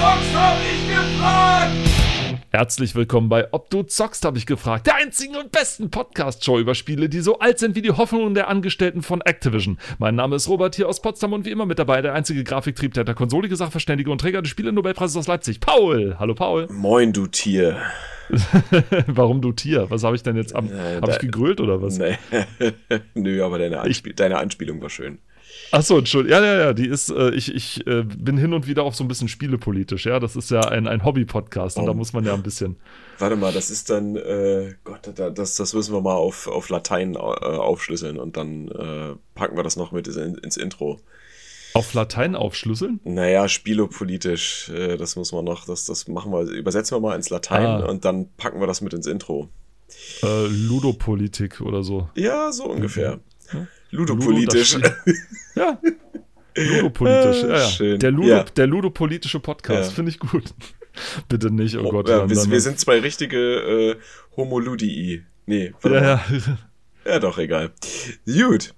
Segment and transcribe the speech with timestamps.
[0.00, 1.72] zockst, hab ich gefragt!
[2.48, 4.86] Herzlich willkommen bei Ob du zockst, habe ich gefragt.
[4.86, 8.48] Der einzigen und besten Podcast-Show über Spiele, die so alt sind wie die Hoffnungen der
[8.48, 9.78] Angestellten von Activision.
[9.98, 13.12] Mein Name ist Robert hier aus Potsdam und wie immer mit dabei der einzige Grafiktriebtäter,
[13.12, 16.16] konsolige Sachverständige und Träger des Spiele-Nobelpreises aus Leipzig, Paul.
[16.18, 16.66] Hallo Paul.
[16.70, 17.76] Moin, du Tier.
[19.06, 19.90] Warum du Tier?
[19.90, 20.72] Was habe ich denn jetzt am.
[20.72, 21.98] Äh, habe ich gegrölt oder was?
[21.98, 22.16] Nee.
[23.14, 25.18] Nö, aber deine, Anspiel deine Anspielung war schön.
[25.72, 26.38] Achso, Entschuldigung.
[26.42, 29.04] Ja, ja, ja, die ist, äh, ich, ich äh, bin hin und wieder auch so
[29.04, 30.18] ein bisschen spielepolitisch, ja.
[30.18, 31.86] Das ist ja ein, ein Hobby-Podcast und Oh.
[31.86, 32.76] da muss man ja ein bisschen.
[33.18, 36.68] Warte mal, das ist dann, äh, Gott, da- das, das müssen wir mal auf, auf
[36.70, 40.98] Latein äh, aufschlüsseln und dann äh, packen wir das noch mit in, ins Intro.
[41.74, 42.98] Auf Latein aufschlüsseln?
[43.04, 47.30] Naja, spielopolitisch, äh, das muss man noch, das, das machen wir, übersetzen wir mal ins
[47.30, 47.86] Latein Ah.
[47.86, 49.48] und dann packen wir das mit ins Intro.
[50.22, 52.08] Äh, Ludopolitik oder so.
[52.16, 53.20] Ja, so ungefähr.
[53.90, 54.74] Ludopolitisch.
[54.74, 54.88] Ludo,
[55.56, 55.80] Ja.
[56.56, 57.68] Ludopolitisch, ja, ja.
[57.68, 57.98] Schön.
[58.00, 58.42] Der, Ludo, Ja.
[58.44, 59.94] der ludopolitische Podcast, Ja.
[59.94, 60.44] finde ich gut.
[61.28, 62.08] Bitte nicht, oh, Oh, Gott.
[62.08, 63.96] ja, dann- wir, wir sind zwei richtige äh,
[64.36, 65.22] Homoludii.
[65.46, 66.24] Nee, Ja, ja.
[67.06, 67.70] Ja, doch, egal.
[68.26, 68.74] Gut.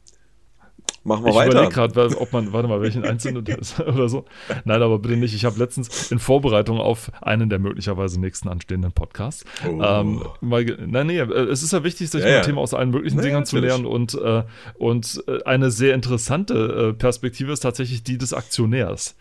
[1.05, 1.50] Machen wir Ich weiter.
[1.50, 4.25] überlege gerade, ob man, warte mal, welchen einzelnen das oder so.
[4.64, 5.34] Nein, aber bitte nicht.
[5.34, 9.45] Ich habe letztens in Vorbereitung auf einen der möglicherweise nächsten anstehenden Podcasts.
[9.67, 9.83] Oh.
[9.83, 12.41] Ähm, mal, nein, nee, äh, es ist ja wichtig, sich Ja, ja.
[12.42, 16.91] Thema aus allen möglichen Na, Dingern zu nähern und, äh, und äh, eine sehr interessante
[16.91, 19.17] äh, Perspektive ist tatsächlich die des Aktionärs.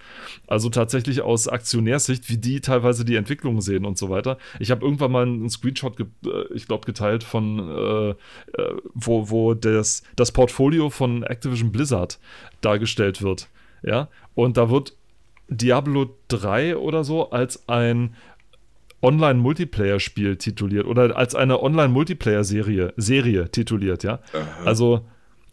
[0.47, 4.37] Also tatsächlich aus Aktionärssicht, wie die teilweise die Entwicklung sehen und so weiter.
[4.59, 5.95] Ich habe irgendwann mal einen Screenshot,
[6.53, 8.15] ich glaube, geteilt von, äh,
[8.93, 12.19] wo, wo das, das Portfolio von Activision Blizzard
[12.61, 13.47] dargestellt wird.
[13.83, 14.95] Ja, und da wird
[15.50, 18.16] Diablo 3 oder so als ein
[19.02, 24.19] Online-Multiplayer-Spiel tituliert oder als eine Online-Multiplayer-Serie Serie tituliert, ja.
[24.33, 24.66] Aha.
[24.66, 25.02] Also,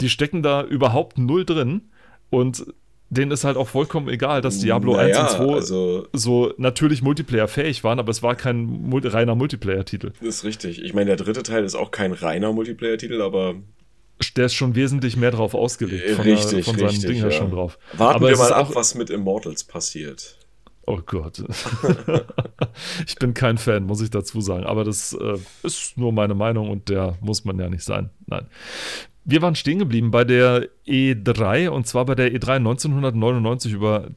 [0.00, 1.82] die stecken da überhaupt null drin
[2.30, 2.66] und
[3.10, 7.00] denen ist halt auch vollkommen egal, dass Diablo 1 Naja, und 2 also so natürlich
[7.02, 10.12] Multiplayer-fähig waren, aber es war kein Mul reiner Multiplayer-Titel.
[10.20, 10.82] das ist richtig.
[10.82, 13.54] Ich meine, der dritte Teil ist auch kein reiner Multiplayer-Titel, aber
[14.36, 16.04] Der ist schon wesentlich mehr drauf ausgelegt.
[16.04, 17.30] Äh, Von, richtig, der, von seinem richtig, Ding ja.
[17.30, 17.78] schon drauf.
[17.96, 20.36] warten aber wir mal ab, auch, was mit Immortals passiert.
[20.86, 21.42] Oh Gott.
[23.06, 24.64] ich bin kein Fan, muss ich dazu sagen.
[24.64, 28.10] Aber das äh, ist nur meine Meinung und der muss man ja nicht sein.
[28.26, 28.46] Nein.
[29.24, 34.08] Wir waren stehen geblieben bei der E3 und zwar bei der E3 1999 über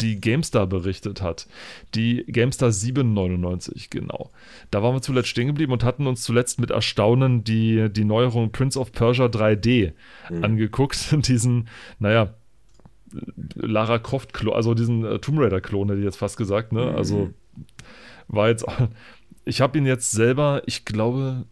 [0.00, 1.46] die GameStar berichtet hat.
[1.94, 4.30] Die GameStar 799, genau.
[4.70, 8.52] Da waren wir zuletzt stehen geblieben und hatten uns zuletzt mit Erstaunen die, die Neuerung
[8.52, 9.92] Prince of Persia 3D
[10.42, 11.14] angeguckt.
[11.26, 11.68] Diesen,
[11.98, 12.34] naja,
[13.54, 16.94] Lara Croft Klon, also diesen äh, Tomb Raider Klon hätte ich jetzt fast gesagt, ne?
[16.94, 17.30] Also
[18.28, 18.64] war jetzt
[19.44, 21.44] ich habe ihn jetzt selber, ich glaube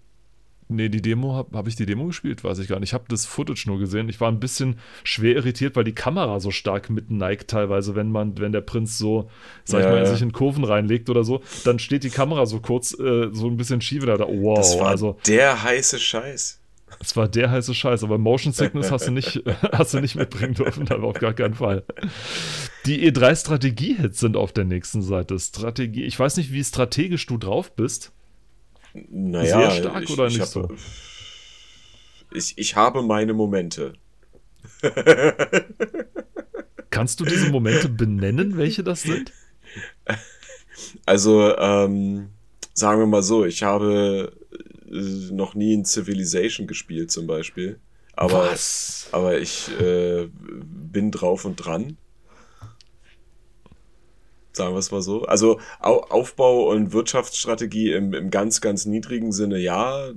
[0.68, 2.90] nee, die Demo habe hab ich die Demo gespielt, weiß ich gar nicht.
[2.90, 4.08] Ich habe das Footage nur gesehen.
[4.08, 8.10] Ich war ein bisschen schwer irritiert, weil die Kamera so stark mit neigt teilweise, wenn
[8.10, 9.30] man wenn der Prinz so
[9.64, 10.06] sag ich Ja, mal ja.
[10.06, 13.56] sich in Kurven reinlegt oder so, dann steht die Kamera so kurz äh, so ein
[13.56, 14.18] bisschen schief da.
[14.18, 16.60] Wow, Das war also der heiße Scheiß.
[17.00, 19.42] es war der heiße Scheiß, aber Motion Sickness hast du nicht,
[19.72, 21.84] hast du nicht mitbringen dürfen, aber auf gar keinen Fall.
[22.86, 25.38] Die E3-Strategie-Hits sind auf der nächsten Seite.
[25.38, 28.12] Strategie, ich weiß nicht, wie strategisch du drauf bist.
[29.10, 30.68] Naja, Sehr stark ich, oder ich nicht hab, so?
[32.32, 33.94] Ich, ich habe meine Momente.
[36.90, 39.32] Kannst du diese Momente benennen, welche das sind?
[41.06, 42.30] Also, ähm,
[42.74, 44.32] sagen wir mal so, ich habe
[44.90, 47.78] äh, noch nie in Civilization gespielt zum Beispiel.
[48.14, 49.08] Aber, Was?
[49.12, 51.96] aber ich äh, bin drauf und dran.
[54.58, 55.22] Sagen wir es mal so.
[55.22, 60.10] Also Au Aufbau und Wirtschaftsstrategie im, im ganz, ganz niedrigen Sinne, ja.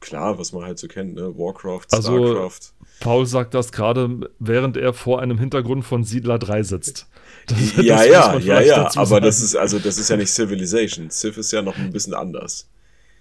[0.00, 1.36] Klar, was man halt so kennt, ne?
[1.36, 2.60] Warcraft, Also, Starcraft.
[3.00, 7.08] Paul sagt das gerade, während er vor einem Hintergrund von Siedler 3 sitzt.
[7.48, 8.90] Das- ja, das ja, ja, ja.
[8.94, 9.24] Aber sagen.
[9.24, 11.10] das ist, also das ist ja nicht Civilization.
[11.10, 12.68] Civ ist ja noch ein bisschen anders.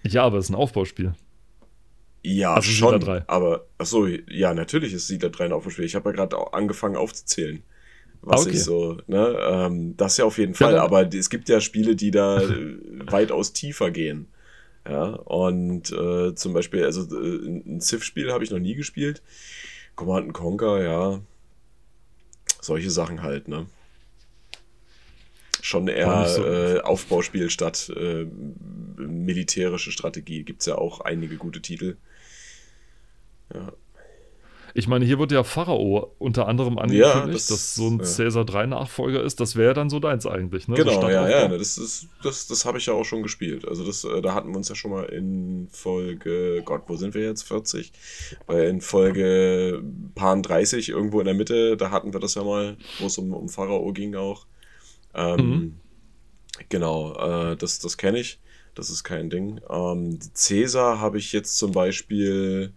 [0.03, 1.13] Ja, aber es ist ein Aufbauspiel.
[2.23, 2.93] Ja, Also schon.
[2.99, 3.23] Siedler 3.
[3.27, 5.85] Aber, ach so, ja, natürlich ist Siedler 3 ein Aufbauspiel.
[5.85, 7.63] Ich habe ja gerade auch angefangen aufzuzählen.
[8.23, 8.51] Was okay.
[8.55, 10.73] ich so, ne, ähm, das ja auf jeden Fall.
[10.73, 12.77] dann- aber es gibt ja Spiele, die da äh,
[13.11, 14.27] weitaus tiefer gehen.
[14.87, 19.21] Ja, und äh, zum Beispiel, also äh, ein Civ-Spiel habe ich noch nie gespielt.
[19.95, 21.21] Command Conquer, ja.
[22.61, 23.67] Solche Sachen halt, ne?
[25.61, 28.25] Schon eher so- äh, Aufbauspiel statt äh,
[28.97, 30.43] militärische Strategie.
[30.43, 31.97] Gibt's ja auch einige gute Titel.
[33.53, 33.71] Ja.
[34.73, 38.05] Ich meine, hier wird ja Pharao unter anderem angekündigt, das- dass so ein ja.
[38.05, 39.39] Caesar 3 Nachfolger ist.
[39.39, 40.75] Das wäre ja dann so deins eigentlich, ne?
[40.77, 41.29] So Genau, ja, Stadtaufbau.
[41.41, 43.67] ja, ne, das ist, das, das habe ich ja auch schon gespielt.
[43.67, 47.13] Also das, äh, da hatten wir uns ja schon mal in Folge, Gott, wo sind
[47.13, 47.43] wir jetzt?
[47.43, 47.91] 40?
[48.47, 49.83] Weil in Folge
[50.15, 53.33] Pan 30, irgendwo in der Mitte, da hatten wir das ja mal, wo es um,
[53.33, 54.45] um Pharao ging auch.
[55.13, 55.73] Ähm, Mhm.
[56.69, 57.13] Genau,
[57.51, 58.39] äh, das, das kenne ich.
[58.75, 59.59] Das ist kein Ding.
[59.69, 62.71] Ähm, Cäsar habe ich jetzt zum Beispiel.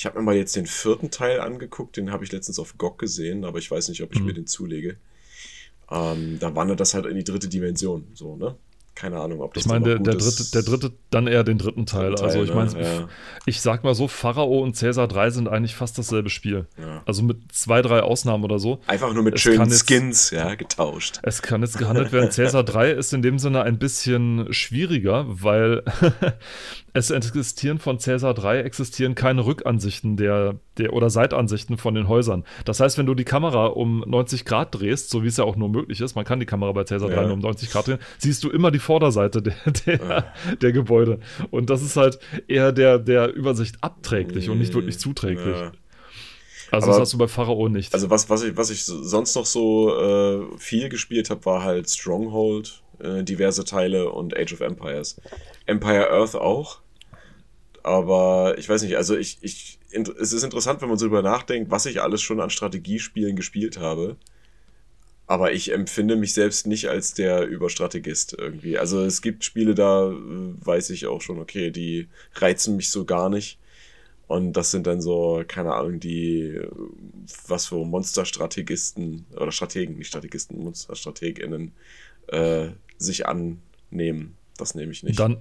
[0.00, 2.96] Ich habe mir mal jetzt den vierten Teil angeguckt, den habe ich letztens auf GOG
[3.00, 4.24] gesehen, aber ich weiß nicht, ob ich Mhm.
[4.28, 4.96] mir den zulege.
[5.90, 8.54] Ähm, da wandert das halt in die dritte Dimension, so, ne?
[8.94, 11.86] Keine Ahnung, ob das Ich meine, der, der, dritte, der dritte, dann eher den dritten
[11.86, 12.10] Teil.
[12.10, 12.54] Also Teil, ich ne?
[12.54, 13.08] meine, Ja.
[13.46, 16.66] ich sag mal so, Pharao und Cäsar 3 sind eigentlich fast dasselbe Spiel.
[16.78, 17.02] Ja.
[17.06, 18.80] Also mit zwei, drei Ausnahmen oder so.
[18.86, 21.20] Einfach nur mit Es schönen jetzt- Skins, ja, getauscht.
[21.22, 22.30] Es kann jetzt gehandelt werden.
[22.30, 25.82] Cäsar 3 ist in dem Sinne ein bisschen schwieriger, weil
[26.92, 32.44] es existieren von Cäsar 3 existieren keine Rückansichten der, der oder Seitansichten von den Häusern.
[32.64, 35.56] Das heißt, wenn du die Kamera um 90 Grad drehst, so wie es ja auch
[35.56, 37.22] nur möglich ist, man kann die Kamera bei Cäsar 3 Ja.
[37.24, 39.54] nur um 90 Grad drehen, siehst du immer die Vorderseite der,
[39.86, 41.20] der, der Gebäude.
[41.50, 45.56] Und das ist halt eher der, der Übersicht abträglich und nicht wirklich zuträglich.
[45.56, 45.72] Ja.
[46.72, 47.92] Also Aber- das hast du bei Pharao nicht.
[47.94, 51.90] Also was, was, ich, was ich sonst noch so äh, viel gespielt habe, war halt
[51.90, 55.20] Stronghold, äh, diverse Teile und Age of Empires.
[55.66, 56.80] Empire Earth auch.
[57.82, 61.70] Aber ich weiß nicht, also ich, ich, es ist interessant, wenn man so drüber nachdenkt,
[61.70, 64.16] was ich alles schon an Strategiespielen gespielt habe.
[65.26, 68.78] Aber ich empfinde mich selbst nicht als der Überstrategist irgendwie.
[68.78, 73.04] Also es gibt Spiele, da äh, weiß ich auch schon, okay, die reizen mich so
[73.04, 73.58] gar nicht.
[74.26, 76.68] Und das sind dann so, keine Ahnung, die, äh,
[77.48, 81.72] was für Monsterstrategisten oder Strategen, nicht Strategisten, Monsterstrateginnen
[82.28, 82.68] äh,
[83.00, 84.36] sich annehmen.
[84.56, 85.18] Das nehme ich nicht.
[85.18, 85.38] Dann,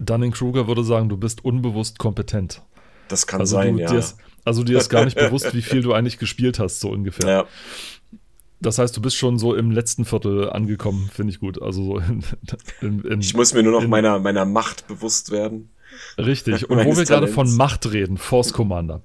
[0.00, 2.60] Dunning-Kruger würde sagen, du bist unbewusst kompetent.
[3.08, 3.90] das kann Also, sein, du, ja.
[3.90, 6.90] dir ist, also dir ist gar nicht bewusst, wie viel du eigentlich gespielt hast, so
[6.90, 7.28] ungefähr.
[7.28, 7.44] ja.
[8.58, 11.60] Das heißt, du bist schon so im letzten Viertel angekommen, finde ich gut.
[11.60, 12.24] Also so in,
[12.80, 15.68] in, in, Ich muss mir nur noch in- meiner, meiner Macht bewusst werden.
[16.18, 16.68] Richtig.
[16.70, 17.56] Und wo wir gerade von.
[17.56, 19.02] Macht reden, Force Commander.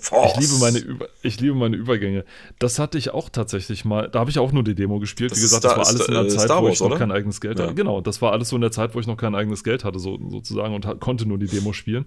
[0.00, 0.32] Force.
[0.38, 2.24] Ich liebe, meine Über ich liebe meine Übergänge.
[2.58, 4.08] Das hatte ich auch tatsächlich mal.
[4.08, 5.30] Da habe ich auch nur die Demo gespielt.
[5.30, 6.80] Das Wie gesagt, Star- das war alles in der äh, Zeit, Star wo Wars, ich
[6.80, 6.98] noch oder?
[6.98, 7.64] kein eigenes Geld Ja.
[7.66, 7.74] hatte.
[7.74, 9.98] Genau, das war alles so in der Zeit, wo ich noch kein eigenes Geld hatte,
[9.98, 12.06] so, sozusagen, und konnte nur die Demo spielen.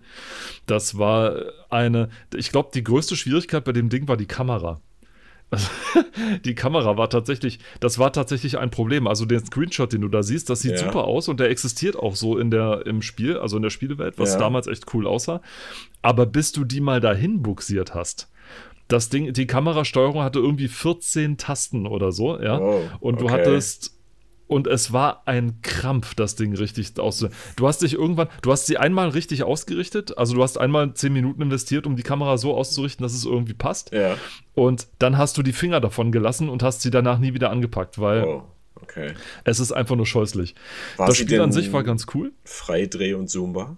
[0.66, 1.36] Das war
[1.70, 4.82] eine, ich glaube, die größte Schwierigkeit bei dem Ding war die Kamera.
[5.52, 5.68] Also,
[6.46, 9.06] die Kamera war tatsächlich, das war tatsächlich ein Problem.
[9.06, 10.78] Also den Screenshot, den du da siehst, das sieht Ja.
[10.78, 14.18] super aus und der existiert auch so in der, im Spiel, also in der Spielewelt,
[14.18, 14.40] was Ja.
[14.40, 15.42] damals echt cool aussah.
[16.02, 18.30] Aber bis du die mal dahin buxiert hast,
[18.88, 22.60] das Ding, die Kamerasteuerung hatte irgendwie 14 Tasten oder so, ja.
[22.60, 23.34] Wow, und du okay.
[23.36, 23.98] hattest
[24.52, 27.30] und es war ein Krampf, das Ding richtig auszu.
[27.56, 31.14] Du hast dich irgendwann, du hast sie einmal richtig ausgerichtet, also du hast einmal 10
[31.14, 33.94] Minuten investiert, um die Kamera so auszurichten, dass es irgendwie passt.
[33.94, 34.18] Ja.
[34.54, 37.98] Und dann hast du die Finger davon gelassen und hast sie danach nie wieder angepackt,
[38.00, 38.44] weil Oh,
[38.82, 39.14] okay.
[39.46, 40.54] es ist einfach nur scheußlich.
[40.98, 42.34] War das Spiel an sich war ganz cool.
[42.44, 43.78] Freidreh- und Zoombar?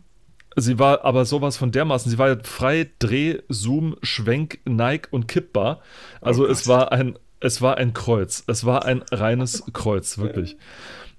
[0.55, 2.11] Sie war aber sowas von dermaßen.
[2.11, 5.81] Sie war frei, Dreh, Zoom, Schwenk, Nike und kippbar.
[6.21, 8.43] Also Oh es war ein, es war ein Kreuz.
[8.47, 10.57] Es war ein reines Kreuz, wirklich.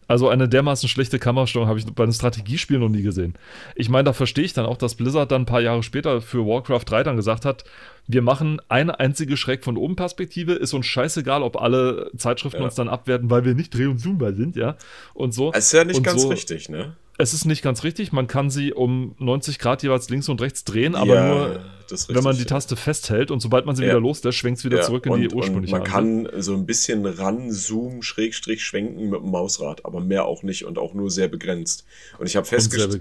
[0.07, 3.35] Also eine dermaßen schlechte Kamerasteuerung habe ich bei einem Strategiespiel noch nie gesehen.
[3.75, 6.47] Ich meine, da verstehe ich dann auch, dass Blizzard dann ein paar Jahre später für
[6.47, 7.65] Warcraft 3 dann gesagt hat,
[8.07, 12.65] wir machen eine einzige schräg von oben Perspektive, ist uns scheißegal, ob alle Zeitschriften Ja.
[12.67, 14.77] uns dann abwerten, weil wir nicht Dreh- und Zoombar sind, ja.
[15.15, 15.53] Und so.
[15.53, 16.97] Das ist ja nicht und ganz so, richtig, ne?
[17.17, 18.13] es ist nicht ganz richtig.
[18.13, 22.09] Man kann sie um 90 Grad jeweils links und rechts drehen, aber Ja, nur, das
[22.09, 23.91] wenn man die Taste festhält und sobald man sie Ja.
[23.91, 25.95] wieder loslässt, schwenkt es wieder Ja, zurück in und, die ursprüngliche man Ansicht.
[26.33, 30.79] kann so ein bisschen ranzoomen, Schrägstrich schwenken mit dem Mausrad, aber mehr auch nicht und
[30.79, 31.85] auch nur sehr begrenzt.
[32.19, 32.99] Und ich habe festgest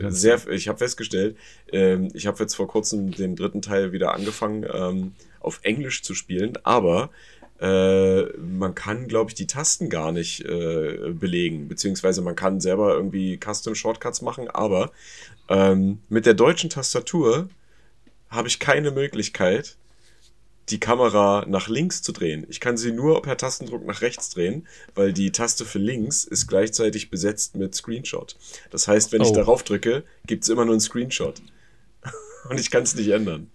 [0.67, 1.37] hab festgestellt,
[1.71, 6.13] ähm, ich habe jetzt vor kurzem den dritten Teil wieder angefangen, ähm, auf Englisch zu
[6.15, 7.09] spielen, aber
[7.59, 12.93] äh, man kann, glaube ich, die Tasten gar nicht äh, belegen, beziehungsweise man kann selber
[12.93, 14.91] irgendwie Custom Shortcuts machen, aber
[15.49, 17.49] ähm, mit der deutschen Tastatur
[18.33, 19.77] habe ich keine Möglichkeit,
[20.69, 22.45] die Kamera nach links zu drehen.
[22.49, 26.47] Ich kann sie nur per Tastendruck nach rechts drehen, weil die Taste für links ist
[26.47, 28.37] gleichzeitig besetzt mit Screenshot.
[28.71, 29.35] Das heißt, wenn ich Oh.
[29.35, 31.41] darauf drücke, gibt es immer nur einen Screenshot.
[32.49, 33.51] Und ich kann es nicht ändern.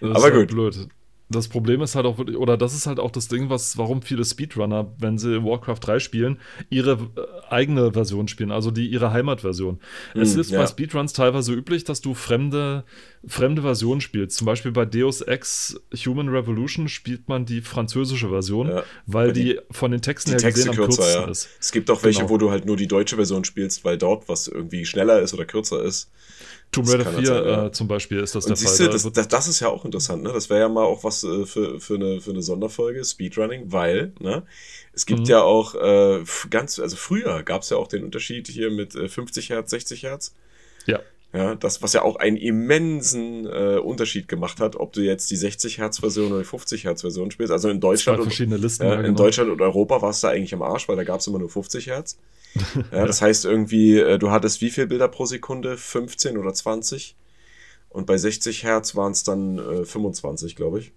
[0.00, 0.48] Das aber gut.
[0.48, 0.88] blöd.
[1.32, 4.02] Das Problem ist halt auch wirklich, oder das ist halt auch das Ding, was, warum
[4.02, 9.12] viele Speedrunner, wenn sie Warcraft 3 spielen, ihre äh, eigene Version spielen, also die ihre
[9.12, 9.78] Heimatversion.
[10.14, 10.58] es Hm, ist ja.
[10.60, 12.84] bei Speedruns teilweise üblich, dass du fremde,
[13.26, 14.38] fremde Versionen spielst.
[14.38, 19.44] Zum Beispiel bei Deus Ex Human Revolution spielt man die französische Version, Ja, weil die-
[19.44, 21.30] die, von den Texten her Texte gesehen am kürzer, kürzesten ja.
[21.30, 21.48] ist.
[21.60, 22.30] Es gibt auch welche, Genau.
[22.30, 25.44] wo du halt nur die deutsche Version spielst, weil dort was irgendwie schneller ist oder
[25.44, 26.10] kürzer ist.
[26.72, 28.86] Tomb Raider kann 4 das sein, äh, zum Beispiel ist das Und der siehst Fall.
[28.86, 30.32] du, Da das, das, das ist ja auch interessant, ne?
[30.32, 34.12] Das wäre ja mal auch was äh, für, für, eine, für eine Sonderfolge, Speedrunning, weil,
[34.20, 34.44] ne?
[34.92, 35.26] Es gibt Mhm.
[35.28, 39.08] ja auch äh, ganz, also früher gab es ja auch den Unterschied hier mit äh,
[39.08, 40.34] 50 Hertz, 60 Hertz.
[40.86, 41.00] ja.
[41.32, 45.36] Ja, das, was ja auch einen immensen äh, Unterschied gemacht hat, ob du jetzt die
[45.36, 47.52] 60 Hertz Version oder die 50 Hertz Version spielst.
[47.52, 48.82] Also in Deutschland verschiedene Listen.
[48.82, 49.18] ja, ja, in genau.
[49.18, 51.86] Deutschland und Europa warst du eigentlich am Arsch, weil da gab es immer nur 50
[51.86, 52.18] Hertz.
[52.90, 55.76] Ja, das heißt irgendwie, äh, du hattest wie viel Bilder pro Sekunde?
[55.76, 57.14] 15 oder 20?
[57.90, 60.92] Und bei 60 Hertz waren es dann äh, 25, glaube ich.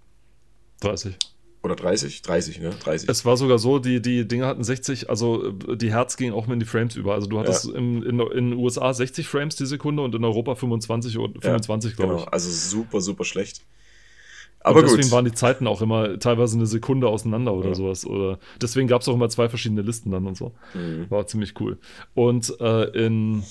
[0.81, 1.15] 30.
[1.63, 2.21] Oder 30?
[2.21, 2.71] 30, ne?
[2.71, 3.07] 30.
[3.09, 6.45] Es war sogar so, die, die Dinge hatten 60, also äh, die Herz ging auch
[6.45, 7.13] mit in die Frames über.
[7.13, 10.55] Also du hattest im, in, in den USA 60 Frames die Sekunde und in Europa
[10.55, 12.33] 25 oder 25, glaube genau, ich.
[12.33, 13.61] also super, super schlecht.
[14.59, 15.11] Aber Aber deswegen gut.
[15.11, 17.75] waren die Zeiten auch immer teilweise eine Sekunde auseinander oder Ja.
[17.75, 18.05] sowas.
[18.05, 20.53] Oder deswegen gab es auch immer zwei verschiedene Listen dann und so.
[20.73, 21.09] Mhm.
[21.09, 21.77] War ziemlich cool.
[22.13, 23.43] Und äh, in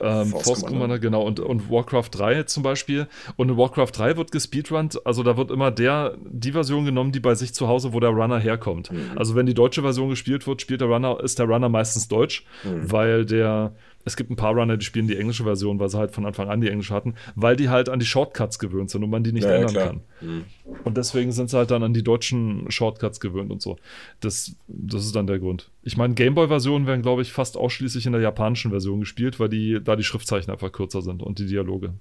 [0.00, 0.70] ähm, Force Force, Commander.
[0.70, 3.06] Commander, genau, und, und Warcraft 3 zum Beispiel.
[3.36, 7.20] Und in Warcraft 3 wird gespeedrunnt, also da wird immer der, die Version genommen, die
[7.20, 8.90] bei sich zu Hause, wo der Runner herkommt.
[8.90, 9.16] Mhm.
[9.16, 12.44] Also wenn die deutsche Version gespielt wird, spielt der Runner, ist der Runner meistens deutsch,
[12.64, 12.90] Mhm.
[12.92, 13.74] weil der,
[14.04, 16.48] es gibt ein paar Runner, die spielen die englische Version, weil sie halt von Anfang
[16.48, 19.32] an die englische hatten, weil die halt an die Shortcuts gewöhnt sind und man die
[19.32, 19.86] nicht Ja, ändern klar.
[19.86, 20.00] kann.
[20.20, 20.44] Mhm.
[20.84, 23.76] Und deswegen sind sie halt dann an die deutschen Shortcuts gewöhnt und so.
[24.20, 25.70] Das, das ist dann der Grund.
[25.82, 29.80] Ich meine, Gameboy-Versionen werden, glaube ich, fast ausschließlich in der japanischen Version gespielt, weil die,
[29.82, 31.94] da die Schriftzeichen einfach kürzer sind und die Dialoge.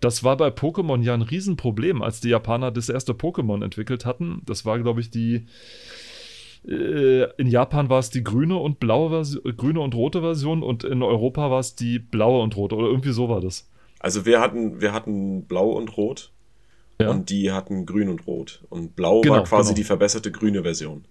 [0.00, 4.42] Das war bei Pokémon ja ein Riesenproblem, als die Japaner das erste Pokémon entwickelt hatten.
[4.46, 5.46] Das war, glaube ich, die.
[7.20, 10.84] Äh, In Japan war es die grüne und blaue Version, grüne und rote Version und
[10.84, 13.68] in Europa war es die blaue und rote oder irgendwie so war das.
[13.98, 16.32] Also wir hatten, wir hatten Blau und Rot
[17.00, 17.10] Ja.
[17.10, 18.62] und die hatten Grün und Rot.
[18.70, 19.76] Und Blau Genau, war quasi genau.
[19.76, 21.04] die verbesserte grüne Version.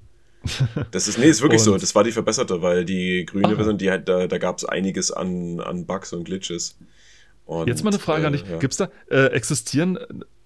[0.92, 1.78] Das ist, nee, ist wirklich so.
[1.78, 3.56] Das war die verbesserte, weil die grüne Aha.
[3.56, 6.78] Version, die da, da gab es einiges an, an Bugs und Glitches.
[7.46, 8.46] Und, Jetzt mal eine Frage an dich.
[8.48, 8.58] äh, ja.
[8.58, 9.98] Gibt's da, äh, existieren,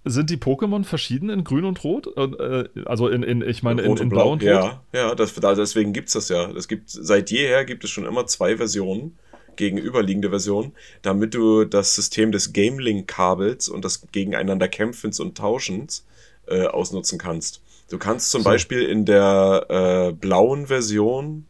[0.05, 2.07] sind die Pokémon verschieden in Grün und Rot?
[2.17, 4.48] Äh, also in, in, ich meine, in, Rot in Blau und Rot?
[4.50, 6.50] Ja, ja das, da- deswegen gibt es das ja.
[6.51, 9.17] Es gibt, seit jeher gibt es schon immer zwei Versionen,
[9.55, 16.05] gegenüberliegende Versionen, damit du das System des Game-Link-Kabels und das gegeneinander Kämpfens und Tauschens
[16.48, 17.62] äh, ausnutzen kannst.
[17.89, 18.50] Du kannst zum So.
[18.50, 19.65] Beispiel in der
[20.10, 21.45] äh, blauen Version,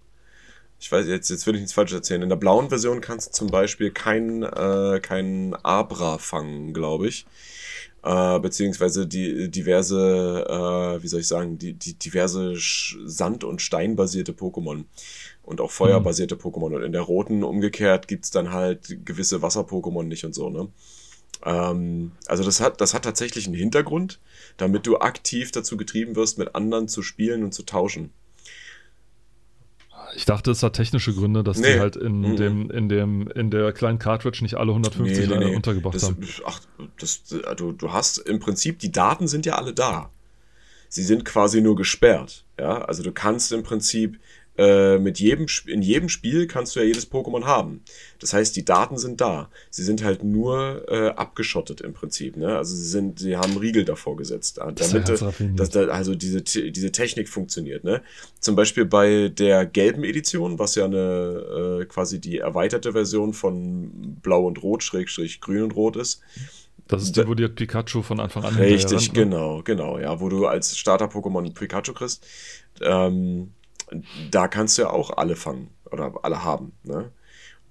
[0.80, 3.32] ich weiß, jetzt, jetzt will ich nichts falsch erzählen, in der blauen Version kannst du
[3.32, 7.26] zum Beispiel kein, äh, kein Abra fangen, glaube ich.
[8.04, 14.34] Äh, beziehungsweise die diverse, äh, wie soll ich sagen, die, die diverse Sand- und Steinbasierte
[14.34, 14.84] Pokémon
[15.42, 16.76] und auch Feuerbasierte Pokémon.
[16.76, 20.68] Und in der roten umgekehrt gibt's dann halt gewisse Wasser-Pokémon nicht und so, ne?
[21.46, 24.20] Ähm, also das hat, das hat tatsächlich einen Hintergrund,
[24.58, 28.12] damit du aktiv dazu getrieben wirst, mit anderen zu spielen und zu tauschen.
[30.16, 31.74] Ich dachte, es hat technische Gründe, dass Nee.
[31.74, 32.36] die halt in, Mhm.
[32.36, 36.18] dem, in, dem, in der kleinen Cartridge nicht alle 150 Nee, nee, untergebracht das, haben.
[36.46, 36.60] Ach,
[37.00, 37.24] das,
[37.58, 40.10] du, du hast im Prinzip, die Daten sind ja alle da.
[40.90, 42.46] Sie sind quasi nur gesperrt.
[42.60, 44.20] Ja, also du kannst im Prinzip
[44.58, 47.82] äh, mit jedem, in jedem Spiel kannst du ja jedes Pokémon haben.
[48.20, 49.50] Das heißt, die Daten sind da.
[49.72, 52.38] Sie sind halt nur äh, abgeschottet im Prinzip.
[52.38, 52.56] Ne?
[52.56, 55.60] Also sie sind, sie haben Riegel davor gesetzt, äh, Das damit, raffiniert.
[55.60, 57.84] dass da, also diese, diese Technik funktioniert.
[57.84, 58.02] Ne?
[58.40, 64.18] Zum Beispiel bei der gelben Edition, was ja eine äh, quasi die erweiterte Version von
[64.22, 66.22] Blau und Rot, Schrägstrich Grün und Rot ist.
[66.88, 69.24] Das ist die, wo dir Pikachu von Anfang an Richtig, rennt, ne?
[69.24, 72.26] genau, genau, ja, wo du als Starter-Pokémon Pikachu kriegst.
[72.82, 73.52] Ähm,
[74.32, 76.74] da kannst du ja auch alle fangen oder alle haben.
[76.84, 77.12] Ne?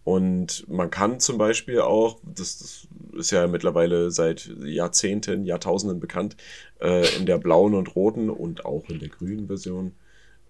[0.05, 2.89] Und man kann zum Beispiel auch, das, das
[3.19, 6.37] ist ja mittlerweile seit Jahrzehnten, Jahrtausenden bekannt,
[6.81, 9.93] äh, in der blauen und roten und auch in der grünen Version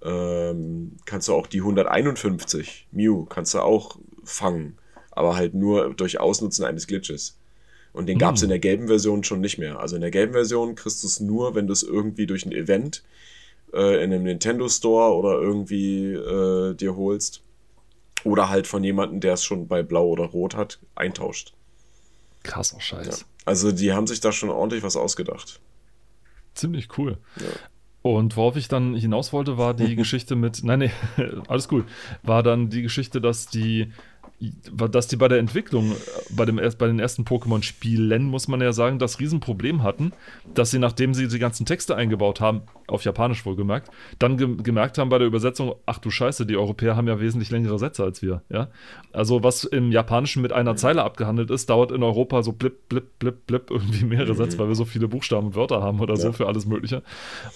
[0.02, 4.78] ähm, kannst du auch die 151 Mew kannst du auch fangen,
[5.11, 7.38] aber halt nur durch Ausnutzen eines Glitches.
[7.92, 8.47] Und den gab es Hm.
[8.47, 9.78] in der gelben Version schon nicht mehr.
[9.78, 12.52] Also in der gelben Version kriegst du es nur, wenn du es irgendwie durch ein
[12.52, 13.02] Event
[13.72, 17.42] äh, in einem Nintendo Store oder irgendwie äh, dir holst.
[18.24, 21.54] Oder halt von jemandem, der es schon bei Blau oder Rot hat, eintauscht.
[22.44, 23.20] Krasser Scheiß.
[23.20, 23.26] Ja.
[23.44, 25.60] Also die haben sich da schon ordentlich was ausgedacht.
[26.54, 27.18] Ziemlich cool.
[27.40, 27.46] Ja.
[28.02, 30.90] Und worauf ich dann hinaus wollte, war die Geschichte mit, nein, nee,
[31.48, 31.86] alles gut,
[32.22, 33.92] war dann die Geschichte, dass die,
[34.90, 35.94] dass die bei der Entwicklung, äh,
[36.30, 40.12] bei, dem, bei den ersten Pokémon-Spielen, muss man ja sagen, das Riesenproblem hatten,
[40.54, 44.99] dass sie, nachdem sie die ganzen Texte eingebaut haben, auf Japanisch wohlgemerkt, dann ge gemerkt
[44.99, 48.22] haben bei der Übersetzung, ach du Scheiße, die Europäer haben ja wesentlich längere Sätze als
[48.22, 48.68] wir, ja.
[49.12, 53.18] Also was im Japanischen mit einer Zeile abgehandelt ist, dauert in Europa so blip, blip,
[53.18, 56.28] blip, blip irgendwie mehrere Sätze, weil wir so viele Buchstaben und Wörter haben oder so
[56.28, 56.32] Ja.
[56.32, 57.02] für alles Mögliche.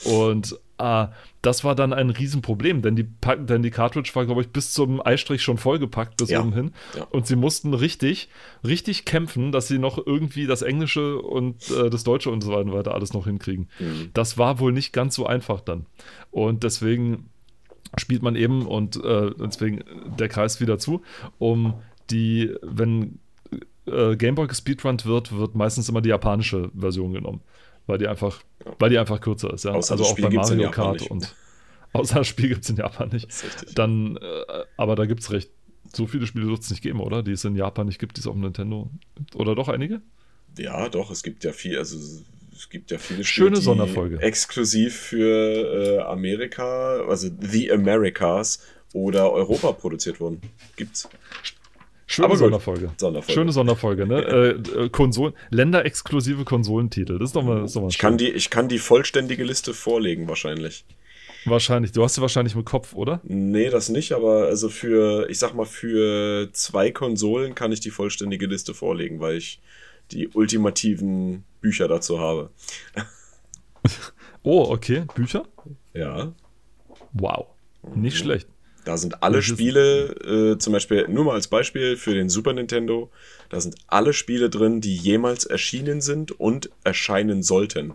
[0.04, 1.08] Und ah,
[1.42, 3.08] das war dann ein Riesenproblem, denn die,
[3.40, 6.40] denn die Cartridge war, glaube ich, bis zum Eistrich schon vollgepackt bis Ja.
[6.40, 6.72] oben hin.
[6.96, 7.04] Ja.
[7.10, 8.28] Und sie mussten richtig,
[8.66, 12.94] richtig kämpfen, dass sie noch irgendwie das Englische und äh, das Deutsche und so weiter
[12.94, 13.68] alles noch hinkriegen.
[13.78, 14.10] Mhm.
[14.12, 15.86] Das war wohl nicht ganz so einfach dann.
[16.30, 17.30] Und deswegen
[17.96, 19.82] spielt man eben und äh, deswegen
[20.18, 21.02] der Kreis wieder zu,
[21.38, 21.74] um
[22.10, 23.18] die, wenn
[23.86, 27.40] äh, Gameboy gespeedrunnt wird, wird meistens immer die japanische Version genommen.
[27.86, 28.72] Weil die einfach, ja.
[28.78, 29.72] weil die einfach kürzer ist, ja.
[29.72, 31.34] Außer also auch Spiel bei Mario Kart und
[31.92, 33.28] außer das Spiel gibt es in Japan nicht.
[33.74, 35.50] Dann, äh, aber da gibt es recht.
[35.94, 37.22] So viele Spiele wird es nicht geben, oder?
[37.22, 38.90] Die es in Japan nicht gibt, die es auf dem Nintendo.
[39.34, 40.02] Oder doch einige?
[40.58, 41.96] Ja, doch, es gibt ja viel, also
[42.56, 44.20] es gibt ja viele Schöne die Sonderfolge.
[44.20, 48.60] exklusiv für äh, Amerika, also The Americas
[48.92, 50.40] oder Europa produziert wurden.
[50.76, 51.08] Gibt's.
[52.06, 52.36] Schöne Aber.
[52.36, 52.92] Sonderfolge.
[52.96, 53.32] Sonderfolge.
[53.32, 54.22] Schöne Sonderfolge, ne?
[54.76, 57.18] äh, äh, Konsolen, länderexklusive Konsolentitel.
[57.18, 58.00] Das ist doch mal, ist doch mal Ich schön.
[58.00, 60.84] kann, die, ich kann die vollständige Liste vorlegen, wahrscheinlich.
[61.44, 61.92] Wahrscheinlich.
[61.92, 63.20] Du hast sie wahrscheinlich im Kopf, oder?
[63.24, 67.90] Nee, das nicht, aber also für, ich sag mal, für zwei Konsolen kann ich die
[67.90, 69.60] vollständige Liste vorlegen, weil ich
[70.10, 72.50] die ultimativen Bücher dazu habe.
[74.42, 75.04] Oh, okay.
[75.14, 75.44] Bücher?
[75.92, 76.32] Ja.
[77.12, 77.46] Wow.
[77.82, 78.02] Mhm.
[78.02, 78.48] Nicht schlecht.
[78.86, 82.52] Da sind alle ist- Spiele, äh, zum Beispiel, nur mal als Beispiel für den Super
[82.52, 83.10] Nintendo,
[83.48, 87.94] da sind alle Spiele drin, die jemals erschienen sind und erscheinen sollten.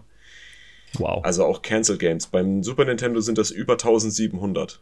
[0.96, 1.24] Wow.
[1.24, 2.28] Also auch Cancel Games.
[2.28, 4.82] Beim Super Nintendo sind das über 1700.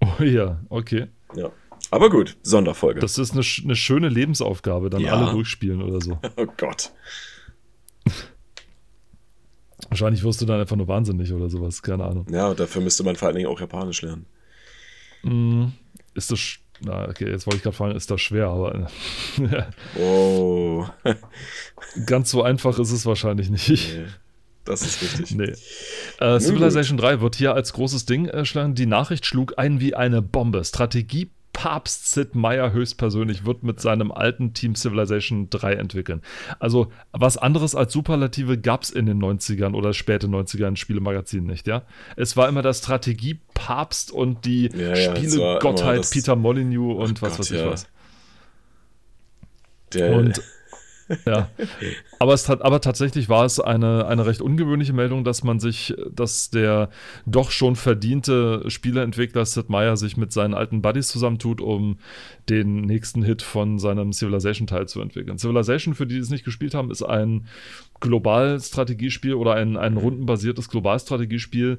[0.00, 1.08] Oh ja, okay.
[1.36, 1.52] Ja.
[1.90, 3.00] Aber gut, Sonderfolge.
[3.00, 5.12] Das ist eine, eine schöne Lebensaufgabe, dann Ja.
[5.12, 6.18] alle durchspielen oder so.
[6.36, 6.90] oh Gott.
[9.90, 12.26] Wahrscheinlich wirst du dann einfach nur wahnsinnig oder sowas, keine Ahnung.
[12.30, 14.24] Ja, dafür müsste man vor allen Dingen auch Japanisch lernen.
[16.14, 16.40] Ist das.
[16.80, 18.88] Na, okay, jetzt wollte ich gerade fragen, ist das schwer, aber
[19.98, 20.84] Oh.
[22.04, 23.68] ganz so einfach ist es wahrscheinlich nicht.
[23.68, 24.04] Nee,
[24.64, 25.34] das ist richtig.
[25.34, 25.54] Nee.
[26.18, 28.74] Äh, Civilization 3 wird hier als großes Ding äh, schlagen.
[28.74, 30.64] Die Nachricht schlug ein wie eine Bombe.
[30.64, 36.20] Strategie Papst Sid Meier höchstpersönlich wird mit seinem alten Team Civilization 3 entwickeln.
[36.58, 41.46] Also was anderes als Superlative gab es in den 90ern oder späte 90er in Spielemagazinen
[41.46, 41.84] nicht, ja?
[42.14, 47.30] Es war immer der Strategie Papst und die Ja, ja, Spiele-Gottheit Peter Molyneux und was
[47.30, 47.70] Gott, weiß ich ja.
[47.70, 47.86] was.
[49.94, 50.42] Der, Und
[51.24, 51.48] ja,
[52.18, 56.50] aber, es aber tatsächlich war es eine, eine recht ungewöhnliche Meldung, dass man sich, dass
[56.50, 56.90] der
[57.26, 61.98] doch schon verdiente Spieleentwickler Sid Meier sich mit seinen alten Buddies zusammentut, um
[62.48, 65.38] den nächsten Hit von seinem Civilization-Teil zu entwickeln.
[65.38, 67.46] Civilization, für die, die es nicht gespielt haben, ist ein
[68.00, 71.78] Globalstrategiespiel oder ein, ein rundenbasiertes Globalstrategiespiel,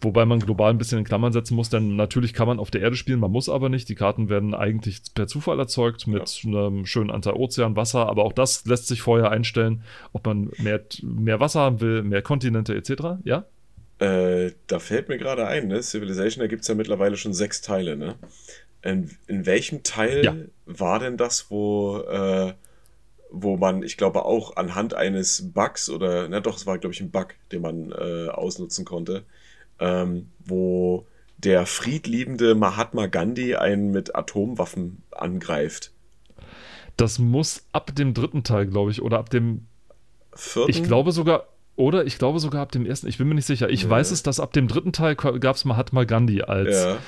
[0.00, 2.80] wobei man global ein bisschen in Klammern setzen muss, denn natürlich kann man auf der
[2.80, 3.88] Erde spielen, man muss aber nicht.
[3.88, 8.32] Die Karten werden eigentlich per Zufall erzeugt mit einem schönen Anteil Ozean, Wasser, aber auch
[8.32, 13.20] das lässt sich vorher einstellen, ob man mehr, mehr Wasser haben will, mehr Kontinente etc.
[13.24, 13.44] Ja?
[13.98, 15.82] Äh, da fällt mir gerade ein, ne?
[15.82, 18.14] Civilization, da gibt es ja mittlerweile schon sechs Teile, ne?
[18.82, 20.34] In, in welchem Teil Ja.
[20.66, 22.52] war denn das, wo, äh,
[23.30, 27.00] wo man, ich glaube, auch anhand eines Bugs oder, na doch, es war, glaube ich,
[27.00, 29.24] ein Bug, den man äh, ausnutzen konnte,
[29.78, 35.92] ähm, wo der friedliebende Mahatma Gandhi einen mit Atomwaffen angreift.
[36.96, 39.66] Das muss ab dem dritten Teil, glaube ich, oder ab dem
[40.34, 40.70] Vierten?
[40.70, 43.70] Ich glaube sogar, oder ich glaube sogar ab dem ersten, ich bin mir nicht sicher.
[43.70, 43.90] Ich Ja.
[43.90, 46.98] weiß es, dass ab dem dritten Teil gab es Mahatma Gandhi als, Ja.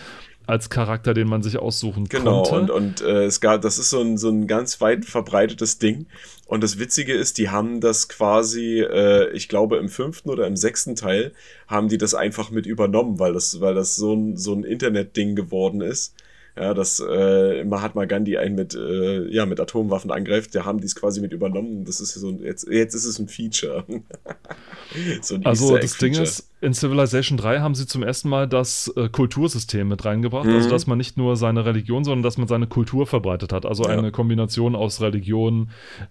[0.51, 2.73] Als Charakter, den man sich aussuchen Genau, konnte.
[2.73, 6.07] und, und äh, es gab, das ist so ein, so ein ganz weit verbreitetes Ding.
[6.47, 10.57] Und das Witzige ist, die haben das quasi, äh, ich glaube, im fünften oder im
[10.57, 11.33] sechsten Teil
[11.69, 15.37] haben die das einfach mit übernommen, weil das, weil das so ein, so ein Internet-Ding
[15.37, 16.15] geworden ist.
[16.61, 20.85] Ja, dass äh, Mahatma Gandhi einen mit, äh, ja, mit Atomwaffen angreift, da haben die
[20.85, 21.87] es quasi mit übernommen.
[21.87, 23.85] Das ist so ein, jetzt, jetzt ist es ein Feature.
[25.23, 28.93] so ein also das Ding ist, in Civilization 3 haben sie zum ersten Mal das
[28.97, 30.45] äh, Kultursystem mit reingebracht.
[30.45, 30.55] Mhm.
[30.57, 33.65] Also dass man nicht nur seine Religion, sondern dass man seine Kultur verbreitet hat.
[33.65, 33.97] Also Ja.
[33.97, 35.71] eine Kombination aus Religion,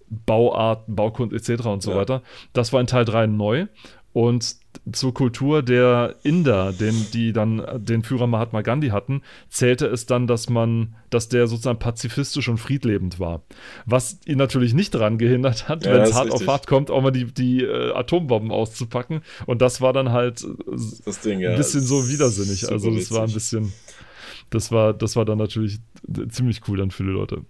[0.09, 1.67] Bauart, Baukunst etc.
[1.67, 1.97] und so Ja.
[1.97, 2.23] weiter.
[2.53, 3.67] Das war in Teil 3 neu.
[4.13, 4.55] Und
[4.91, 10.05] zur Kultur der Inder, den, die dann äh, den Führer Mahatma Gandhi hatten, zählte es
[10.05, 13.43] dann, dass man, dass der sozusagen pazifistisch und friedlebend war.
[13.85, 16.47] Was ihn natürlich nicht daran gehindert hat, Ja, wenn es hart auf richtig.
[16.47, 19.21] hart kommt, auch mal die, die äh, Atombomben auszupacken.
[19.45, 21.51] Und das war dann halt äh, Ding, ja.
[21.51, 22.71] ein bisschen so widersinnig.
[22.71, 23.73] Also das war ein bisschen,
[24.49, 25.79] das war, das war dann natürlich
[26.29, 27.43] ziemlich cool dann für die Leute.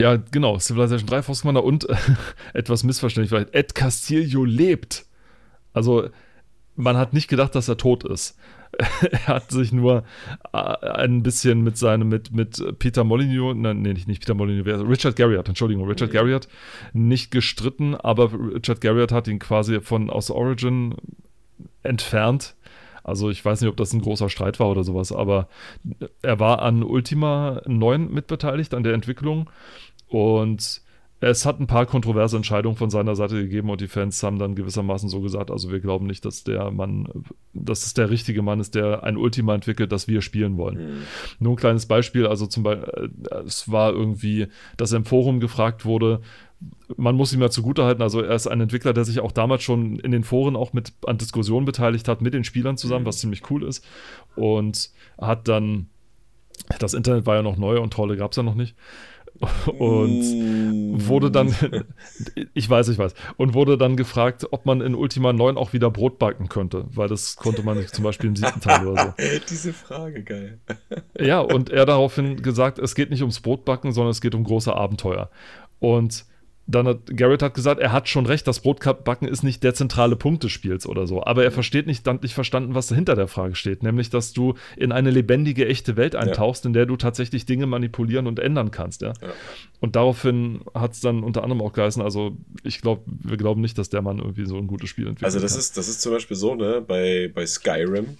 [0.00, 1.86] Ja, genau, Civilization 3, Force Commander und
[2.54, 5.04] etwas missverständlich vielleicht, Ed Castillo lebt.
[5.72, 6.08] Also
[6.76, 8.38] man hat nicht gedacht, dass er tot ist.
[9.10, 10.04] er hat sich nur
[10.52, 14.88] äh, ein bisschen mit seinem, mit, mit Peter Molyneux, nein, nee, nicht, nicht Peter Molyneux,
[14.88, 16.12] Richard Garriott, Entschuldigung, Richard.
[16.12, 16.48] Garriott,
[16.92, 20.94] nicht gestritten, aber Richard Garriott hat ihn quasi von aus Origin
[21.82, 22.54] entfernt.
[23.02, 25.48] Also ich weiß nicht, ob das ein großer Streit war oder sowas, aber
[26.22, 29.50] er war an Ultima 9 mitbeteiligt, an der Entwicklung
[30.08, 30.82] und
[31.20, 34.54] es hat ein paar kontroverse Entscheidungen von seiner Seite gegeben und die Fans haben dann
[34.54, 37.08] gewissermaßen so gesagt, also wir glauben nicht, dass der Mann,
[37.52, 40.78] dass es der richtige Mann ist, der ein Ultima entwickelt, das wir spielen wollen.
[40.78, 41.02] Mhm.
[41.38, 45.84] Nur ein kleines Beispiel, also zum Beispiel, äh, es war irgendwie, dass im Forum gefragt
[45.84, 46.22] wurde,
[46.96, 49.98] man muss ihm ja zugutehalten, also er ist ein Entwickler, der sich auch damals schon
[49.98, 53.08] in den Foren auch mit an Diskussionen beteiligt hat, mit den Spielern zusammen, mhm.
[53.08, 53.84] was ziemlich cool ist.
[54.36, 55.88] Und hat dann,
[56.78, 58.74] das Internet war ja noch neu und Trolle gab es ja noch nicht.
[59.78, 61.08] Und mm.
[61.08, 61.54] wurde dann,
[62.54, 65.90] ich weiß, ich weiß, und wurde dann gefragt, ob man in Ultima 9 auch wieder
[65.90, 69.24] Brot backen könnte, weil das konnte man nicht zum Beispiel im siebten Teil oder so.
[69.48, 70.58] Diese Frage, geil.
[71.18, 74.74] Ja, und er daraufhin gesagt, es geht nicht ums Brotbacken, sondern es geht um große
[74.74, 75.30] Abenteuer.
[75.78, 76.26] Und
[76.70, 80.16] dann hat Garrett hat gesagt, er hat schon recht, das Brotbacken ist nicht der zentrale
[80.16, 81.22] Punkt des Spiels oder so.
[81.24, 83.82] Aber er versteht nicht, dann nicht verstanden, was hinter der Frage steht.
[83.82, 86.68] Nämlich, dass du in eine lebendige, echte Welt eintauchst, ja.
[86.68, 89.02] in der du tatsächlich Dinge manipulieren und ändern kannst.
[89.02, 89.12] Ja?
[89.20, 89.28] ja.
[89.80, 93.78] Und daraufhin hat es dann unter anderem auch geheißen, also ich glaube, wir glauben nicht,
[93.78, 95.24] dass der Mann irgendwie so ein gutes Spiel entwickelt.
[95.24, 95.60] Also das kann.
[95.60, 98.18] ist, das ist zum Beispiel so, ne, bei, bei Skyrim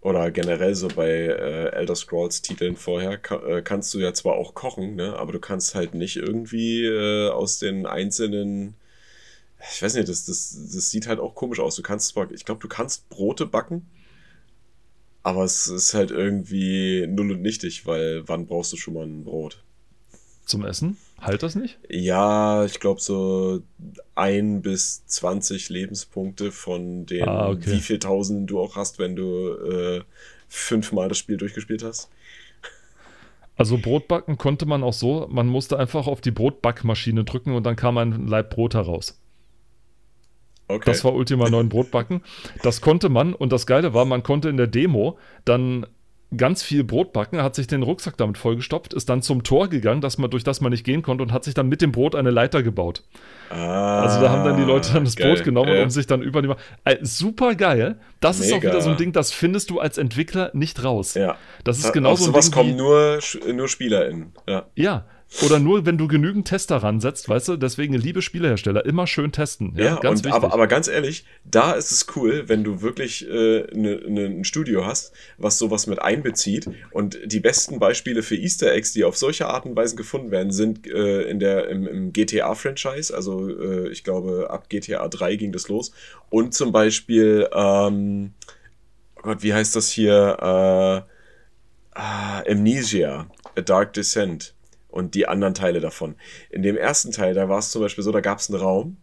[0.00, 4.34] oder generell so bei äh, Elder Scrolls Titeln vorher ka äh, kannst du ja zwar
[4.34, 8.74] auch kochen, ne, aber du kannst halt nicht irgendwie äh, aus den einzelnen
[9.72, 11.76] ich weiß nicht, das, das, das sieht halt auch komisch aus.
[11.76, 13.86] Du kannst zwar, ich glaube, du kannst Brote backen,
[15.22, 19.24] aber es ist halt irgendwie null und nichtig, weil wann brauchst du schon mal ein
[19.24, 19.62] Brot?
[20.46, 20.96] Zum Essen?
[21.20, 21.78] Halt das nicht?
[21.88, 23.60] Ja, ich glaube so
[24.14, 27.72] ein bis 20 Lebenspunkte von den ah, okay.
[27.72, 30.02] wie viel Tausenden du auch hast, wenn du äh,
[30.48, 32.10] fünfmal das Spiel durchgespielt hast.
[33.56, 37.76] Also Brotbacken konnte man auch so, man musste einfach auf die Brotbackmaschine drücken und dann
[37.76, 39.20] kam ein Leib Brot heraus.
[40.66, 40.84] Okay.
[40.86, 42.22] Das war Ultima 9 Brotbacken.
[42.62, 45.86] Das konnte man und das Geile war, man konnte in der Demo dann
[46.36, 50.00] ganz viel Brot backen, hat sich den Rucksack damit vollgestopft, ist dann zum Tor gegangen,
[50.00, 52.14] dass man, durch das man nicht gehen konnte und hat sich dann mit dem Brot
[52.14, 53.02] eine Leiter gebaut.
[53.50, 55.34] Ah, also da haben dann die Leute dann das geil.
[55.34, 55.82] Brot genommen, ja.
[55.82, 56.52] um sich dann über die...
[56.84, 57.96] Äh, super geil.
[58.20, 58.48] Das Mega.
[58.48, 61.14] ist auch wieder so ein Ding, das findest du als Entwickler nicht raus.
[61.14, 61.36] Ja.
[61.64, 63.18] Das ist genauso ein Ding kommen nur,
[63.52, 64.32] nur SpielerInnen.
[64.48, 64.66] Ja.
[64.76, 65.06] ja,
[65.44, 67.56] oder nur, wenn du genügend Tester ransetzt, weißt du?
[67.56, 69.74] Deswegen, liebe Spielehersteller, immer schön testen.
[69.76, 73.28] Ja, ja ganz und, aber, aber ganz ehrlich, da ist es cool, wenn du wirklich
[73.28, 76.68] äh, ne, ne, ein Studio hast, was sowas mit einbezieht.
[76.90, 80.50] Und die besten Beispiele für Easter Eggs, die auf solche Art und Weise gefunden werden,
[80.50, 83.14] sind äh, in der, im, im GTA-Franchise.
[83.14, 85.92] Also, äh, ich glaube, ab GTA 3 ging das los.
[86.28, 88.32] Und zum Beispiel, ähm,
[89.16, 91.06] oh Gott, wie heißt das hier?
[91.06, 91.10] Äh,
[91.94, 94.54] äh, Amnesia, A Dark Descent
[94.90, 96.16] und die anderen Teile davon.
[96.50, 98.96] In dem ersten Teil, da war es zum Beispiel so, da gab es einen Raum,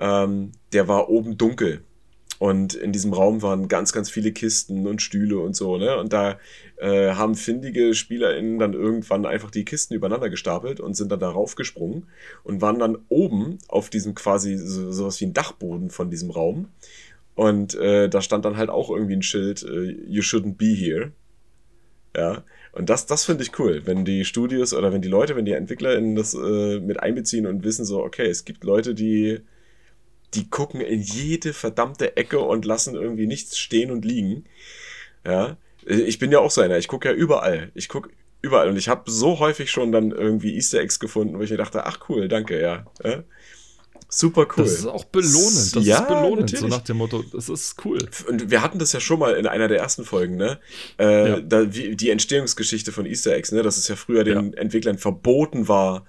[0.00, 1.82] ähm, der war oben dunkel.
[2.38, 5.96] Und in diesem Raum waren ganz, ganz viele Kisten und Stühle und so, ne?
[5.96, 6.40] Und da
[6.78, 11.54] äh, haben findige SpielerInnen dann irgendwann einfach die Kisten übereinander gestapelt und sind dann darauf
[11.54, 12.08] gesprungen
[12.42, 16.70] und waren dann oben auf diesem quasi so, sowas wie ein Dachboden von diesem Raum.
[17.36, 21.12] Und äh, da stand dann halt auch irgendwie ein Schild, äh, You shouldn't be here.
[22.16, 22.42] Ja.
[22.72, 25.52] Und das, das finde ich cool, wenn die Studios oder wenn die Leute, wenn die
[25.52, 29.40] EntwicklerInnen das äh, mit einbeziehen und wissen so, okay, es gibt Leute, die,
[30.32, 34.44] die gucken in jede verdammte Ecke und lassen irgendwie nichts stehen und liegen.
[35.26, 35.58] Ja.
[35.84, 37.70] Ich bin ja auch so einer, ich gucke ja überall.
[37.74, 41.42] Ich gucke überall und ich habe so häufig schon dann irgendwie Easter Eggs gefunden, wo
[41.42, 42.86] ich mir dachte, ach cool, danke, ja.
[43.04, 43.22] ja?
[44.14, 44.64] Super cool.
[44.64, 45.74] Das ist auch belohnend.
[45.74, 46.60] Das ja, ist belohnend, natürlich.
[46.60, 47.98] so nach dem Motto, das ist cool.
[48.28, 50.58] Und wir hatten das ja schon mal in einer der ersten Folgen, ne?
[50.98, 51.40] Äh, ja.
[51.40, 53.62] da, wie, die Entstehungsgeschichte von Easter Eggs, ne?
[53.62, 54.58] Dass es ja früher den ja.
[54.58, 56.04] Entwicklern verboten war,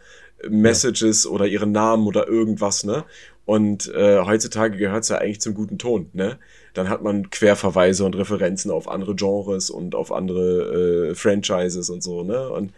[0.50, 3.06] Messages oder ihren Namen oder irgendwas, ne?
[3.46, 6.40] Und äh, heutzutage gehört es ja eigentlich zum guten Ton, ne?
[6.74, 12.04] Dann hat man Querverweise und Referenzen auf andere Genres und auf andere äh, Franchises und
[12.04, 12.50] so, ne?
[12.50, 12.74] Und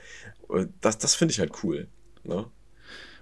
[0.53, 1.87] äh, das, das finde ich halt cool,
[2.23, 2.45] ne?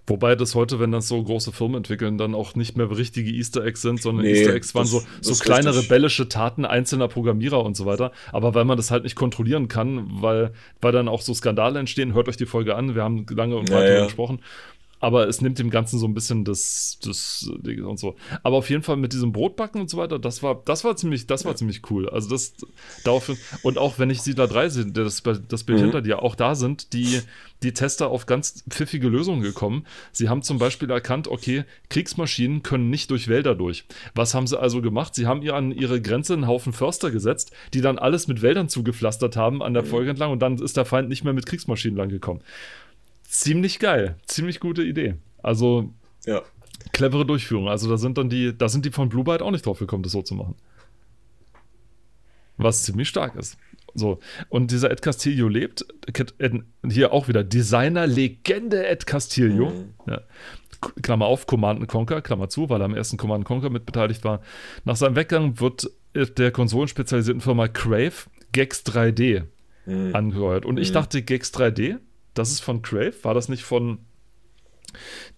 [0.06, 3.64] Wobei das heute, wenn das so große Firmen entwickeln, dann auch nicht mehr richtige Easter
[3.64, 5.86] Eggs sind, sondern nee, Easter Eggs waren das, so, so kleine richtig.
[5.86, 8.12] rebellische Taten einzelner Programmierer und so weiter.
[8.34, 12.14] Aber weil man das halt nicht kontrollieren kann, weil, weil dann auch so Skandale entstehen,
[12.14, 14.04] hört euch die Folge an, wir haben lange und breit ja, ja.
[14.06, 14.40] gesprochen
[15.04, 18.16] aber es nimmt dem Ganzen so ein bisschen das, das und so.
[18.42, 21.28] Aber auf jeden Fall mit diesem Brotbacken und so weiter, das war, das war ziemlich,
[21.28, 21.56] das war ja.
[21.58, 22.08] ziemlich cool.
[22.08, 22.54] Also das
[23.04, 23.30] darauf,
[23.64, 25.84] und auch wenn ich Siedler 3 sehe, das, das Bild mhm.
[25.84, 27.20] hinter dir, auch da sind die,
[27.64, 29.86] die Tester auf ganz pfiffige Lösungen gekommen.
[30.14, 33.84] Sie haben zum Beispiel erkannt, okay, Kriegsmaschinen können nicht durch Wälder durch.
[34.16, 35.16] Was haben sie also gemacht?
[35.16, 38.70] Sie haben ihr an ihre Grenze einen Haufen Förster gesetzt, die dann alles mit Wäldern
[38.70, 39.88] zugepflastert haben an der mhm.
[39.88, 42.42] Folge entlang und dann ist der Feind nicht mehr mit Kriegsmaschinen lang gekommen
[43.34, 44.18] ziemlich geil.
[44.26, 45.16] Ziemlich gute Idee.
[45.42, 45.94] Also,
[46.26, 46.42] ja.
[46.92, 47.68] clevere Durchführung.
[47.68, 50.04] Also, da sind dann die, da sind die von Blue Byte auch nicht drauf gekommen,
[50.04, 50.56] das so zu machen.
[52.58, 53.58] Was ziemlich stark ist.
[53.96, 54.20] So,
[54.50, 55.86] und dieser Ed Castillo lebt,
[56.90, 59.70] hier auch wieder Designer-Legende Ed Castillo.
[59.70, 59.94] Mhm.
[60.08, 60.22] Ja.
[61.02, 64.42] Klammer auf, Command Conquer, Klammer zu, weil er am ersten Command Conquer mitbeteiligt war.
[64.84, 68.14] Nach seinem Weggang wird der konsolenspezialisierten Firma Crave
[68.52, 69.44] Gex 3D
[69.86, 70.16] mhm.
[70.16, 70.66] angeheuert.
[70.66, 70.96] Und ich mhm.
[70.96, 72.00] dachte, Gex 3D,
[72.34, 74.00] das ist von Crave, war das nicht von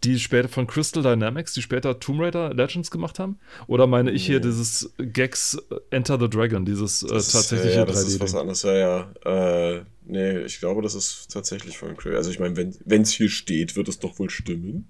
[0.03, 3.39] die später von Crystal Dynamics, die später Tomb Raider Legends gemacht haben?
[3.67, 5.57] Oder meine ich hier dieses Gex
[5.91, 8.07] Enter the Dragon, dieses äh, tatsächliche ja, ja, das 3D?
[8.07, 9.75] ist was anderes, ja, ja.
[9.77, 12.17] Äh, nee, ich glaube, das ist tatsächlich von Crave.
[12.17, 14.89] Also ich meine, wenn es hier steht, wird es doch wohl stimmen.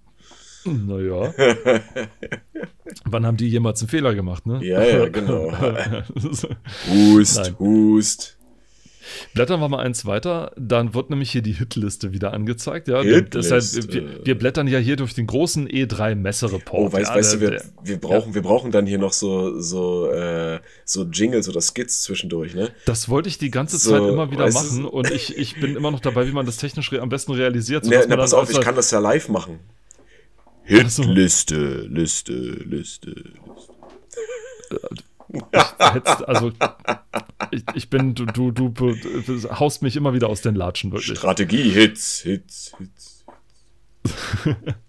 [0.65, 1.31] Naja.
[3.05, 4.59] Wann haben die jemals einen Fehler gemacht, ne?
[4.63, 5.51] Ja, ja, genau.
[6.89, 7.55] hust, Nein.
[7.59, 8.34] hust.
[9.33, 12.87] Blättern wir mal eins weiter, dann wird nämlich hier die Hitliste wieder angezeigt.
[12.87, 13.63] Ja, Deshalb,
[13.93, 16.93] wir, wir, blättern ja hier durch den großen E3 Messereport.
[16.93, 18.35] Oh, weißt, ja, weißt du, wir, wir, brauchen, ja.
[18.35, 22.71] wir brauchen dann hier noch so, so, äh, so Jingles oder Skits zwischendurch, ne?
[22.85, 24.89] Das wollte ich die ganze so, Zeit immer wieder machen du?
[24.89, 27.85] und ich, ich bin immer noch dabei, wie man das technisch am besten realisiert.
[27.85, 29.59] Ne, na, pass auf, ich kann das ja live machen.
[30.63, 33.15] Hitliste, Liste, Liste, Liste.
[35.93, 36.51] Jetzt, also
[37.51, 38.95] ich, ich, bin, du, du, du, du,
[39.59, 41.17] haust mich immer wieder aus den Latschen, wirklich.
[41.17, 43.25] Strategie, Hits, Hits, Hits.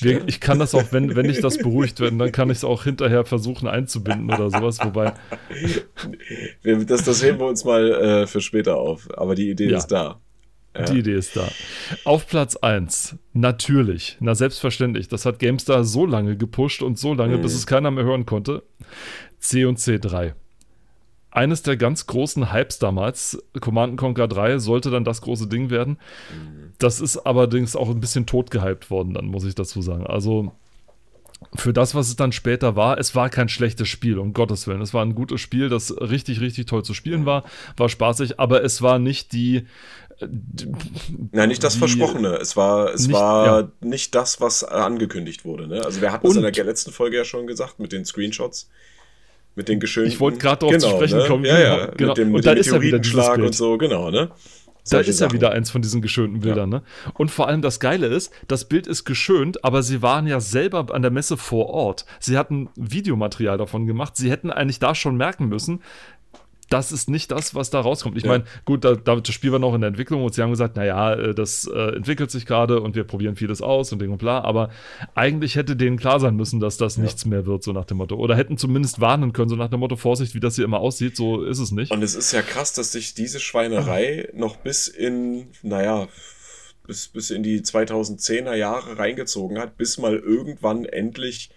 [0.00, 2.64] Wir, ich kann das auch, wenn, wenn ich das beruhigt werde, dann kann ich es
[2.64, 5.14] auch hinterher versuchen einzubinden oder sowas, wobei.
[6.62, 9.78] Das, das heben wir uns mal äh, für später auf, aber die Idee ja.
[9.78, 10.20] ist da.
[10.76, 10.84] Ja.
[10.84, 11.48] Die Idee ist da.
[12.04, 17.38] Auf Platz 1, natürlich, na selbstverständlich, das hat GameStar so lange gepusht und so lange,
[17.38, 17.42] mhm.
[17.42, 18.62] bis es keiner mehr hören konnte.
[19.38, 20.34] C und C3.
[21.30, 25.98] Eines der ganz großen Hypes damals, Command Conquer 3, sollte dann das große Ding werden.
[26.32, 26.72] Mhm.
[26.78, 30.06] Das ist allerdings auch ein bisschen tot gehypt worden, dann muss ich dazu sagen.
[30.06, 30.52] Also
[31.54, 34.80] für das, was es dann später war, es war kein schlechtes Spiel, um Gottes Willen.
[34.80, 37.44] Es war ein gutes Spiel, das richtig, richtig toll zu spielen war,
[37.76, 39.66] war spaßig, aber es war nicht die.
[41.30, 42.34] Nein, nicht das die, Versprochene.
[42.36, 43.68] Es war, es nicht, war ja.
[43.80, 45.68] nicht das, was angekündigt wurde.
[45.68, 45.84] Ne?
[45.84, 48.68] Also wir hatten es in der letzten Folge ja schon gesagt mit den Screenshots
[49.58, 50.10] mit den geschönten.
[50.10, 51.26] Ich wollte gerade darauf genau, zu sprechen ne?
[51.26, 51.44] kommen.
[51.44, 52.08] Ja, ja, genau.
[52.10, 53.46] mit dem, mit und dem ist ja wieder dieses Bild.
[53.46, 54.30] und so, genau, ne?
[54.90, 55.30] da ist Sachen.
[55.30, 56.78] ja wieder eins von diesen geschönten Bildern, ja.
[56.78, 56.84] ne?
[57.14, 60.86] Und vor allem das Geile ist, das Bild ist geschönt, aber sie waren ja selber
[60.94, 62.06] an der Messe vor Ort.
[62.20, 64.16] Sie hatten Videomaterial davon gemacht.
[64.16, 65.82] Sie hätten eigentlich da schon merken müssen,
[66.68, 68.16] das ist nicht das, was da rauskommt.
[68.16, 68.30] Ich ja.
[68.30, 70.76] meine, gut, da, da, das Spiel war noch in der Entwicklung und sie haben gesagt,
[70.76, 74.18] naja, äh, das äh, entwickelt sich gerade und wir probieren vieles aus und Ding und
[74.18, 74.70] bla, aber
[75.14, 77.02] eigentlich hätte denen klar sein müssen, dass das ja.
[77.02, 78.16] nichts mehr wird, so nach dem Motto.
[78.16, 81.16] Oder hätten zumindest warnen können, so nach dem Motto, Vorsicht, wie das hier immer aussieht,
[81.16, 81.90] so ist es nicht.
[81.90, 86.08] Und es ist ja krass, dass sich diese Schweinerei noch bis in, naja,
[86.86, 91.50] bis, bis in die 2010er Jahre reingezogen hat, bis mal irgendwann endlich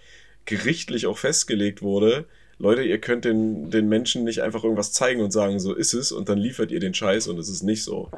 [0.46, 2.26] gerichtlich auch festgelegt wurde,
[2.62, 6.12] Leute, ihr könnt den, den Menschen nicht einfach irgendwas zeigen und sagen, so ist es,
[6.12, 8.12] und dann liefert ihr den Scheiß und es ist nicht so.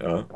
[0.00, 0.26] Ja.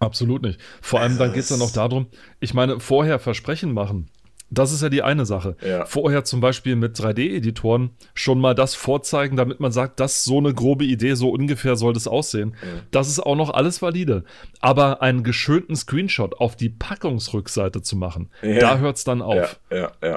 [0.00, 0.60] Absolut nicht.
[0.82, 2.08] Vor allem dann geht es ja noch darum,
[2.40, 4.10] ich meine, vorher Versprechen machen.
[4.50, 5.56] Das ist ja die eine Sache.
[5.64, 5.84] Ja.
[5.84, 10.38] Vorher zum Beispiel mit 3D-Editoren schon mal das vorzeigen, damit man sagt, das ist so
[10.38, 12.54] eine grobe Idee, so ungefähr soll das aussehen.
[12.62, 12.68] Ja.
[12.90, 14.24] Das ist auch noch alles valide.
[14.60, 18.58] Aber einen geschönten Screenshot auf die Packungsrückseite zu machen, ja.
[18.58, 19.60] da hört es dann auf.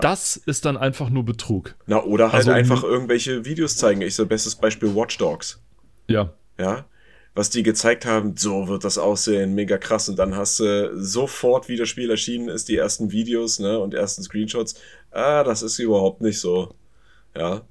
[0.01, 1.75] Das ist dann einfach nur Betrug.
[1.85, 4.01] Na, oder halt also, einfach irgendwelche Videos zeigen.
[4.01, 5.61] Ich so, bestes Beispiel Watch Dogs.
[6.07, 6.33] Ja.
[6.59, 6.85] Ja,
[7.33, 10.09] was die gezeigt haben, so wird das aussehen, mega krass.
[10.09, 13.93] Und dann hast du sofort, wie das Spiel erschienen ist, die ersten Videos ne, und
[13.93, 14.75] ersten Screenshots.
[15.11, 16.75] Ah, das ist überhaupt nicht so.
[17.35, 17.61] Ja.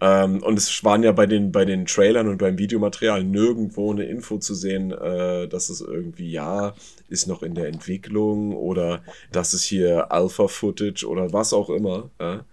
[0.00, 4.04] Ähm, und es waren ja bei den, bei den Trailern und beim Videomaterial nirgendwo eine
[4.04, 6.74] Info zu sehen, äh, dass es irgendwie, ja,
[7.08, 12.10] ist noch in der Entwicklung oder das ist hier Alpha-Footage oder was auch immer.
[12.20, 12.44] Ja.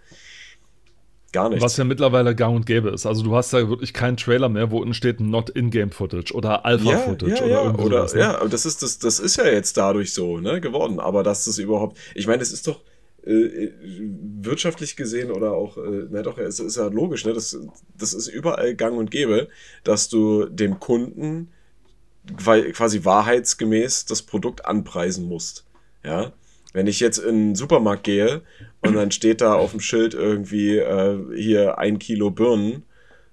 [1.32, 1.62] Gar nicht.
[1.62, 3.06] Was ja mittlerweile gang und gäbe ist.
[3.06, 6.66] Also du hast da wirklich keinen Trailer mehr, wo unten steht Not In-Game Footage oder
[6.66, 7.64] Alpha Footage ja, ja, oder ja.
[7.64, 8.14] irgendwas.
[8.14, 8.20] Oder, ne?
[8.20, 11.00] Ja, das ist, das, das ist ja jetzt dadurch so, ne, geworden.
[11.00, 12.80] Aber dass das überhaupt, ich meine, es ist doch
[13.24, 13.70] äh,
[14.40, 17.58] wirtschaftlich gesehen oder auch, äh, na doch, es ist ja logisch, ne, das,
[17.96, 19.48] das ist überall gang und gäbe,
[19.84, 21.48] dass du dem Kunden
[22.36, 25.64] quasi wahrheitsgemäß das Produkt anpreisen musst.
[26.04, 26.32] Ja,
[26.72, 28.42] wenn ich jetzt in den Supermarkt gehe
[28.82, 32.82] und dann steht da auf dem Schild irgendwie äh, hier ein Kilo Birnen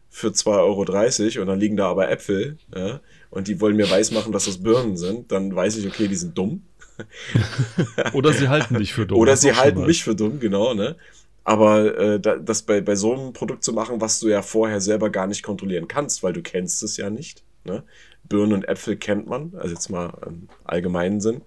[0.09, 4.31] für 2,30 Euro und dann liegen da aber Äpfel ja, und die wollen mir weismachen,
[4.31, 6.63] dass das Birnen sind, dann weiß ich, okay, die sind dumm.
[8.13, 9.19] Oder sie halten dich für dumm.
[9.19, 10.95] Oder sie halten mich für dumm, genau, ne?
[11.43, 15.09] Aber äh, das bei, bei so einem Produkt zu machen, was du ja vorher selber
[15.09, 17.43] gar nicht kontrollieren kannst, weil du kennst es ja nicht.
[17.63, 17.83] Ne?
[18.23, 21.41] Birnen und Äpfel kennt man, also jetzt mal im allgemeinen Sinn.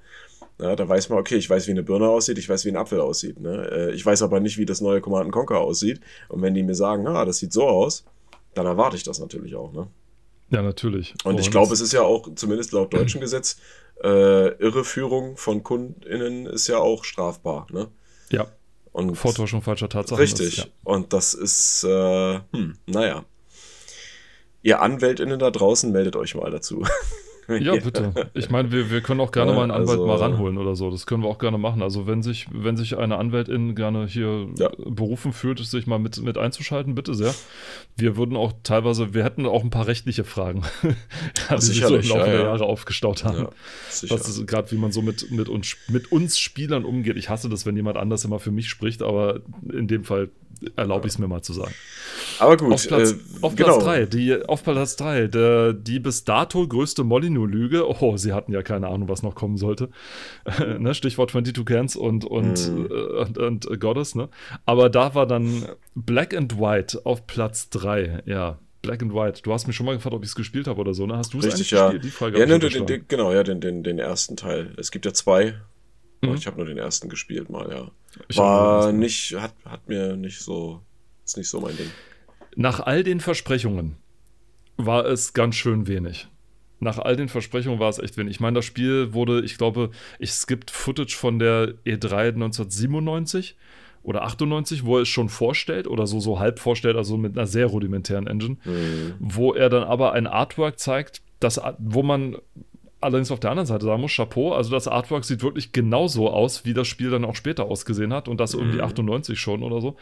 [0.61, 2.77] Ja, da weiß man, okay, ich weiß, wie eine Birne aussieht, ich weiß, wie ein
[2.77, 3.41] Apfel aussieht.
[3.41, 3.69] Ne?
[3.71, 6.01] Äh, ich weiß aber nicht, wie das neue Command Conquer aussieht.
[6.29, 8.05] Und wenn die mir sagen, ah, das sieht so aus,
[8.55, 9.73] dann erwarte ich das natürlich auch.
[9.73, 9.89] Ne?
[10.51, 11.15] Ja, natürlich.
[11.25, 13.57] Und, und ich glaube, es ist ja auch, zumindest laut deutschem Gesetz,
[14.03, 17.89] äh, Irreführung von KundInnen ist ja auch strafbar, ne?
[18.31, 18.47] Ja.
[18.93, 20.21] Und Vortäuschung falscher Tatsachen.
[20.21, 20.49] Richtig.
[20.49, 20.65] Ist, ja.
[20.85, 23.25] Und das ist, äh, hm, naja.
[24.63, 26.85] Ihr AnwältInnen da draußen, meldet euch mal dazu.
[27.61, 28.31] Ja, bitte.
[28.35, 30.77] Ich meine, wir, wir können auch gerne ja, mal einen Anwalt also, mal ranholen oder
[30.77, 30.91] so.
[30.91, 31.83] Das können wir auch gerne machen.
[31.83, 34.71] Also wenn sich, wenn sich eine Anwältin gerne hier ja.
[34.85, 37.35] berufen fühlt, sich mal mit, mit einzuschalten, bitte sehr.
[37.97, 40.63] Wir würden auch teilweise, wir hätten auch ein paar rechtliche Fragen,
[41.51, 43.49] die sich so im Laufe ja, der Jahre aufgestaut haben.
[44.03, 47.17] Ja, gerade wie man so mit, mit, uns, mit uns Spielern umgeht.
[47.17, 50.31] Ich hasse das, wenn jemand anders immer für mich spricht, aber in dem Fall
[50.77, 51.75] erlaube ich es mir mal zu sagen.
[52.39, 52.73] Aber gut.
[52.73, 53.85] Auf Platz, äh, auf Platz genau.
[53.85, 57.05] 3, die, auf Platz 3, der, die bis dato größte
[57.43, 57.89] Molyneux-Lüge.
[57.89, 59.91] Oh, sie hatten ja keine Ahnung, was noch kommen sollte.
[60.79, 62.87] ne, Stichwort 22 Cans und, und, mm.
[62.87, 64.29] äh, und, und Goddess, ne?
[64.67, 68.59] Aber da war dann Black and White auf Platz 3, ja.
[68.83, 69.43] Black and White.
[69.43, 71.17] Du hast mich schon mal gefragt, ob ich es gespielt habe oder so, ne?
[71.17, 71.85] Hast du es eigentlich ja.
[71.85, 72.05] gespielt?
[72.05, 74.75] Die Frage ja, ne, den, den, genau, ja, den, den, den ersten Teil.
[74.77, 75.55] Es gibt ja zwei.
[76.21, 76.35] Mhm.
[76.35, 77.91] Ich habe nur den ersten gespielt mal, ja.
[78.29, 80.81] Ich War nicht, hat, hat mir nicht so,
[81.25, 81.91] ist nicht so mein Ding.
[82.57, 83.97] Nach all den Versprechungen
[84.77, 86.29] war es ganz schön wenig.
[86.83, 88.33] Nach all den Versprechungen war es echt wenig.
[88.33, 93.57] Ich meine, das Spiel wurde, ich glaube, es gibt Footage von der E3 1997
[94.03, 97.47] oder 98, wo er es schon vorstellt oder so, so halb vorstellt, also mit einer
[97.47, 99.15] sehr rudimentären Engine, mhm.
[99.21, 102.37] wo er dann aber ein Artwork zeigt, das, wo man
[103.01, 106.65] allerdings auf der anderen Seite sagen muss, Chapeau, also das Artwork sieht wirklich genauso aus,
[106.65, 108.85] wie das Spiel dann auch später ausgesehen hat und das irgendwie mhm.
[108.85, 109.95] 98 schon oder so.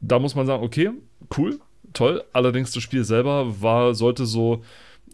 [0.00, 0.90] Da muss man sagen, okay,
[1.38, 1.60] cool,
[1.92, 2.24] toll.
[2.32, 4.64] Allerdings das Spiel selber war, sollte so,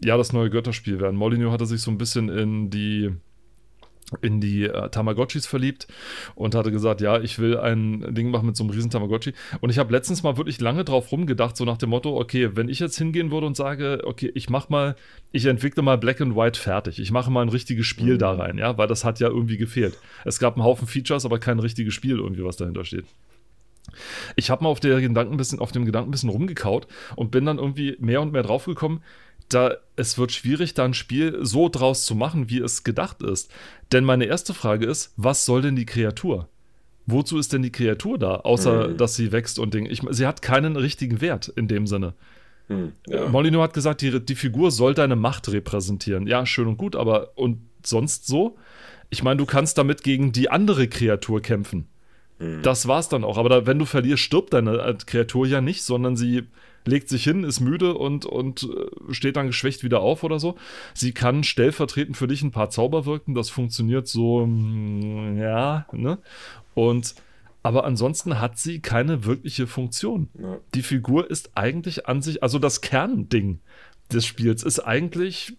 [0.03, 1.15] ja, das neue Götterspiel werden.
[1.15, 3.11] Molyneux hatte sich so ein bisschen in die
[4.21, 5.87] in die äh, Tamagotchis verliebt
[6.35, 9.33] und hatte gesagt, ja, ich will ein Ding machen mit so einem riesen Tamagotchi.
[9.61, 12.69] Und ich habe letztens mal wirklich lange drauf rumgedacht, so nach dem Motto, okay, wenn
[12.69, 14.95] ich jetzt hingehen würde und sage, okay, ich mach mal,
[15.31, 18.19] ich entwickle mal Black and White fertig, ich mache mal ein richtiges Spiel mhm.
[18.19, 19.97] da rein, ja, weil das hat ja irgendwie gefehlt.
[20.25, 23.05] Es gab einen Haufen Features, aber kein richtiges Spiel irgendwie, was dahinter steht.
[24.35, 27.45] Ich habe mal auf, der Gedanken bisschen, auf dem Gedanken ein bisschen rumgekaut und bin
[27.45, 29.01] dann irgendwie mehr und mehr draufgekommen,
[29.49, 33.51] da es wird schwierig, da ein Spiel so draus zu machen, wie es gedacht ist.
[33.91, 36.47] Denn meine erste Frage ist, was soll denn die Kreatur?
[37.05, 38.97] Wozu ist denn die Kreatur da, außer mhm.
[38.97, 39.85] dass sie wächst und Ding?
[39.87, 42.13] Ich, sie hat keinen richtigen Wert in dem Sinne.
[42.67, 43.27] Mhm, ja.
[43.27, 46.27] Molyneux hat gesagt, die, die Figur soll deine Macht repräsentieren.
[46.27, 48.57] Ja, schön und gut, aber und sonst so?
[49.09, 51.87] Ich meine, du kannst damit gegen die andere Kreatur kämpfen.
[52.37, 52.61] Mhm.
[52.61, 53.37] Das war's dann auch.
[53.37, 56.43] Aber da, wenn du verlierst, stirbt deine äh, Kreatur ja nicht, sondern sie
[56.85, 60.55] legt sich hin, ist müde und, und äh, steht dann geschwächt wieder auf oder so.
[60.93, 63.35] Sie kann stellvertretend für dich ein paar Zauber wirken.
[63.35, 66.19] Das funktioniert so, mm, ja, ne?
[66.73, 67.15] Und
[67.61, 70.29] aber ansonsten hat sie keine wirkliche Funktion.
[70.39, 70.59] Ja.
[70.73, 73.59] Die Figur ist eigentlich an sich, also das Kernding
[74.11, 75.57] des Spiels ist eigentlich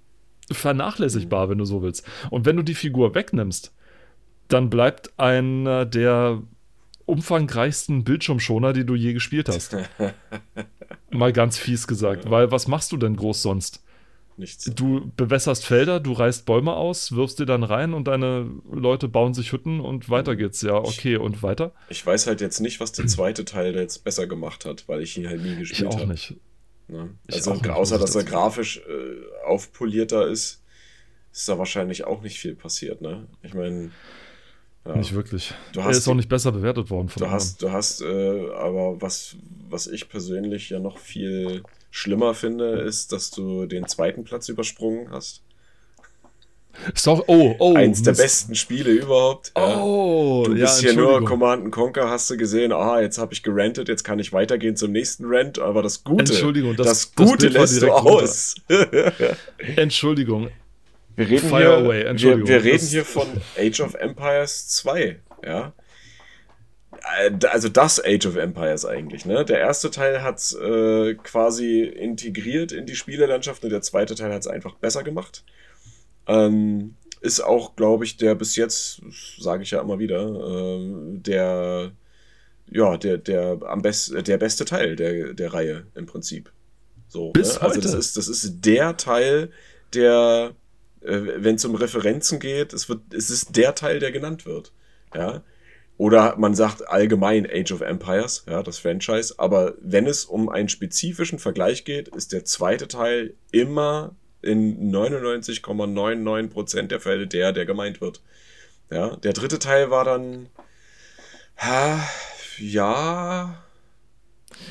[0.50, 1.50] vernachlässigbar, mhm.
[1.50, 2.06] wenn du so willst.
[2.30, 3.72] Und wenn du die Figur wegnimmst,
[4.48, 6.42] dann bleibt einer der
[7.06, 9.76] umfangreichsten Bildschirmschoner, die du je gespielt hast.
[11.10, 12.30] Mal ganz fies gesagt, ja.
[12.30, 13.82] weil was machst du denn groß sonst?
[14.36, 14.64] Nichts.
[14.74, 19.34] Du bewässerst Felder, du reißt Bäume aus, wirfst dir dann rein und deine Leute bauen
[19.34, 20.62] sich Hütten und weiter geht's.
[20.62, 21.72] Ja, okay, und weiter?
[21.90, 25.18] Ich weiß halt jetzt nicht, was der zweite Teil jetzt besser gemacht hat, weil ich
[25.18, 25.94] ihn halt nie gespielt habe.
[25.94, 26.08] Ich auch hab.
[26.08, 26.34] nicht.
[26.88, 27.10] Ne?
[27.30, 30.62] Also, nicht, außer dass er grafisch äh, aufpolierter ist,
[31.32, 33.26] ist da wahrscheinlich auch nicht viel passiert, ne?
[33.42, 33.90] Ich meine.
[34.86, 34.96] Ja.
[34.96, 35.52] Nicht wirklich.
[35.72, 39.00] Du er ist auch nicht besser bewertet worden von Du hast, du hast äh, aber
[39.00, 39.36] was,
[39.68, 45.10] was ich persönlich ja noch viel schlimmer finde, ist, dass du den zweiten Platz übersprungen
[45.10, 45.42] hast.
[46.94, 47.74] Ist doch, oh, oh.
[47.74, 49.52] Eins der besten Spiele überhaupt.
[49.54, 53.42] Oh, Du bist ja, hier nur Command Conquer, hast du gesehen, ah, jetzt habe ich
[53.42, 57.50] gerantet, jetzt kann ich weitergehen zum nächsten Rant, aber das Gute, Entschuldigung, das, das Gute
[57.50, 58.54] das lässt du aus.
[59.76, 60.48] Entschuldigung,
[61.16, 62.04] wir reden, Fire hier, away.
[62.18, 63.26] Wir, wir reden hier von
[63.58, 65.72] Age of Empires 2, ja.
[67.18, 69.44] Äh, also das Age of Empires eigentlich, ne?
[69.44, 74.32] Der erste Teil hat es äh, quasi integriert in die Spielelandschaft und der zweite Teil
[74.32, 75.44] hat es einfach besser gemacht.
[76.26, 79.02] Ähm, ist auch, glaube ich, der bis jetzt,
[79.38, 81.92] sage ich ja immer wieder, äh, der
[82.70, 86.52] ja, der, der am best, der beste Teil der, der Reihe im Prinzip.
[87.08, 87.62] So, bis ne?
[87.62, 89.50] Also das ist, das ist der Teil,
[89.92, 90.54] der
[91.00, 94.72] wenn es um Referenzen geht, es, wird, es ist der Teil, der genannt wird.
[95.14, 95.42] Ja.
[95.96, 99.34] Oder man sagt allgemein Age of Empires, ja, das Franchise.
[99.36, 106.86] Aber wenn es um einen spezifischen Vergleich geht, ist der zweite Teil immer in 99,99%
[106.86, 108.22] der Fälle der, der gemeint wird.
[108.90, 110.46] Ja, der dritte Teil war dann,
[111.58, 112.02] ha,
[112.58, 113.62] ja.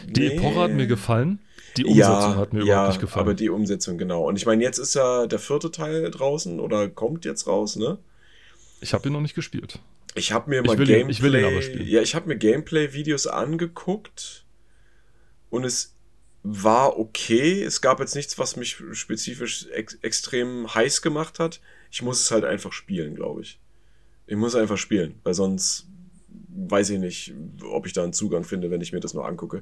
[0.07, 0.35] Die nee.
[0.35, 1.39] Epoche hat mir gefallen.
[1.77, 3.25] Die Umsetzung hat mir ja, überhaupt nicht gefallen.
[3.25, 4.27] aber die Umsetzung, genau.
[4.27, 7.97] Und ich meine, jetzt ist ja der vierte Teil draußen oder kommt jetzt raus, ne?
[8.81, 9.79] ich habe ihn noch nicht gespielt.
[10.15, 11.87] Ich habe mir Ich mal will ihn- Gameplay, ich will ihn aber spielen.
[11.87, 14.45] ja, ich habe mir Gameplay-Videos angeguckt
[15.49, 15.93] und es
[16.43, 17.61] war okay.
[17.61, 21.59] Es gab jetzt nichts, was mich spezifisch ex extrem heiß gemacht hat.
[21.91, 23.59] Ich muss es halt einfach spielen, glaube ich.
[24.27, 25.87] Ich muss einfach spielen, weil sonst
[26.67, 27.33] weiß ich nicht,
[27.71, 29.61] ob ich da einen Zugang finde, wenn ich mir das nur angucke.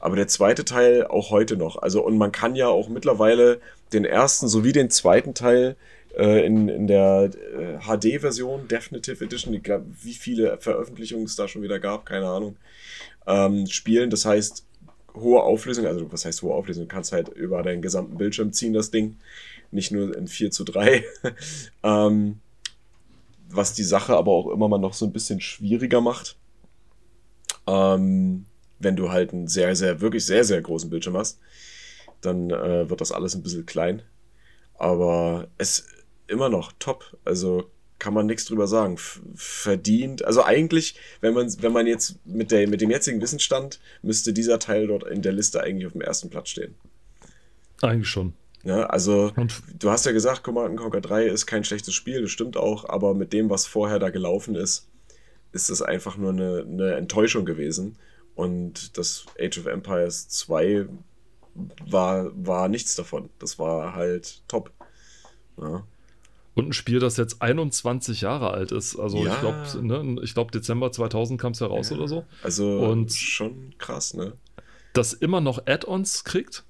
[0.00, 1.76] Aber der zweite Teil auch heute noch.
[1.76, 3.60] Also, und man kann ja auch mittlerweile
[3.92, 5.76] den ersten sowie den zweiten Teil
[6.16, 11.48] äh, in, in der äh, HD-Version, Definitive Edition, ich glaub, wie viele Veröffentlichungen es da
[11.48, 12.56] schon wieder gab, keine Ahnung,
[13.26, 14.10] ähm, spielen.
[14.10, 14.64] Das heißt,
[15.14, 16.84] hohe Auflösung, also was heißt hohe Auflösung?
[16.84, 19.16] Du kannst halt über deinen gesamten Bildschirm ziehen, das Ding.
[19.70, 21.04] Nicht nur in 4 zu 3.
[21.82, 22.40] ähm,
[23.56, 26.36] was die Sache aber auch immer mal noch so ein bisschen schwieriger macht.
[27.66, 28.46] Ähm,
[28.78, 31.40] wenn du halt einen sehr, sehr, wirklich sehr, sehr großen Bildschirm hast,
[32.20, 34.02] dann äh, wird das alles ein bisschen klein.
[34.76, 35.86] Aber es
[36.26, 37.16] immer noch top.
[37.24, 38.98] Also kann man nichts drüber sagen.
[39.34, 40.24] Verdient.
[40.24, 44.58] Also eigentlich, wenn man, wenn man jetzt mit, der, mit dem jetzigen Wissensstand, müsste dieser
[44.58, 46.74] Teil dort in der Liste eigentlich auf dem ersten Platz stehen.
[47.82, 48.34] Eigentlich schon.
[48.64, 52.30] Ja, also Und du hast ja gesagt, Command Conquer 3 ist kein schlechtes Spiel, das
[52.30, 54.88] stimmt auch, aber mit dem, was vorher da gelaufen ist,
[55.52, 57.96] ist es einfach nur eine, eine Enttäuschung gewesen.
[58.34, 60.86] Und das Age of Empires 2
[61.86, 63.28] war, war nichts davon.
[63.38, 64.72] Das war halt top.
[65.60, 65.84] Ja.
[66.54, 68.96] Und ein Spiel, das jetzt 21 Jahre alt ist.
[68.96, 69.34] Also Ja.
[69.34, 72.24] ich glaube, ne, ich glaube Dezember 2000 kam es ja raus oder so.
[72.42, 74.32] Also Und- schon krass, ne?
[74.94, 76.64] Das immer noch Add-ons kriegt.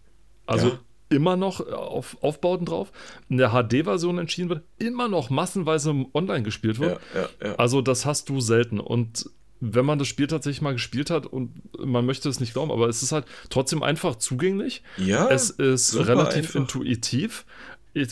[0.47, 0.78] Also Ja.
[1.09, 2.93] Immer noch auf Aufbauten drauf.
[3.29, 7.01] In der HD-Version entschieden wird, immer noch massenweise online gespielt wird.
[7.15, 7.55] Ja, ja, ja.
[7.57, 8.81] Also das hast du selten.
[8.81, 9.31] Und
[9.61, 12.89] wenn man das Spiel tatsächlich mal gespielt hat und man möchte es nicht glauben, aber
[12.89, 14.83] es ist halt trotzdem einfach zugänglich.
[14.99, 16.55] ja, es ist relativ einfach.
[16.61, 17.47] intuitiv.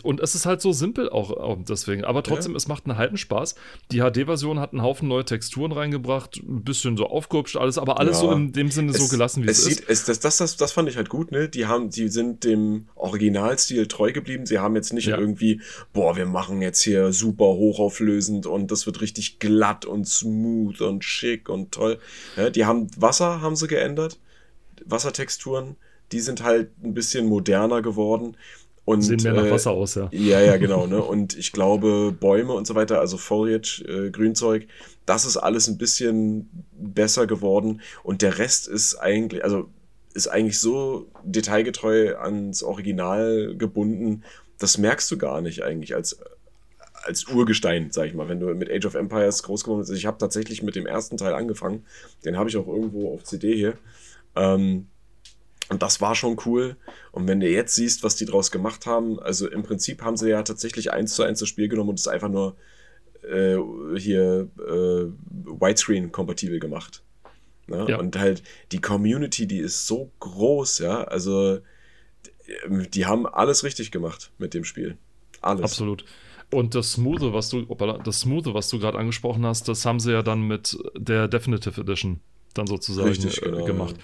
[0.04, 2.04] Und es ist halt so simpel auch, deswegen.
[2.04, 3.56] Aber trotzdem, es macht einen halben Spaß.
[3.90, 8.18] Die HD-Version hat einen Haufen neue Texturen reingebracht, ein bisschen so aufgehübscht, alles, aber alles
[8.18, 8.28] Ja.
[8.28, 9.78] so in dem Sinne so gelassen, wie es, es ist.
[9.78, 11.48] sieht, Es, das, das, das, fand ich halt gut, ne?
[11.48, 14.46] Die haben, die sind dem Originalstil treu geblieben.
[14.46, 15.18] Sie haben jetzt nicht Ja.
[15.18, 15.60] irgendwie,
[15.92, 21.02] boah, wir machen jetzt hier super hochauflösend und das wird richtig glatt und smooth und
[21.04, 21.98] schick und toll.
[22.36, 24.18] Ja, die haben Wasser haben sie geändert,
[24.84, 25.76] Wassertexturen,
[26.12, 28.36] die sind halt ein bisschen moderner geworden.
[28.84, 30.08] Und, Sehen mehr nach äh, Wasser aus, ja.
[30.10, 31.00] ja, ja, genau, ne?
[31.02, 34.66] Und ich glaube, Bäume und so weiter, also Foliage, äh, Grünzeug,
[35.06, 37.80] das ist alles ein bisschen besser geworden.
[38.02, 39.68] Und der Rest ist eigentlich, also
[40.14, 44.24] ist eigentlich so detailgetreu ans Original gebunden,
[44.58, 46.20] das merkst du gar nicht eigentlich als,
[47.04, 49.92] als Urgestein, sag ich mal, wenn du mit Age of Empires groß geworden bist.
[49.92, 51.84] Ich habe tatsächlich mit dem ersten Teil angefangen.
[52.24, 53.74] Den habe ich auch irgendwo auf CD hier.
[54.36, 54.86] Ähm,
[55.68, 56.76] und das war schon cool.
[57.12, 60.30] Und wenn du jetzt siehst, was die draus gemacht haben, also im Prinzip haben sie
[60.30, 62.56] ja tatsächlich eins zu eins das Spiel genommen und es einfach nur
[63.22, 63.56] äh,
[63.96, 65.06] hier äh,
[65.60, 67.02] Widescreen-kompatibel gemacht.
[67.66, 67.86] Ne?
[67.88, 67.98] Ja.
[67.98, 68.42] Und halt
[68.72, 71.04] die Community, die ist so groß, ja.
[71.04, 71.60] Also
[72.68, 74.96] die, die haben alles richtig gemacht mit dem Spiel.
[75.40, 75.62] Alles.
[75.62, 76.04] Absolut.
[76.50, 77.62] Und das Smoothe, was du,
[78.04, 81.80] das Smoothe, was du gerade angesprochen hast, das haben sie ja dann mit der Definitive
[81.80, 82.20] Edition
[82.54, 83.96] dann sozusagen Richtig, äh, genau, gemacht.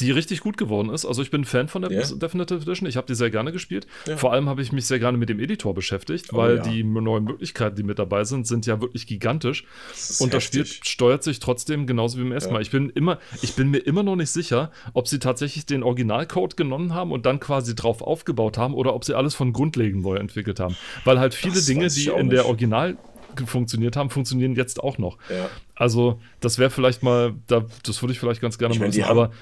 [0.00, 1.06] Die richtig gut geworden ist.
[1.06, 2.02] Also ich bin Fan von der Ja.
[2.02, 2.88] Definitive Edition.
[2.88, 3.86] Ich habe die sehr gerne gespielt.
[4.08, 4.16] Ja.
[4.16, 6.62] Vor allem habe ich mich sehr gerne mit dem Editor beschäftigt, Oh, weil ja.
[6.62, 9.64] die neuen Möglichkeiten, die mit dabei sind, sind ja wirklich gigantisch.
[9.90, 10.80] Das Und das Spiel heftig.
[10.90, 12.54] steuert sich trotzdem genauso wie beim ersten Ja.
[12.54, 12.62] Mal.
[12.62, 16.56] Ich bin immer, ich bin mir immer noch nicht sicher, ob sie tatsächlich den Originalcode
[16.56, 20.16] genommen haben und dann quasi drauf aufgebaut haben oder ob sie alles von grundlegend neu
[20.16, 20.76] entwickelt haben.
[21.04, 22.48] Weil halt viele Das Dinge, die in der nicht.
[22.48, 23.00] Original ge-
[23.44, 25.18] funktioniert haben, funktionieren jetzt auch noch.
[25.28, 25.50] Ja.
[25.74, 29.04] Also, das wäre vielleicht mal, da, das würde ich vielleicht ganz gerne Ich mal wissen,
[29.04, 29.32] haben- aber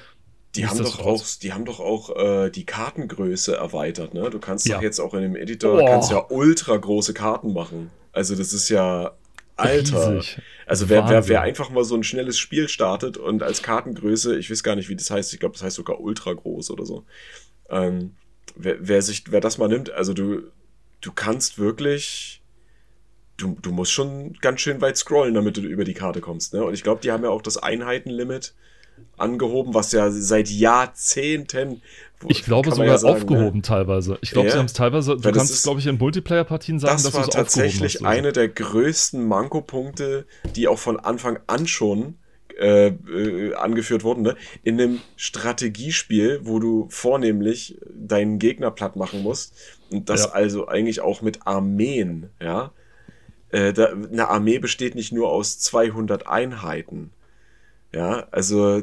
[0.56, 4.30] Die haben doch auch, die haben doch auch äh, die Kartengröße erweitert, ne?
[4.30, 4.76] Du kannst Ja.
[4.76, 5.84] doch jetzt auch in dem Editor Oh.
[5.86, 7.90] kannst ja ultra große Karten machen.
[8.12, 9.12] Also das ist ja
[9.56, 10.14] Alter.
[10.16, 10.40] riesig.
[10.66, 14.48] Also wer, wer, wer einfach mal so ein schnelles Spiel startet und als Kartengröße, ich
[14.50, 17.04] weiß gar nicht, wie das heißt, ich glaube, das heißt sogar ultra groß oder so.
[17.70, 18.14] Ähm,
[18.56, 20.42] wer, wer sich, wer das mal nimmt, also du,
[21.00, 22.40] du kannst wirklich,
[23.36, 26.64] du, du musst schon ganz schön weit scrollen, damit du über die Karte kommst, ne?
[26.64, 28.54] Und ich glaube, die haben ja auch das Einheitenlimit
[29.16, 31.82] angehoben, was ja seit Jahrzehnten.
[32.28, 34.18] Ich glaube sogar ja sagen, aufgehoben teilweise.
[34.22, 34.52] Ich glaube, Ja.
[34.52, 36.80] sie haben es teilweise, du kannst, glaube ich, in Multiplayer-Partien Ne?
[36.80, 38.04] sagen, Das dass war tatsächlich hast.
[38.04, 40.26] eine der größten Mankopunkte,
[40.56, 42.14] die auch von Anfang an schon
[42.56, 44.22] äh, äh, angeführt wurden.
[44.22, 44.36] Ne?
[44.62, 49.54] In einem Strategiespiel, wo du vornehmlich deinen Gegner platt machen musst
[49.90, 50.30] und das Ja.
[50.30, 52.70] also eigentlich auch mit Armeen, ja.
[53.50, 57.10] Äh, da, eine Armee besteht nicht nur aus 200 Einheiten.
[57.92, 58.82] Ja, also,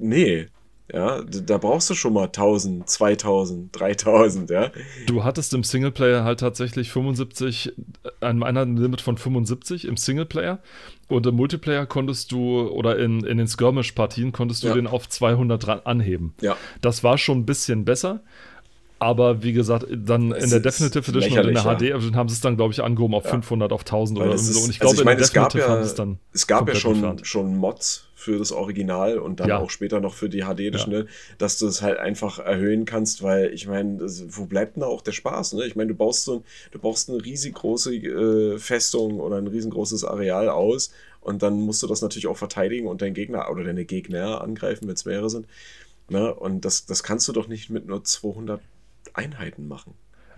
[0.00, 0.48] nee.
[0.92, 4.70] Ja, da brauchst du schon mal 1000, 2000, 3000, ja.
[5.06, 7.72] Du hattest im Singleplayer halt tatsächlich 75,
[8.20, 10.60] ein Einheitenlimit von 75 im Singleplayer
[11.08, 14.74] und im Multiplayer konntest du, oder in, in den Skirmish-Partien konntest du Ja.
[14.74, 16.34] den auf 200 anheben.
[16.40, 18.22] Ja, Das war schon ein bisschen besser.
[18.98, 22.28] Aber wie gesagt, dann Es in der Definitive Edition und in der HD Edition haben
[22.30, 24.60] sie es dann, glaube ich, angehoben auf 500, auf 1000 Weil oder so.
[24.60, 26.18] Und ich also glaube, ich meine, in der es gab Definitive ja- es dann.
[26.32, 27.26] es gab ja schon, entfernt.
[27.26, 29.58] schon Mods für das Original und dann Ja.
[29.58, 33.22] auch später noch für die HD Edition, ne, dass du es halt einfach erhöhen kannst,
[33.22, 35.52] weil ich meine, wo bleibt denn da auch der Spaß?
[35.52, 35.66] Ne?
[35.66, 39.46] Ich meine, du baust so ein, du baust eine riesig große äh, Festung oder ein
[39.46, 40.90] riesengroßes Areal aus
[41.20, 44.88] und dann musst du das natürlich auch verteidigen und deinen Gegner oder deine Gegner angreifen,
[44.88, 45.46] wenn es mehrere sind.
[46.08, 46.34] Ne?
[46.34, 48.60] Und das, das kannst du doch nicht mit nur 200
[49.16, 49.94] Einheiten machen.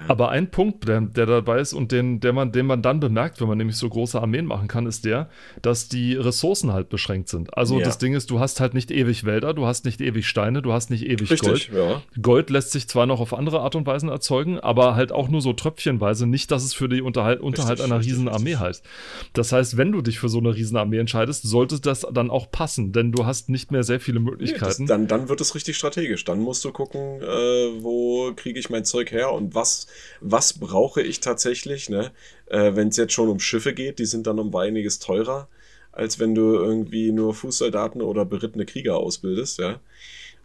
[0.06, 3.40] Aber ein Punkt, der, der dabei ist und den, der man, den man dann bemerkt,
[3.40, 5.28] wenn man nämlich so große Armeen machen kann, ist der,
[5.60, 7.56] dass die Ressourcen halt beschränkt sind.
[7.56, 7.84] Also Ja.
[7.84, 10.72] das Ding ist, du hast halt nicht ewig Wälder, du hast nicht ewig Steine, du
[10.72, 11.70] hast nicht ewig Richtig, Gold.
[11.74, 12.02] ja.
[12.22, 15.40] Gold lässt sich zwar noch auf andere Art und Weisen erzeugen, aber halt auch nur
[15.40, 18.60] so tröpfchenweise, nicht, dass es für die Unterhalt, Unterhalt einer Riesenarmee richtig.
[18.60, 18.84] heißt.
[19.32, 22.92] Das heißt, wenn du dich für so eine Riesenarmee entscheidest, sollte das dann auch passen,
[22.92, 24.86] denn du hast nicht mehr sehr viele Nee, das, Möglichkeiten.
[24.86, 26.24] dann, dann wird es richtig strategisch.
[26.24, 29.87] Dann musst du gucken, äh, wo kriege ich mein Zeug her und was,
[30.20, 31.88] was brauche ich tatsächlich.
[31.88, 32.12] Ne?
[32.46, 35.48] Äh, wenn es jetzt schon um Schiffe geht, die sind dann um einiges teurer,
[35.92, 39.58] als wenn du irgendwie nur Fußsoldaten oder berittene Krieger ausbildest.
[39.58, 39.80] Ja?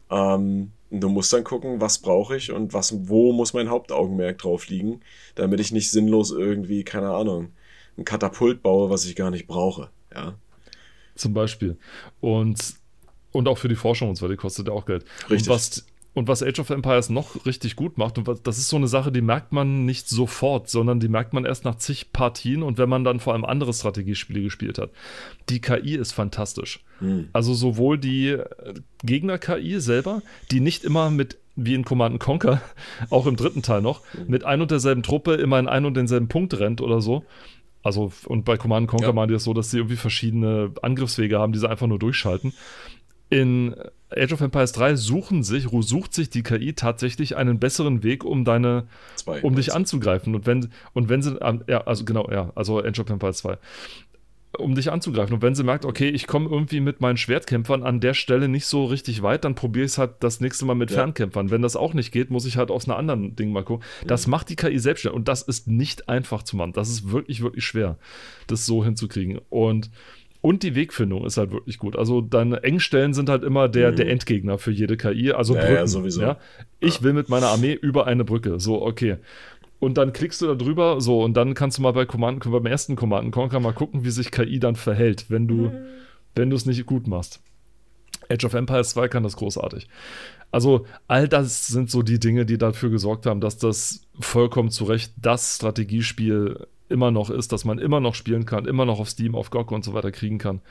[0.10, 4.68] Ähm, du musst dann gucken, was brauche ich und was, wo muss mein Hauptaugenmerk drauf
[4.68, 5.02] liegen,
[5.36, 7.52] damit ich nicht sinnlos irgendwie, keine Ahnung,
[7.98, 9.90] ein Katapult baue, was ich gar nicht brauche.
[10.14, 10.36] Ja?
[11.16, 11.78] Zum Beispiel.
[12.22, 12.76] Und,
[13.32, 15.06] und auch für die Forschung und so, die kostet ja auch Geld.
[15.30, 15.50] Richtig.
[15.50, 18.76] Und was, und was Age of Empires noch richtig gut macht, und das ist so
[18.76, 22.62] eine Sache, die merkt man nicht sofort, sondern die merkt man erst nach zig Partien
[22.64, 24.92] und wenn man dann vor allem andere Strategiespiele gespielt hat.
[25.50, 26.84] Die KI ist fantastisch.
[27.00, 27.30] Hm.
[27.34, 28.46] Also sowohl die äh,
[29.04, 32.62] Gegner-KI selber, die nicht immer mit wie in Command Conquer,
[33.10, 36.28] auch im dritten Teil noch, mit ein und derselben Truppe immer in einen und denselben
[36.28, 37.26] Punkt rennt oder so.
[37.84, 39.14] Also, und bei Command Conquer Ja.
[39.14, 42.54] machen die das so, dass sie irgendwie verschiedene Angriffswege haben, die sie einfach nur durchschalten.
[43.30, 43.76] In
[44.18, 48.46] Age of Empires 3 suchen sich, sucht sich die KI tatsächlich einen besseren Weg, um
[48.46, 49.42] deine, Zwei.
[49.42, 50.36] um dich anzugreifen.
[50.36, 51.38] Und wenn, und wenn sie,
[51.68, 53.58] ja, also genau, ja, also Age of Empires 2.
[54.60, 55.34] Um dich anzugreifen.
[55.34, 58.68] Und wenn sie merkt, okay, ich komme irgendwie mit meinen Schwertkämpfern an der Stelle nicht
[58.68, 60.98] so richtig weit, dann probiere ich es halt das nächste Mal mit Ja.
[60.98, 61.50] Fernkämpfern.
[61.50, 63.84] Wenn das auch nicht geht, muss ich halt aus einer anderen Ding mal gucken.
[64.06, 65.18] Das macht die KI selbstständig.
[65.18, 66.74] Und das ist nicht einfach zu machen.
[66.74, 67.98] Das ist wirklich, wirklich schwer,
[68.46, 69.40] das so hinzukriegen.
[69.50, 69.90] Und
[70.44, 71.96] und die Wegfindung ist halt wirklich gut.
[71.96, 75.32] Also deine Engstellen sind halt immer der, der Endgegner für jede KI.
[75.32, 75.60] Also Mhm.
[75.60, 75.88] Ja, ja, Brücken.
[75.88, 76.22] sowieso.
[76.22, 76.38] Ja?
[76.82, 78.60] Ich will mit meiner Armee über eine Brücke.
[78.60, 79.16] So, okay.
[79.80, 82.66] Und dann klickst du da drüber, so, und dann kannst du mal bei Command, beim
[82.66, 85.72] ersten Command Conquer mal gucken, wie sich KI dann verhält, wenn du,
[86.36, 87.42] wenn du es nicht gut machst.
[88.30, 89.88] Age of Empires 2 kann das großartig.
[90.52, 94.84] Also, all das sind so die Dinge, die dafür gesorgt haben, dass das vollkommen zu
[94.84, 99.10] Recht das Strategiespiel immer noch ist, dass man immer noch spielen kann, immer noch auf
[99.10, 100.62] Steam, auf GOG und so weiter kriegen kann.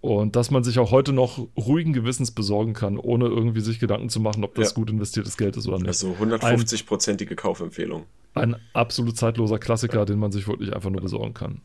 [0.00, 4.08] Und dass man sich auch heute noch ruhigen Gewissens besorgen kann, ohne irgendwie sich Gedanken
[4.08, 4.74] zu machen, ob das Ja.
[4.74, 5.86] gut investiertes Geld ist oder nicht.
[5.86, 8.04] Also 150-prozentige Kaufempfehlung.
[8.34, 11.60] Ein absolut zeitloser Klassiker, den man sich wirklich einfach nur besorgen kann.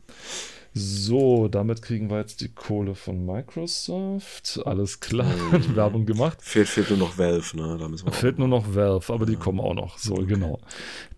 [0.74, 4.60] So, damit kriegen wir jetzt die Kohle von Microsoft.
[4.64, 5.26] Alles klar,
[5.74, 6.38] Werbung gemacht.
[6.40, 7.76] Fehlt, fehlt nur noch Valve, ne?
[7.78, 9.98] Da müssen wir Fehlt nur noch Valve, aber die kommen auch noch.
[9.98, 10.60] So, genau.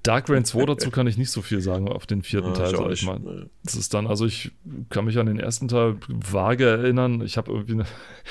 [0.02, 2.70] Dark Reign 2, dazu kann ich nicht so viel sagen auf den vierten Ja, Teil,
[2.70, 3.06] ich sag ich nicht.
[3.06, 3.18] mal.
[3.18, 3.46] Nee.
[3.64, 4.52] Das ist dann, also ich
[4.88, 7.20] kann mich an den ersten Teil vage erinnern.
[7.20, 7.84] Ich habe irgendwie eine,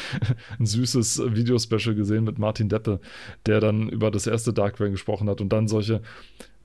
[0.60, 3.02] ein süßes Videospecial gesehen mit Martin Deppe,
[3.46, 6.02] der dann über das erste Dark Reign gesprochen hat und dann solche.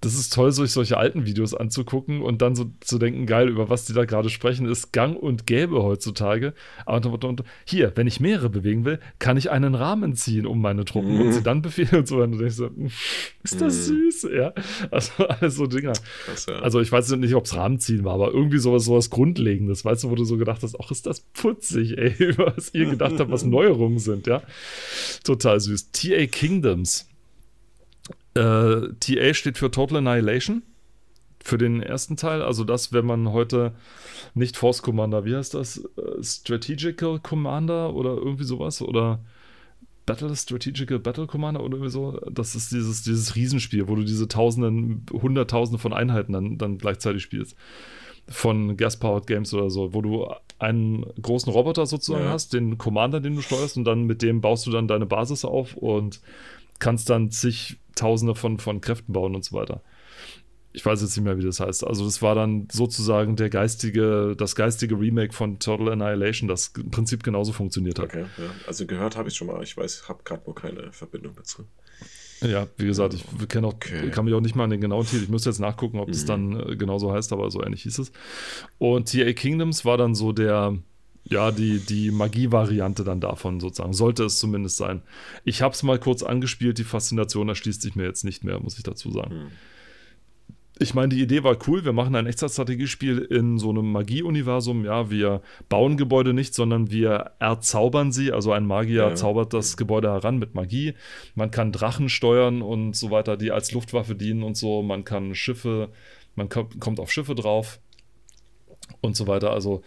[0.04, 3.68] Das ist toll, sich solche alten Videos anzugucken und dann so zu denken, geil, über
[3.70, 6.54] was die da gerade sprechen, ist gang und gäbe heutzutage.
[6.86, 10.60] Aber und, und, hier, wenn ich mehrere bewegen will, kann ich einen Rahmen ziehen um
[10.60, 11.32] meine Truppen und Mhm.
[11.32, 12.18] sie dann befehlen und so.
[12.22, 12.90] Und du denkst so, "Hm,
[13.42, 14.10] ist das Mhm.
[14.10, 14.28] süß?
[14.34, 14.52] Ja,
[14.90, 15.92] also alles so Dinger.
[16.26, 16.56] Das, ja.
[16.60, 20.10] Also ich weiß nicht, ob es Rahmenziehen war, aber irgendwie sowas, sowas Grundlegendes, weißt du,
[20.10, 23.44] wo du so gedacht hast, ach, ist das putzig, ey, was ihr gedacht habt, was
[23.44, 24.42] Neuerungen sind, ja.
[25.24, 25.90] Total süß.
[25.92, 27.08] TA Kingdoms.
[28.34, 30.62] Äh, TA steht für Total Annihilation.
[31.42, 33.74] Für den ersten Teil, also das, wenn man heute
[34.34, 35.76] nicht Force Commander, wie heißt das?
[35.98, 38.80] Äh, Strategical Commander oder irgendwie sowas?
[38.80, 39.20] Oder
[40.06, 42.18] Battle Strategical Battle Commander oder irgendwie so.
[42.30, 47.22] Das ist dieses, dieses Riesenspiel, wo du diese Tausenden, Hunderttausende von Einheiten dann, dann gleichzeitig
[47.22, 47.56] spielst.
[48.26, 50.26] Von Gas-Powered Games oder so, wo du
[50.58, 52.30] einen großen Roboter sozusagen Ja.
[52.30, 55.44] hast, den Commander, den du steuerst, und dann mit dem baust du dann deine Basis
[55.44, 56.20] auf und
[56.78, 59.82] kannst dann zig Tausende von, von Kräften bauen und so weiter.
[60.72, 61.86] ich weiß jetzt nicht mehr, wie das heißt.
[61.86, 66.90] Also das war dann sozusagen der geistige, das geistige Remake von Total Annihilation, das im
[66.90, 68.06] Prinzip genauso funktioniert hat.
[68.06, 68.50] Okay, ja.
[68.66, 71.64] Also gehört habe ich schon mal, ich weiß, habe gerade nur keine Verbindung dazu.
[72.40, 74.10] Ja, wie gesagt, ich auch, okay.
[74.10, 75.22] kann mich auch nicht mal an den genauen Titel.
[75.22, 76.26] Ich müsste jetzt nachgucken, ob das mhm.
[76.26, 78.12] dann äh, genauso heißt, aber so ähnlich hieß es.
[78.78, 80.76] Und TA Kingdoms war dann so der,
[81.24, 83.94] ja, die, die Magie-Variante dann davon sozusagen.
[83.94, 85.02] Sollte es zumindest sein.
[85.44, 88.76] Ich habe es mal kurz angespielt, die Faszination erschließt sich mir jetzt nicht mehr, muss
[88.76, 89.34] ich dazu sagen.
[89.34, 89.50] Mhm
[90.78, 91.84] ich meine, die Idee war cool.
[91.84, 94.84] Wir machen ein Echtzeitstrategiespiel in so einem Magie-Universum.
[94.84, 98.32] Ja, wir bauen Gebäude nicht, sondern wir erzaubern sie.
[98.32, 99.14] Also ein Magier ja.
[99.14, 100.94] zaubert das Gebäude heran mit Magie.
[101.36, 104.82] Man kann Drachen steuern und so weiter, die als Luftwaffe dienen und so.
[104.82, 105.90] Man kann Schiffe,
[106.34, 107.78] man kommt auf Schiffe drauf
[109.00, 109.52] und so weiter.
[109.52, 109.82] Also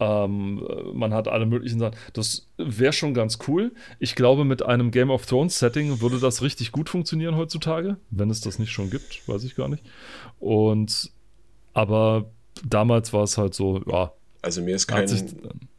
[0.00, 1.96] ähm, man hat alle möglichen Sachen.
[2.12, 3.72] Das wäre schon ganz cool.
[3.98, 7.96] Ich glaube, mit einem Game of Thrones Setting würde das richtig gut funktionieren heutzutage.
[8.10, 9.84] Wenn es das nicht schon gibt, weiß ich gar nicht.
[10.40, 11.12] Und
[11.72, 12.30] aber
[12.64, 14.12] damals war es halt so, ja.
[14.42, 15.08] Also mir ist kein,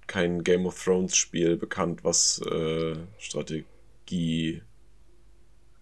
[0.08, 4.62] kein Game of Thrones Spiel bekannt, was äh, Strategie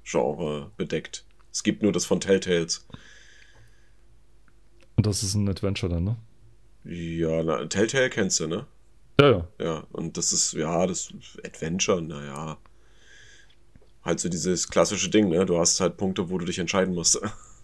[0.03, 1.25] Genre bedeckt.
[1.51, 2.85] Es gibt nur das von Telltales.
[4.95, 6.17] Und das ist ein Adventure dann, ne?
[6.85, 8.65] Ja, na, Telltale kennst du, ne?
[9.19, 9.47] Ja, ja.
[9.59, 11.13] Ja, und das ist, ja, das
[11.45, 12.57] Adventure, naja.
[14.03, 15.45] Halt so dieses klassische Ding, ne?
[15.45, 17.21] Du hast halt Punkte, wo du dich entscheiden musst.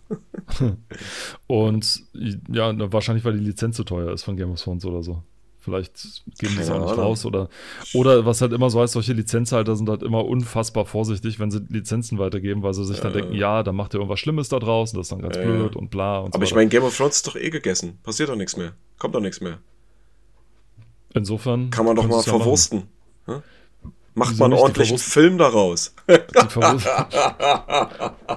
[1.48, 5.24] und ja, wahrscheinlich, weil die Lizenz so teuer ist von Game of Thrones oder so.
[5.60, 7.50] Vielleicht geben die es auch nicht raus oder,
[7.94, 11.60] oder was halt immer so heißt, solche Lizenzhalter sind halt immer unfassbar vorsichtig, wenn sie
[11.70, 14.60] Lizenzen weitergeben, weil sie sich äh, dann denken, ja, da macht ihr irgendwas Schlimmes da
[14.60, 16.84] draußen, das ist dann ganz äh, blöd und bla und Aber so ich meine, Game
[16.84, 18.00] of Thrones ist doch eh gegessen.
[18.04, 18.74] Passiert doch nichts mehr.
[18.98, 19.60] Kommt doch nichts mehr.
[21.14, 21.70] Insofern.
[21.72, 22.84] Kann man doch mal verwursten.
[23.28, 23.44] Ja
[24.20, 25.94] Macht Wieso man ordentlich einen Film daraus.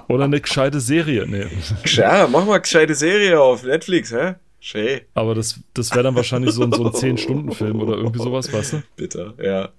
[0.09, 1.27] Oder eine gescheite Serie.
[1.27, 1.47] Nee.
[1.87, 4.35] Ja, mach mal eine gescheite Serie auf Netflix, hä?
[4.65, 5.01] Schön.
[5.15, 8.75] Aber das, das wäre dann wahrscheinlich so, ein, so ein 10-Stunden-Film oder irgendwie sowas, weißt
[8.75, 8.83] du?
[8.95, 9.71] Bitter, ja.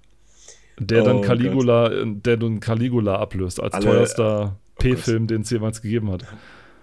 [0.78, 5.48] Der dann oh, Caligula, der dann Caligula ablöst, als Alle, teuerster oh P-Film, den es
[5.48, 6.26] jemals gegeben hat.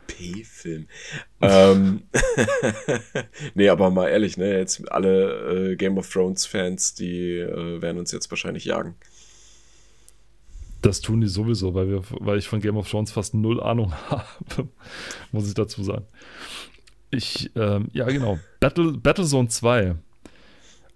[0.07, 0.87] P-Film.
[1.41, 2.01] ähm,
[3.53, 8.11] nee, aber mal ehrlich, ne, jetzt alle äh, Game of Thrones-Fans, die äh, werden uns
[8.11, 8.95] jetzt wahrscheinlich jagen.
[10.81, 13.93] Das tun die sowieso, weil, wir, weil ich von Game of Thrones fast null Ahnung
[14.09, 14.69] habe,
[15.31, 16.07] muss ich dazu sagen.
[17.11, 18.39] Ich, ähm, ja, genau.
[18.59, 19.95] Battle, Battlezone 2.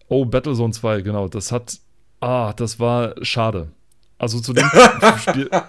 [0.07, 1.27] Oh, Battlezone 2, genau.
[1.27, 1.77] Das hat.
[2.21, 3.67] Ah, das war schade.
[4.17, 4.69] Also zu dem
[5.19, 5.49] Spiel.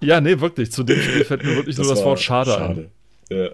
[0.00, 0.70] Ja, nee, wirklich.
[0.72, 2.90] Zu dem Spiel fällt mir wirklich das nur das Wort schade, schade.
[3.30, 3.36] ein.
[3.36, 3.48] Ja.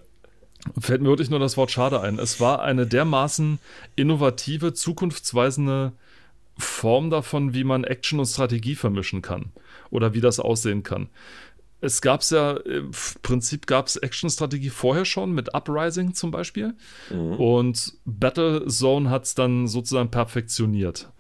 [0.81, 2.19] Fällt mir wirklich nur das Wort schade ein.
[2.19, 3.59] Es war eine dermaßen
[3.97, 5.93] innovative, zukunftsweisende
[6.59, 9.53] Form davon, wie man Action und Strategie vermischen kann.
[9.91, 11.09] Oder wie das aussehen kann
[11.83, 16.75] es gab es ja, im Prinzip gab es Action-Strategie vorher schon mit Uprising zum Beispiel.
[17.11, 17.35] Mhm.
[17.35, 21.11] Und Battlezone hat es dann sozusagen perfektioniert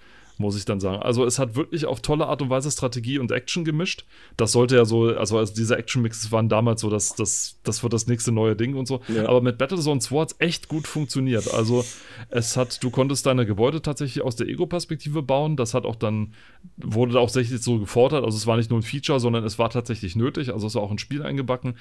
[0.42, 1.02] muss ich dann sagen.
[1.02, 4.04] Also es hat wirklich auf tolle Art und Weise Strategie und Action gemischt.
[4.36, 7.94] Das sollte ja so, also, also diese Action-Mixes waren damals so, dass das, das wird
[7.94, 9.00] das nächste neue Ding und so.
[9.08, 9.28] Ja.
[9.28, 11.52] Aber mit Battlezone 2 hat es echt gut funktioniert.
[11.54, 11.84] Also
[12.28, 15.56] es hat, du konntest deine Gebäude tatsächlich aus der Ego-Perspektive bauen.
[15.56, 16.34] Das hat auch dann,
[16.76, 18.24] wurde auch tatsächlich so gefordert.
[18.24, 20.52] Also es war nicht nur ein Feature, sondern es war tatsächlich nötig.
[20.52, 21.76] Also es war auch ein Spiel eingebacken.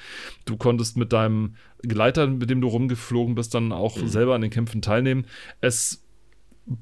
[0.46, 4.08] Du konntest mit deinem Gleiter, mit dem du rumgeflogen bist, dann auch mhm.
[4.08, 5.26] selber an den Kämpfen teilnehmen.
[5.60, 6.04] Es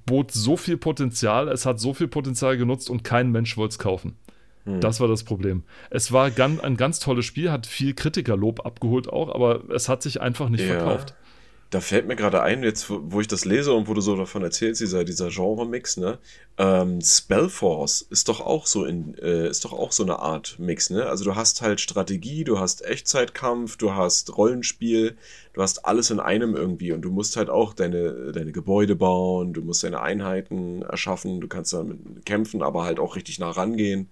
[0.05, 3.79] bot so viel Potenzial, es hat so viel Potenzial genutzt und kein Mensch wollte es
[3.79, 4.15] kaufen.
[4.65, 4.81] Hm.
[4.81, 5.63] Das war das Problem.
[5.89, 10.03] Es war ganz, ein ganz tolles Spiel, hat viel Kritikerlob abgeholt auch, aber es hat
[10.03, 10.79] sich einfach nicht ja.
[10.79, 11.15] verkauft.
[11.71, 14.41] Da fällt mir gerade ein, jetzt wo ich das lese und wo du so davon
[14.41, 16.17] erzählst, dieser, dieser Genre-Mix, ne?
[16.57, 20.89] Ähm, Spellforce ist doch auch so in, äh, ist doch auch so eine Art Mix,
[20.89, 21.05] ne?
[21.05, 25.15] Also du hast halt Strategie, du hast Echtzeitkampf, du hast Rollenspiel,
[25.53, 29.53] du hast alles in einem irgendwie und du musst halt auch deine, deine Gebäude bauen,
[29.53, 34.09] du musst deine Einheiten erschaffen, du kannst damit kämpfen, aber halt auch richtig nah rangehen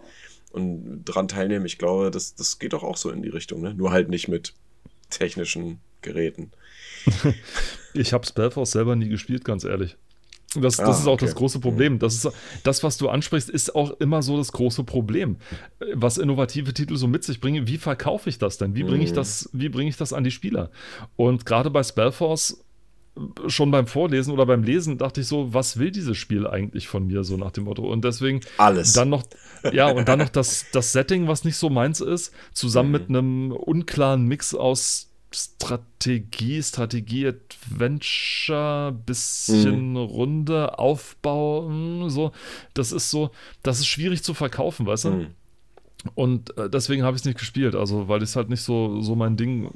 [0.51, 1.65] und dran teilnehmen.
[1.65, 3.73] Ich glaube, das, das geht doch auch so in die Richtung, ne?
[3.73, 4.53] Nur halt nicht mit
[5.09, 6.51] technischen Geräten.
[7.93, 9.97] ich habe Spellforce selber nie gespielt, ganz ehrlich.
[10.55, 11.25] Das, das ah, ist auch okay.
[11.25, 11.99] das große Problem.
[11.99, 12.31] Das, ist,
[12.63, 15.37] das, was du ansprichst, ist auch immer so das große Problem.
[15.93, 18.73] Was innovative Titel so mit sich bringen, wie verkaufe ich das denn?
[18.73, 19.15] Wie bringe ich, mhm.
[19.15, 20.71] das, bring ich das an die Spieler?
[21.17, 22.63] Und gerade bei Spellforce,
[23.47, 27.07] schon beim Vorlesen oder beim Lesen, dachte ich so, was will dieses Spiel eigentlich von
[27.07, 27.83] mir, so nach dem Motto?
[27.83, 28.93] Und deswegen alles.
[28.93, 29.23] Dann noch,
[29.73, 32.93] ja, und dann noch das, das Setting, was nicht so meins ist, zusammen mhm.
[32.93, 35.06] mit einem unklaren Mix aus
[35.37, 39.97] Strategie, Strategie, Adventure, bisschen mhm.
[39.97, 41.69] Runde, Aufbau,
[42.09, 42.31] so.
[42.73, 43.29] Das ist so,
[43.61, 45.09] das ist schwierig zu verkaufen, weißt du?
[45.09, 45.27] Mhm.
[46.15, 49.15] Und äh, deswegen habe ich es nicht gespielt, also weil es halt nicht so, so
[49.15, 49.71] mein Ding.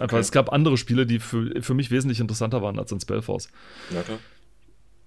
[0.00, 0.18] Einfach, okay.
[0.18, 3.48] es gab andere Spiele, die für, für mich wesentlich interessanter waren als in Spellforce.
[3.94, 4.18] Ja, klar.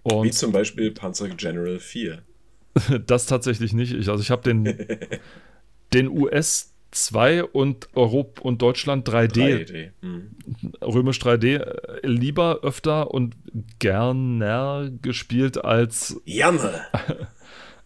[0.03, 2.23] Und Wie zum Beispiel Panzer General 4.
[3.05, 3.93] das tatsächlich nicht.
[3.93, 4.65] Ich, also ich habe den,
[5.93, 9.91] den US 2 und Europa und Deutschland 3D, 3D.
[10.01, 10.35] Hm.
[10.81, 13.35] römisch 3D äh, lieber öfter und
[13.79, 16.81] gerner gespielt als Janne.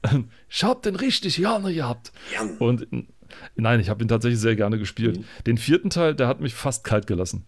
[0.50, 2.12] ich hab den richtig gerne gehabt.
[2.34, 2.58] Jan.
[2.58, 2.88] Und
[3.56, 5.20] nein, ich habe ihn tatsächlich sehr gerne gespielt.
[5.20, 5.26] Mhm.
[5.46, 7.46] Den vierten Teil, der hat mich fast kalt gelassen.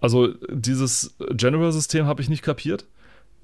[0.00, 2.86] Also dieses General-System habe ich nicht kapiert.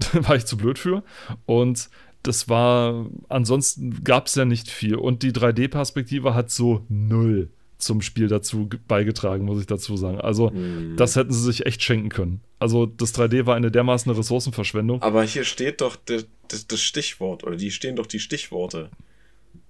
[0.13, 1.03] war ich zu blöd für.
[1.45, 1.89] Und
[2.23, 4.95] das war, ansonsten gab es ja nicht viel.
[4.95, 10.21] Und die 3D-Perspektive hat so null zum Spiel dazu beigetragen, muss ich dazu sagen.
[10.21, 10.95] Also, mm.
[10.97, 12.41] das hätten sie sich echt schenken können.
[12.59, 15.01] Also, das 3D war eine dermaßen Ressourcenverschwendung.
[15.01, 18.89] Aber hier steht doch das, Stichwort, oder die stehen doch die Stichworte.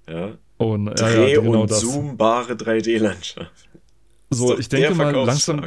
[0.10, 0.38] Ja.
[0.58, 1.80] Und, Dreh- ja, ja, genau und das.
[1.80, 3.70] zoombare 3D-Landschaft.
[4.30, 5.62] So, ich denke mal, langsam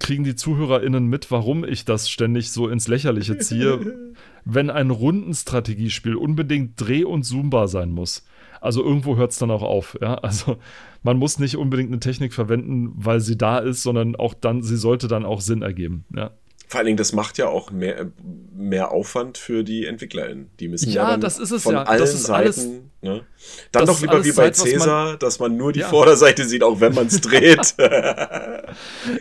[0.00, 4.14] kriegen die ZuhörerInnen mit, warum ich das ständig so ins Lächerliche ziehe,
[4.44, 8.26] wenn ein Rundenstrategiespiel unbedingt dreh- und zoombar sein muss.
[8.60, 9.98] Also irgendwo hört es dann auch auf.
[10.00, 10.14] Ja?
[10.14, 10.56] Also
[11.02, 14.76] man muss nicht unbedingt eine Technik verwenden, weil sie da ist, sondern auch dann, sie
[14.76, 16.04] sollte dann auch Sinn ergeben.
[16.14, 16.30] Ja?
[16.66, 18.10] Vor allen Dingen, das macht ja auch mehr,
[18.54, 20.50] mehr Aufwand für die EntwicklerInnen.
[20.60, 21.82] Die müssen ja, ja das ist es von ja.
[21.82, 22.34] allen das ist Seiten.
[22.34, 22.68] Alles,
[23.02, 23.24] ne?
[23.70, 25.88] Dann doch lieber wie bei Zeit, Cäsar, man, dass man nur die ja.
[25.88, 27.74] Vorderseite sieht, auch wenn man es dreht.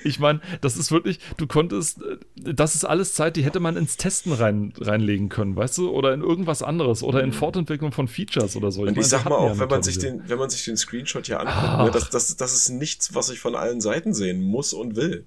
[0.03, 1.99] ich meine, das ist wirklich, du konntest,
[2.35, 5.89] das ist alles Zeit, die hätte man ins Testen rein, reinlegen können, weißt du?
[5.89, 7.33] Oder in irgendwas anderes oder in mhm.
[7.33, 8.83] Fortentwicklung von Features oder so.
[8.83, 11.25] Ich, Und ich sag mal auch, wenn man, sich den, wenn man sich den Screenshot
[11.25, 14.73] hier anguckt, ne, das, das, das ist nichts, was ich von allen Seiten sehen muss
[14.73, 15.25] und will.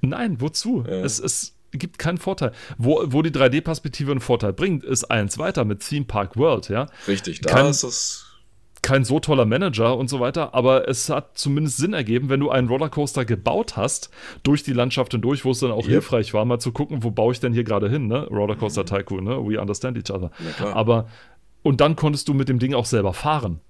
[0.00, 0.84] Nein, wozu?
[0.86, 1.02] Ja.
[1.02, 2.52] Es ist gibt keinen Vorteil.
[2.78, 6.86] Wo, wo die 3D-Perspektive einen Vorteil bringt, ist eins weiter mit Theme Park World, ja.
[7.06, 8.22] Richtig, da kein, ist es.
[8.82, 12.50] Kein so toller Manager und so weiter, aber es hat zumindest Sinn ergeben, wenn du
[12.50, 14.10] einen Rollercoaster gebaut hast,
[14.42, 15.90] durch die Landschaft hindurch, wo es dann auch yep.
[15.90, 18.26] hilfreich war, mal zu gucken, wo baue ich denn hier gerade hin, ne?
[18.28, 18.84] Rollercoaster.
[18.84, 19.36] Tycoon, ne?
[19.44, 20.30] We understand each other.
[20.72, 21.08] Aber,
[21.62, 23.60] und dann konntest du mit dem Ding auch selber fahren.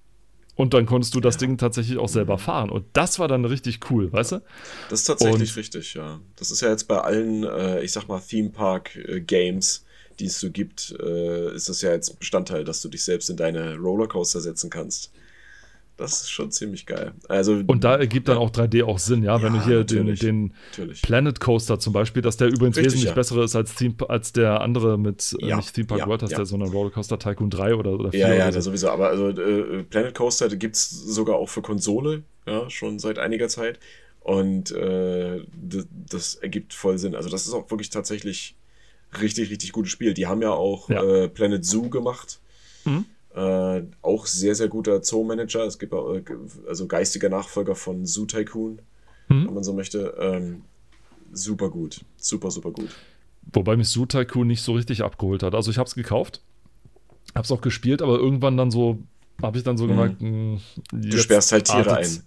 [0.57, 1.41] Und dann konntest du das ja.
[1.41, 2.71] Ding tatsächlich auch selber fahren.
[2.71, 4.43] Und das war dann richtig cool, weißt du?
[4.89, 6.19] Das ist tatsächlich und, richtig, ja.
[6.37, 9.85] Das ist ja jetzt bei allen, äh, ich sag mal, Theme Park äh, Games,
[10.19, 13.37] die es so gibt, äh, ist das ja jetzt Bestandteil, dass du dich selbst in
[13.37, 15.13] deine Rollercoaster setzen kannst.
[15.97, 17.12] Das ist schon ziemlich geil.
[17.26, 20.20] Also, und da ergibt dann auch 3D auch Sinn, ja, wenn ja, du hier natürlich,
[20.20, 23.14] den, den Planet Coaster zum Beispiel, dass der übrigens Richtig, wesentlich ja.
[23.14, 26.36] besser ist als, Theme, als der andere mit, äh, ja, nicht Theme Park World, hast
[26.36, 28.20] der, sondern Rollercoaster Tycoon 3 oder, oder 4.
[28.20, 28.61] Ja, ja, so.
[28.61, 28.90] sowieso.
[28.90, 33.49] Aber also äh, Planet Coaster gibt es sogar auch für Konsole, ja, schon seit einiger
[33.49, 33.80] Zeit.
[34.20, 37.14] Und äh, das, das, ergibt voll Sinn.
[37.14, 38.57] Also, das ist auch wirklich tatsächlich
[39.22, 40.12] richtig, richtig gutes Spiel.
[40.14, 42.40] Die haben ja auch äh, Planet Zoo gemacht.
[42.84, 43.07] Mhm
[43.37, 45.64] äh, auch sehr, sehr guter Zoo-Manager.
[45.64, 46.22] Es gibt auch, äh,
[46.66, 48.80] also geistiger Nachfolger von Zoo Tycoon,
[49.28, 49.47] hm?
[49.47, 50.16] wenn man so möchte.
[50.18, 50.62] Ähm,
[51.32, 52.01] super gut.
[52.16, 52.89] Super, super gut.
[53.53, 55.55] Wobei mich Zoo Tycoon nicht so richtig abgeholt hat.
[55.55, 56.41] Also ich habe es gekauft,
[57.34, 58.99] habe es auch gespielt, aber irgendwann dann so,
[59.43, 59.89] habe ich dann so mhm.
[59.89, 60.61] gemerkt, mh, hm,
[60.93, 62.22] du sperrst halt Tiere ein.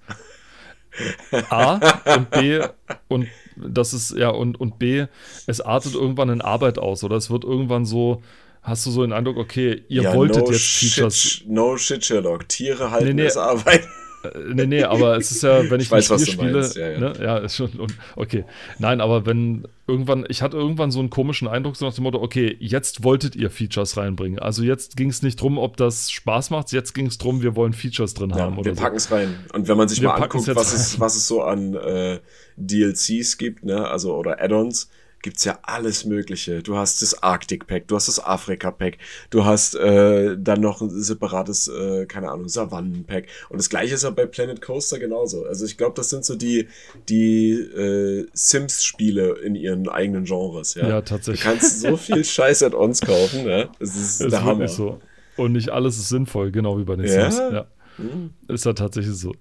[1.49, 1.75] A
[2.15, 2.61] und B
[3.07, 5.05] und das ist ja und, und B,
[5.45, 8.21] es artet irgendwann in Arbeit aus oder es wird irgendwann so,
[8.69, 11.17] hast du so den Eindruck, okay, ihr ja, wolltet no jetzt Features.
[11.17, 12.47] Shit, no shit, Sherlock.
[12.47, 13.31] Tiere halten nee, nee.
[13.31, 13.87] Arbeit.
[14.23, 16.89] Äh, nee, nee, aber es ist ja, wenn ich, ich weiß, ein Spiel spiele, ja,
[16.89, 16.99] ja.
[16.99, 17.69] Ne, ja, ist schon,
[18.15, 18.45] okay.
[18.77, 22.21] Nein, aber wenn irgendwann, ich hatte irgendwann so einen komischen Eindruck, so nach dem Motto,
[22.21, 24.39] okay, jetzt wolltet ihr Features reinbringen.
[24.39, 27.55] Also jetzt ging es nicht drum, ob das Spaß macht, jetzt ging es drum, wir
[27.55, 28.63] wollen Features drin ja, haben.
[28.63, 29.15] wir packen es so.
[29.15, 29.35] rein.
[29.53, 32.19] Und wenn man sich wir mal anguckt, was es, was es so an äh,
[32.57, 34.89] DLCs gibt, ne, also oder Add-ons,
[35.21, 36.63] gibt's ja alles Mögliche.
[36.63, 38.97] Du hast das Arctic Pack, du hast das Afrika Pack,
[39.29, 43.27] du hast äh, dann noch ein separates, äh, keine Ahnung, Savannen Pack.
[43.49, 45.45] Und das gleiche ist ja bei Planet Coaster genauso.
[45.45, 46.67] Also ich glaube, das sind so die,
[47.07, 50.75] die äh, Sims-Spiele in ihren eigenen Genres.
[50.75, 51.43] Ja, ja tatsächlich.
[51.43, 53.69] Du kannst so viel Scheiß at ons kaufen, ja.
[53.79, 54.67] Das ist das der ist Hammer.
[54.67, 55.01] So.
[55.37, 57.31] Und nicht alles ist sinnvoll, genau wie bei den ja?
[57.31, 57.53] Sims.
[57.53, 57.67] Ja.
[57.97, 58.31] Mhm.
[58.47, 59.33] Ist ja tatsächlich so.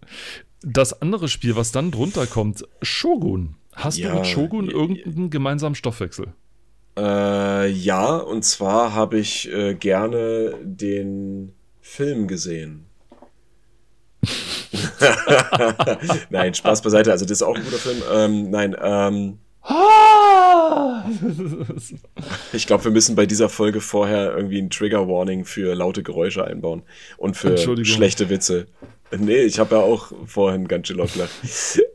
[0.63, 3.55] Das andere Spiel, was dann drunter kommt, Shogun.
[3.79, 6.33] Hast ja, du mit Shogun irgendeinen gemeinsamen Stoffwechsel?
[6.97, 12.87] Äh, ja, und zwar habe ich äh, gerne den Film gesehen.
[16.31, 17.13] nein, Spaß beiseite.
[17.13, 18.03] Also, das ist auch ein guter Film.
[18.13, 19.39] Ähm, nein, ähm.
[22.53, 26.45] ich glaube, wir müssen bei dieser Folge vorher irgendwie ein Trigger Warning für laute Geräusche
[26.45, 26.83] einbauen
[27.17, 28.67] und für schlechte Witze.
[29.17, 31.31] Nee, ich habe ja auch vorhin ganz schön gelacht.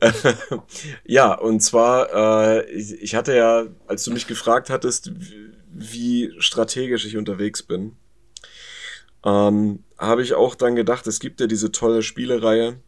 [1.06, 5.12] ja, und zwar, äh, ich, ich, hatte ja, als du mich gefragt hattest,
[5.72, 7.96] wie strategisch ich unterwegs bin,
[9.24, 12.80] ähm, habe ich auch dann gedacht, es gibt ja diese tolle Spielereihe.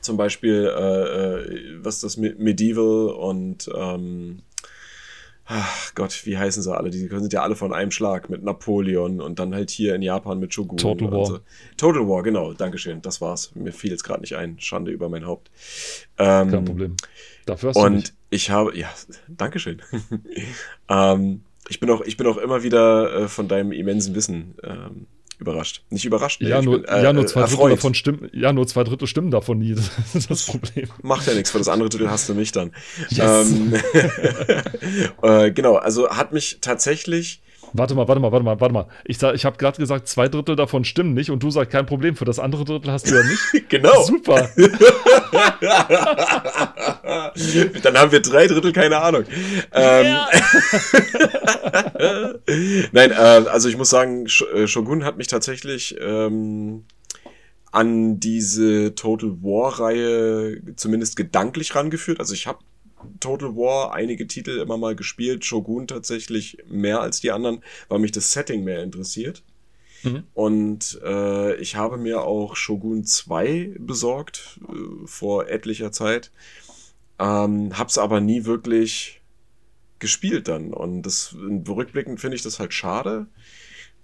[0.00, 4.42] Zum Beispiel, äh, äh, was ist das, Medieval und ähm,
[5.50, 6.90] ach Gott, wie heißen sie alle?
[6.90, 10.38] Die sind ja alle von einem Schlag mit Napoleon und dann halt hier in Japan
[10.38, 10.78] mit Shogun.
[10.78, 11.26] Total War.
[11.26, 11.38] So.
[11.76, 13.02] Total War, genau, Dankeschön.
[13.02, 13.52] Das war's.
[13.54, 14.60] Mir fiel jetzt gerade nicht ein.
[14.60, 15.50] Schande über mein Haupt.
[16.18, 16.96] Ähm, Kein Problem.
[17.46, 18.12] Dafür hast und du mich.
[18.30, 18.88] ich habe, ja,
[19.28, 19.82] Dankeschön.
[20.88, 25.06] ähm, ich bin auch, ich bin auch immer wieder äh, von deinem immensen Wissen ähm,
[25.40, 25.82] überrascht.
[25.90, 27.72] Nicht überrascht, ja, nur, bin, äh, ja, nur zwei Drittel erfreut.
[27.72, 29.74] davon stimmen, ja, nur zwei Drittel stimmen davon nie.
[30.12, 30.88] Das ist das Problem.
[31.02, 32.72] Macht ja nichts, für das andere Titel hast du mich dann.
[33.08, 33.50] Yes.
[33.50, 33.74] Ähm,
[35.22, 37.40] äh, genau, also hat mich tatsächlich.
[37.72, 38.86] Warte mal, warte mal, warte mal, warte mal.
[39.04, 41.86] Ich, sag- ich habe gerade gesagt, zwei Drittel davon stimmen nicht und du sagst kein
[41.86, 42.16] Problem.
[42.16, 43.40] Für das andere Drittel hast du ja nicht.
[43.68, 44.02] Genau.
[44.02, 44.48] Super.
[47.82, 49.24] Dann haben wir drei Drittel, keine Ahnung.
[49.72, 50.16] Ähm,
[52.92, 56.84] Nein, äh, also ich muss sagen, Sh äh, Shogun hat mich tatsächlich ähm,
[57.72, 62.18] an diese Total War-Reihe zumindest gedanklich rangeführt.
[62.20, 62.58] Also ich habe
[63.20, 68.12] Total War einige Titel immer mal gespielt, Shogun tatsächlich mehr als die anderen, weil mich
[68.12, 69.42] das Setting mehr interessiert.
[70.02, 70.24] Mhm.
[70.34, 76.30] Und äh, ich habe mir auch Shogun 2 besorgt äh, vor etlicher Zeit.
[77.18, 79.20] Ähm, hab's aber nie wirklich
[79.98, 80.72] gespielt dann.
[80.72, 83.26] Und das rückblickend finde ich das halt schade.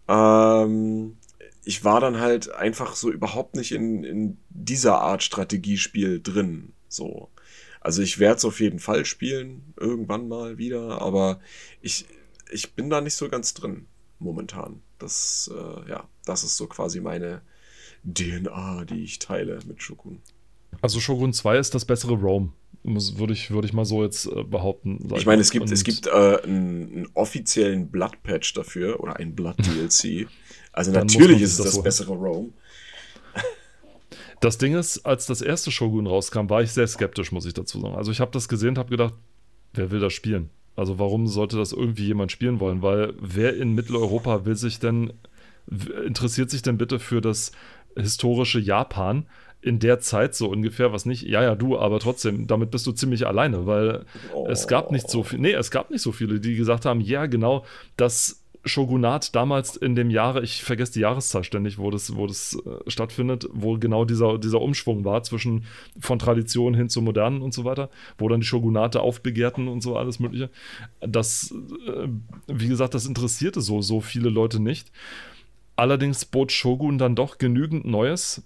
[0.08, 1.16] Ähm,
[1.64, 6.72] ich war dann halt einfach so überhaupt nicht in, in dieser Art Strategiespiel drin.
[6.88, 7.28] So.
[7.86, 11.38] Also ich werde es auf jeden Fall spielen, irgendwann mal wieder, aber
[11.80, 12.04] ich,
[12.50, 13.86] ich bin da nicht so ganz drin
[14.18, 14.82] momentan.
[14.98, 17.42] Das, äh, ja, das ist so quasi meine
[18.02, 20.20] DNA, die ich teile mit Shogun.
[20.80, 22.52] Also Shogun 2 ist das bessere Rome.
[22.82, 25.08] Würde ich, würde ich mal so jetzt äh, behaupten.
[25.14, 30.26] Ich meine, es gibt, es gibt äh, einen, einen offiziellen Blood-Patch dafür oder ein Blood-DLC.
[30.72, 32.50] Also natürlich ist es das das bessere Rome.
[34.40, 37.80] Das Ding ist, als das erste Shogun rauskam, war ich sehr skeptisch, muss ich dazu
[37.80, 37.94] sagen.
[37.94, 39.14] Also ich habe das gesehen und habe gedacht,
[39.72, 40.50] wer will das spielen?
[40.76, 42.82] Also warum sollte das irgendwie jemand spielen wollen?
[42.82, 45.12] Weil wer in Mitteleuropa will sich denn,
[46.04, 47.52] interessiert sich denn bitte für das
[47.96, 49.26] historische Japan
[49.62, 52.92] in der Zeit so ungefähr, was nicht, ja, ja, du, aber trotzdem, damit bist du
[52.92, 54.04] ziemlich alleine, weil
[54.48, 57.26] es gab nicht so viel, nee, es gab nicht so viele, die gesagt haben, ja,
[57.26, 57.64] genau,
[57.96, 62.58] das Shogunat damals in dem Jahre, ich vergesse die Jahreszahl ständig, wo das, wo das
[62.66, 65.64] äh, stattfindet, wo genau dieser, dieser Umschwung war zwischen
[65.98, 69.96] von Tradition hin zu modernen und so weiter, wo dann die Shogunate aufbegehrten und so
[69.96, 70.50] alles Mögliche.
[71.00, 71.54] Das,
[71.86, 72.08] äh,
[72.46, 74.90] wie gesagt, das interessierte so, so viele Leute nicht.
[75.76, 78.42] Allerdings bot Shogun dann doch genügend Neues.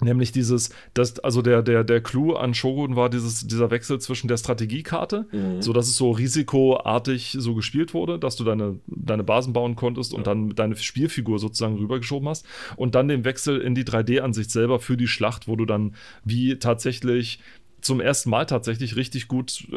[0.00, 4.28] Nämlich dieses, das, also der, der, der Clou an Shogun war dieses, dieser Wechsel zwischen
[4.28, 5.62] der Strategiekarte, Mhm.
[5.62, 10.14] so dass es so risikoartig so gespielt wurde, dass du deine, deine Basen bauen konntest
[10.14, 12.46] und dann deine Spielfigur sozusagen rübergeschoben hast
[12.76, 15.94] und dann den Wechsel in die 3D-Ansicht selber für die Schlacht, wo du dann
[16.24, 17.40] wie tatsächlich
[17.80, 19.76] zum ersten Mal tatsächlich richtig gut äh,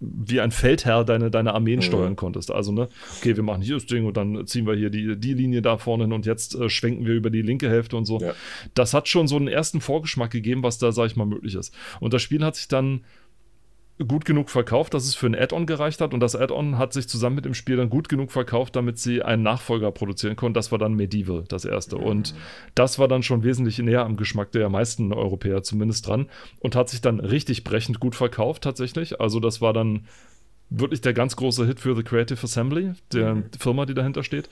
[0.00, 1.82] wie ein Feldherr deine, deine Armeen Mhm.
[1.82, 2.50] steuern konntest.
[2.50, 2.88] Also, ne,
[3.18, 5.78] okay, wir machen hier das Ding und dann ziehen wir hier die, die Linie da
[5.78, 8.20] vorne hin und jetzt äh, schwenken wir über die linke Hälfte und so.
[8.20, 8.32] Ja.
[8.74, 11.74] Das hat schon so einen ersten Vorgeschmack gegeben, was da, sag ich mal, möglich ist.
[12.00, 13.04] Und das Spiel hat sich dann
[14.06, 17.08] gut genug verkauft, dass es für ein Add-on gereicht hat und das Add-on hat sich
[17.08, 20.54] zusammen mit dem Spiel dann gut genug verkauft, damit sie einen Nachfolger produzieren konnten.
[20.54, 21.96] Das war dann Medieval, das erste.
[21.96, 22.34] Und
[22.74, 26.28] das war dann schon wesentlich näher am Geschmack der meisten Europäer zumindest dran
[26.60, 29.20] und hat sich dann richtig brechend gut verkauft tatsächlich.
[29.20, 30.06] Also das war dann
[30.70, 34.48] wirklich der ganz große Hit für The Creative Assembly, der Firma, die dahinter steht.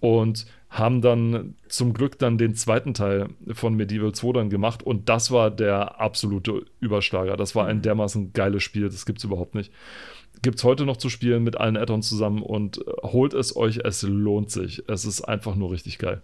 [0.00, 5.08] Und haben dann zum Glück dann den zweiten Teil von Medieval 2 dann gemacht und
[5.08, 7.36] das war der absolute Überschlager.
[7.36, 9.72] Das war ein dermaßen geiles Spiel, das gibt's überhaupt nicht.
[10.42, 14.02] Gibt's heute noch zu spielen mit allen Add-ons zusammen und äh, holt es euch, es
[14.02, 14.84] lohnt sich.
[14.88, 16.22] Es ist einfach nur richtig geil.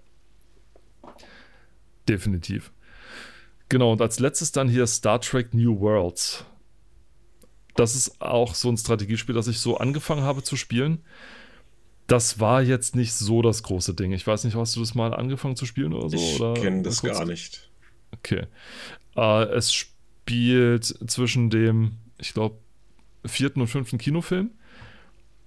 [2.09, 2.73] Definitiv.
[3.69, 6.45] Genau, und als letztes dann hier Star Trek New Worlds.
[7.75, 11.03] Das ist auch so ein Strategiespiel, das ich so angefangen habe zu spielen.
[12.07, 14.13] Das war jetzt nicht so das große Ding.
[14.13, 16.55] Ich weiß nicht, hast du das mal angefangen zu spielen oder so?
[16.55, 17.69] Ich kenne das gar nicht.
[18.13, 18.47] Okay.
[19.17, 22.57] Äh, es spielt zwischen dem, ich glaube,
[23.25, 24.51] vierten und fünften Kinofilm.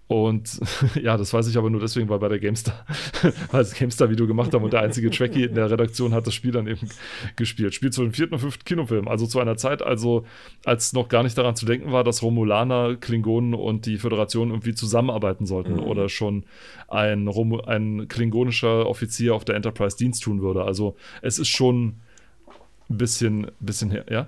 [0.09, 0.59] Und
[0.99, 2.83] ja, das weiß ich aber nur deswegen, weil bei der GameStar,
[3.51, 6.51] weil das GameStar-Video gemacht haben und der einzige Trekkie in der Redaktion hat das Spiel
[6.51, 6.89] dann eben
[7.35, 7.75] gespielt.
[7.75, 10.25] Spielt zu dem vierten und fünften Kinofilm, also zu einer Zeit, also
[10.65, 14.73] als noch gar nicht daran zu denken war, dass Romulaner, Klingonen und die Föderation irgendwie
[14.73, 15.83] zusammenarbeiten sollten Mhm.
[15.83, 16.43] oder schon
[16.87, 20.63] ein, Romu ein klingonischer Offizier auf der Enterprise Dienst tun würde.
[20.63, 21.97] Also es ist schon
[22.89, 24.27] ein bisschen, bisschen her, ja?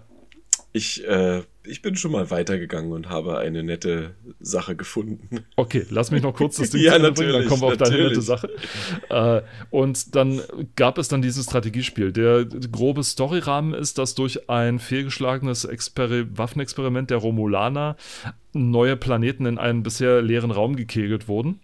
[0.74, 5.44] Ich, äh, ich bin schon mal weitergegangen und habe eine nette Sache gefunden.
[5.58, 7.92] Okay, lass mich noch kurz das Ding Ja, zu Ende dann kommen wir auf deine
[7.92, 8.10] natürlich.
[8.10, 8.50] nette Sache.
[9.10, 10.42] Äh, und dann
[10.76, 12.12] gab es dann dieses Strategiespiel.
[12.14, 17.98] Der grobe Storyrahmen ist, dass durch ein fehlgeschlagenes Experi Waffenexperiment der Romulaner
[18.54, 21.60] neue Planeten in einen bisher leeren Raum gekegelt wurden.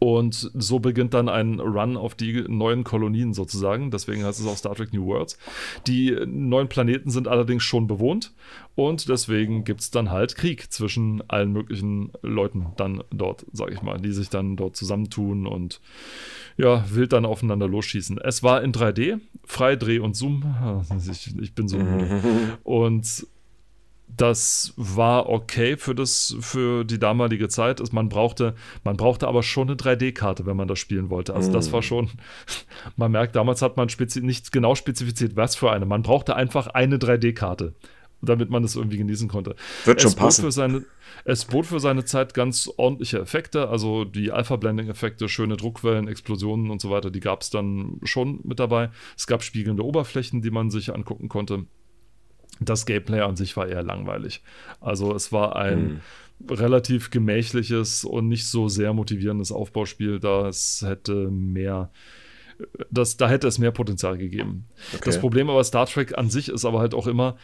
[0.00, 3.90] Und so beginnt dann ein Run auf die neuen Kolonien sozusagen.
[3.90, 5.38] Deswegen heißt es auch Star Trek New Worlds.
[5.88, 8.32] Die neuen Planeten sind allerdings schon bewohnt
[8.76, 13.82] und deswegen gibt es dann halt Krieg zwischen allen möglichen Leuten dann dort, sage ich
[13.82, 15.80] mal, die sich dann dort zusammentun und
[16.56, 18.18] ja, wild dann aufeinander losschießen.
[18.18, 20.44] Es war in 3D, frei Dreh und Zoom.
[21.10, 22.20] Ich, ich bin so müde.
[22.64, 23.26] Und
[24.16, 27.80] das war okay für das für die damalige Zeit.
[27.92, 28.54] Man brauchte
[28.84, 31.34] man brauchte aber schon eine 3D-Karte, wenn man das spielen wollte.
[31.34, 32.10] Also das war schon
[32.96, 35.86] man merkt, damals hat man spezi nicht genau spezifiziert, was für eine.
[35.86, 37.74] Man brauchte einfach eine 3D-Karte,
[38.22, 39.54] damit man das irgendwie genießen konnte.
[39.84, 40.44] Wird schon es bot passen.
[40.44, 40.84] Für seine,
[41.24, 46.80] es bot für seine Zeit ganz ordentliche Effekte, also die Alpha-Blending-Effekte, schöne Druckwellen, Explosionen und
[46.80, 48.90] so weiter, die gab es dann schon mit dabei.
[49.16, 51.66] Es gab spiegelnde Oberflächen, die man sich angucken konnte.
[52.60, 54.42] Das Gameplay an sich war eher langweilig.
[54.80, 56.00] Also es war ein
[56.48, 60.20] relativ gemächliches und nicht so sehr motivierendes Aufbauspiel.
[60.20, 61.90] Das hätte mehr,
[62.90, 64.66] das, da hätte es mehr Potenzial gegeben.
[65.04, 67.36] Das Problem aber Star Trek an sich ist aber halt auch immer,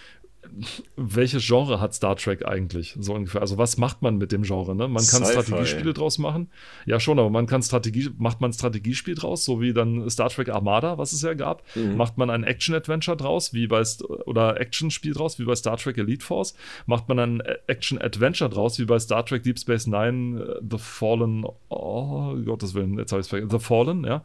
[0.96, 2.96] welches Genre hat Star Trek eigentlich?
[2.98, 3.40] So ungefähr.
[3.40, 4.74] Also was macht man mit dem Genre?
[4.74, 4.88] Ne?
[4.88, 5.24] Man kann.
[5.24, 6.48] Strategiespiele draus machen.
[6.86, 10.28] Ja, schon, aber man kann Strategie, macht man ein Strategiespiel draus, so wie dann Star
[10.28, 11.62] Trek Armada, was es ja gab.
[11.76, 13.82] Macht man ein Action-Adventure draus, wie bei
[14.26, 16.54] oder Action-Spiel draus, wie bei Star Trek Elite Force.
[16.86, 21.44] Macht man ein Action-Adventure draus, wie bei Star Trek Deep Space Nine, äh, The Fallen,
[21.68, 24.24] oh Gottes Willen, jetzt habe ich es vergessen, The Fallen, ja,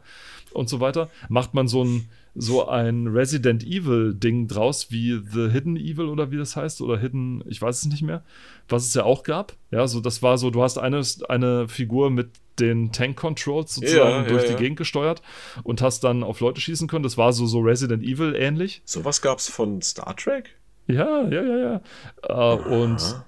[0.52, 1.08] und so weiter.
[1.28, 6.30] Macht man so ein so ein Resident Evil Ding draus, wie The Hidden Evil oder
[6.30, 8.22] wie das heißt, oder Hidden, ich weiß es nicht mehr,
[8.68, 9.54] was es ja auch gab.
[9.70, 14.10] Ja, so das war so, du hast eine, eine Figur mit den Tank Controls sozusagen
[14.10, 14.58] Ja, ja, durch die ja.
[14.58, 15.22] Gegend gesteuert
[15.62, 17.02] und hast dann auf Leute schießen können.
[17.02, 18.82] Das war so, so Resident Evil ähnlich.
[18.84, 20.56] Sowas gab's von Star Trek?
[20.86, 22.54] Ja, ja, ja, ja.
[22.54, 23.22] Äh, und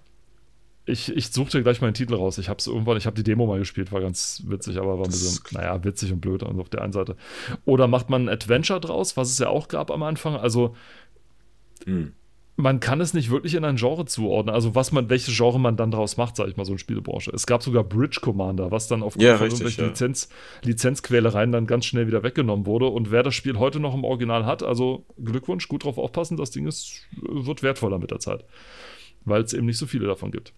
[0.85, 2.39] ich, ich suche dir gleich mal den Titel raus.
[2.39, 5.05] Ich habe es irgendwann, ich habe die Demo mal gespielt, war ganz witzig, aber war
[5.05, 7.16] ein bisschen, naja, witzig und blöd auf der einen Seite.
[7.64, 10.35] Oder macht man ein Adventure draus, was es ja auch gab am Anfang.
[10.35, 10.74] Also
[11.85, 12.12] Hm.
[12.57, 14.55] man kann es nicht wirklich in ein Genre zuordnen.
[14.55, 17.30] Also was man, welches Genre man dann draus macht, sage ich mal, so in Spielebranche.
[17.33, 19.89] Es gab sogar Bridge Commander, was dann aufgrund Ja, von irgendwelchen ja.
[19.91, 20.28] Lizenz,
[20.62, 22.87] Lizenzquälereien dann ganz schnell wieder weggenommen wurde.
[22.87, 26.51] Und wer das Spiel heute noch im Original hat, also Glückwunsch, gut drauf aufpassen, das
[26.51, 28.45] Ding ist, wird wertvoller mit der Zeit.
[29.24, 30.53] Weil es eben nicht so viele davon gibt.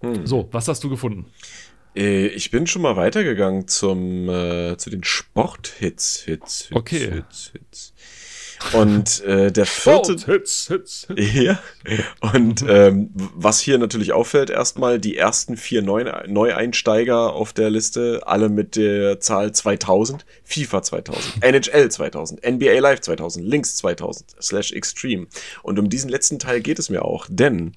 [0.00, 0.26] Hm.
[0.26, 1.26] So, was hast du gefunden?
[1.96, 6.20] Äh, Ich bin schon mal weitergegangen zum, äh, zu den Sporthits.
[6.24, 7.10] Hits, Hits, Okay.
[7.12, 7.94] Hits, Hits.
[8.72, 10.12] Und äh, der vierte.
[10.12, 11.06] Hits, Hits, Hits.
[11.38, 11.58] Ja.
[12.34, 18.22] Und ähm, was hier natürlich auffällt, erstmal die ersten vier Neu Neueinsteiger auf der Liste,
[18.26, 24.72] alle mit der Zahl 2000, FIFA 2000, NHL 2000, NBA Live 2000, Links 2000, slash
[24.72, 25.26] Extreme.
[25.62, 27.74] Und um diesen letzten Teil geht es mir auch, denn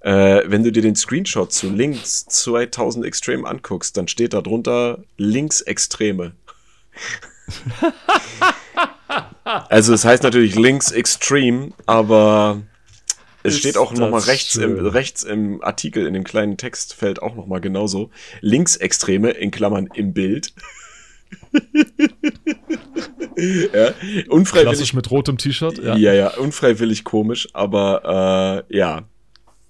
[0.00, 5.04] äh, wenn du dir den Screenshot zu Links 2000 Extreme anguckst, dann steht da drunter
[5.16, 6.32] Links Extreme.
[9.44, 12.62] Also es heißt natürlich Links Extreme, aber
[13.42, 17.34] es Ist steht auch nochmal rechts im, rechts im Artikel, in dem kleinen Textfeld auch
[17.34, 18.10] nochmal genauso.
[18.40, 20.54] Linksextreme in Klammern im Bild.
[23.72, 23.92] ja,
[24.28, 24.68] unfreiwillig.
[24.68, 25.78] Klassisch mit rotem T-Shirt.
[25.78, 25.96] ja.
[25.96, 29.02] ja, unfreiwillig komisch, aber äh, ja,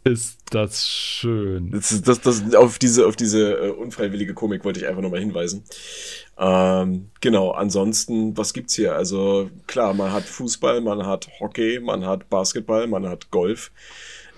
[0.05, 1.71] Ist das schön.
[1.71, 5.65] das, das, das, auf diese, auf diese äh, unfreiwillige Komik wollte ich einfach nochmal hinweisen.
[6.39, 8.95] Ähm, genau, ansonsten, was gibt's hier?
[8.95, 13.73] Also klar, man hat Fußball, man hat Hockey, man hat Basketball, man hat Golf,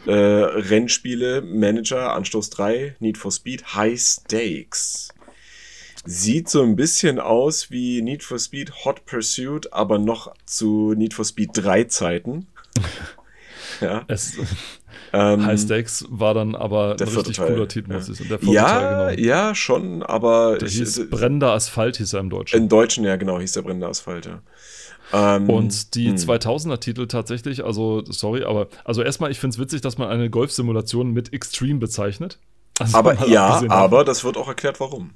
[0.06, 5.08] äh, Rennspiele, Manager, Anstoß 3, Need for Speed, High Stakes.
[6.04, 11.12] Sieht so ein bisschen aus wie Need for Speed Hot Pursuit, aber noch zu Need
[11.12, 12.46] for Speed 3 Zeiten.
[13.80, 14.04] ja.
[14.06, 14.38] Es,
[15.12, 18.14] Ähm, High Stakes war dann aber ein richtig Teil, cooler Titel, muss ja.
[18.14, 18.52] ich sagen.
[18.52, 19.28] Ja, Teil, genau.
[19.28, 22.56] ja, schon, aber Der ich- hieß äh, Brennender Asphalt, hieß er im Deutschen.
[22.56, 24.42] im Deutschen, ja genau, hieß der brennende Asphalt, ja.
[25.12, 26.16] Ähm, Und die hm.
[26.16, 31.12] 2000er-Titel tatsächlich, also sorry, aber also erstmal, ich finde es witzig, dass man eine Golfsimulation
[31.12, 32.38] mit Extreme bezeichnet.
[32.78, 35.12] Also aber ja, aber das wird auch erklärt, warum.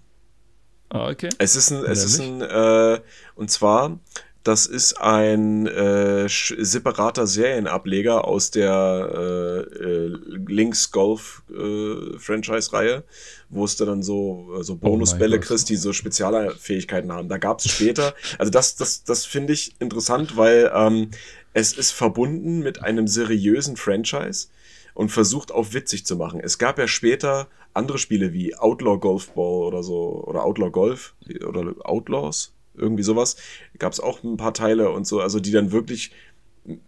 [0.89, 1.29] Ah, okay.
[1.37, 3.01] Es ist ein, es ist ein, äh,
[3.35, 3.99] und zwar
[4.43, 10.19] Das ist ein äh, separater Serienableger aus der äh, äh,
[10.49, 13.05] Links Golf äh, Franchise-Reihe,
[13.51, 17.29] wo es dann so, äh, so Bonusbälle oh kriegst, die so Spezialfähigkeiten haben.
[17.29, 21.11] Da gab es später, also das, das, das finde ich interessant, weil ähm,
[21.53, 24.49] es ist verbunden mit einem seriösen Franchise
[24.95, 26.41] und versucht auch witzig zu machen.
[26.41, 31.15] Es gab ja später andere Spiele wie Outlaw Golf Ball oder so, oder Outlaw Golf
[31.47, 33.37] oder Outlaws, irgendwie sowas.
[33.79, 36.13] Gab es auch ein paar Teile und so, also die dann wirklich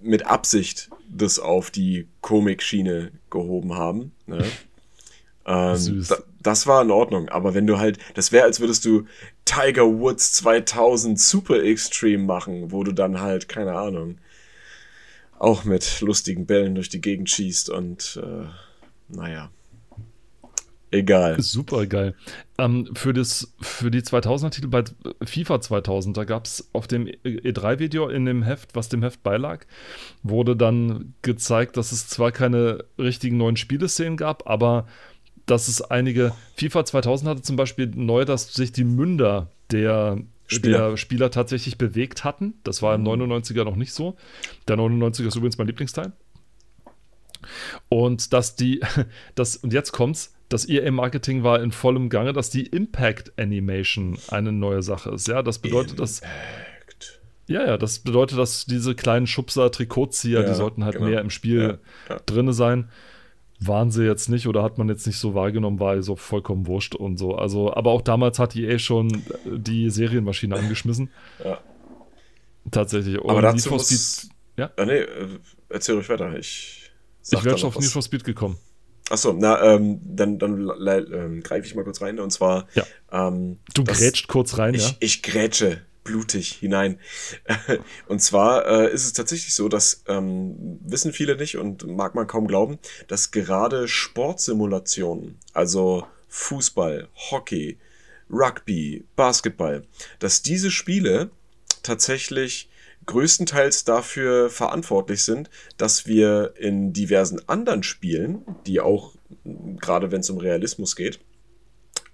[0.00, 4.12] mit Absicht das auf die Comic-Schiene gehoben haben.
[4.26, 4.44] Ne?
[5.46, 9.06] ähm, da, das war in Ordnung, aber wenn du halt, das wäre, als würdest du
[9.44, 14.18] Tiger Woods 2000 Super Extreme machen, wo du dann halt, keine Ahnung,
[15.38, 18.46] auch mit lustigen Bällen durch die Gegend schießt und äh,
[19.08, 19.50] naja.
[20.93, 21.40] Egal.
[21.40, 22.14] Super geil.
[22.59, 24.84] Ähm, für, das, für die 2000er-Titel bei
[25.24, 29.64] FIFA 2000, da gab es auf dem E3-Video in dem Heft, was dem Heft beilag,
[30.22, 34.86] wurde dann gezeigt, dass es zwar keine richtigen neuen Spieleszenen gab, aber
[35.47, 36.34] dass es einige.
[36.57, 40.90] FIFA 2000 hatte zum Beispiel neu, dass sich die Münder der Spieler.
[40.90, 42.53] der Spieler tatsächlich bewegt hatten.
[42.64, 43.64] Das war im 99er mhm.
[43.64, 44.14] noch nicht so.
[44.68, 46.12] Der 99er ist übrigens mein Lieblingsteil.
[47.88, 48.80] Und dass die,
[49.34, 54.53] das, und jetzt kommt's, das EA-Marketing war in vollem Gange, dass die Impact Animation eine
[54.53, 55.28] neue Sache ist.
[55.28, 56.20] Ja, das bedeutet, dass.
[57.48, 61.09] Ja, ja, das bedeutet, dass diese kleinen Schubser, Trikotzieher, ja, die sollten halt genau.
[61.09, 61.78] mehr im Spiel
[62.09, 62.20] ja, ja.
[62.24, 62.88] drin sein
[63.66, 66.94] waren sie jetzt nicht oder hat man jetzt nicht so wahrgenommen, war so vollkommen wurscht
[66.94, 67.36] und so.
[67.36, 71.11] Also, aber auch damals hat EA schon die Serienmaschine angeschmissen.
[71.44, 71.61] Ja.
[72.70, 73.20] Tatsächlich.
[73.20, 74.70] Und aber dazu muss, Speed, ja?
[74.76, 75.28] Ah, nee, äh,
[75.68, 76.36] erzähl ruhig weiter.
[76.36, 76.90] Ich,
[77.30, 78.57] ich wäre schon auf Need for Speed gekommen.
[79.11, 82.68] Achso, na, ähm, dann, dann ähm, greife ich mal kurz rein und zwar.
[82.74, 82.86] Ja.
[83.11, 84.96] Ähm, du grätscht kurz rein, ich, ja?
[85.00, 86.98] Ich grätsche blutig hinein.
[88.09, 92.26] Und zwar äh, ist es tatsächlich so, dass ähm, wissen viele nicht und mag man
[92.26, 92.78] kaum glauben,
[93.09, 97.78] dass gerade Sportsimulationen, also Fußball, Hockey,
[98.30, 99.84] Rugby, Basketball,
[100.18, 101.30] dass diese Spiele
[101.82, 102.68] tatsächlich
[103.07, 110.30] größtenteils dafür verantwortlich sind, dass wir in diversen anderen Spielen, die auch, gerade wenn es
[110.30, 111.20] um Realismus geht,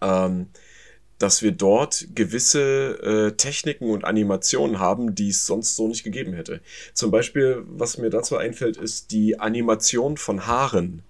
[0.01, 0.49] ähm,
[1.19, 6.33] dass wir dort gewisse äh, Techniken und Animationen haben, die es sonst so nicht gegeben
[6.33, 6.61] hätte.
[6.95, 11.03] Zum Beispiel, was mir dazu einfällt, ist die Animation von Haaren.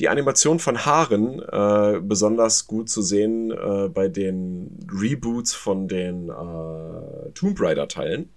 [0.00, 6.28] Die Animation von Haaren, äh, besonders gut zu sehen äh, bei den Reboots von den
[6.28, 8.28] äh, Tomb Raider-Teilen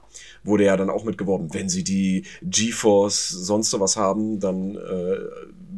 [0.44, 5.18] wurde ja dann auch mitgeworben, wenn sie die GeForce sonst sowas haben, dann äh,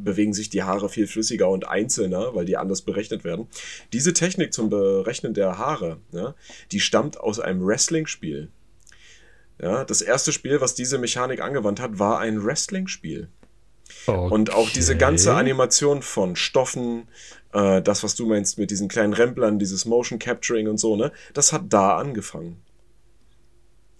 [0.03, 3.47] bewegen sich die Haare viel flüssiger und einzelner, weil die anders berechnet werden.
[3.93, 6.35] Diese Technik zum Berechnen der Haare, ja,
[6.71, 8.49] die stammt aus einem Wrestling-Spiel.
[9.61, 13.27] Ja, das erste Spiel, was diese Mechanik angewandt hat, war ein Wrestling-Spiel.
[14.07, 14.33] Okay.
[14.33, 17.07] Und auch diese ganze Animation von Stoffen,
[17.53, 21.11] äh, das, was du meinst mit diesen kleinen Remplern, dieses Motion Capturing und so, ne,
[21.33, 22.57] das hat da angefangen.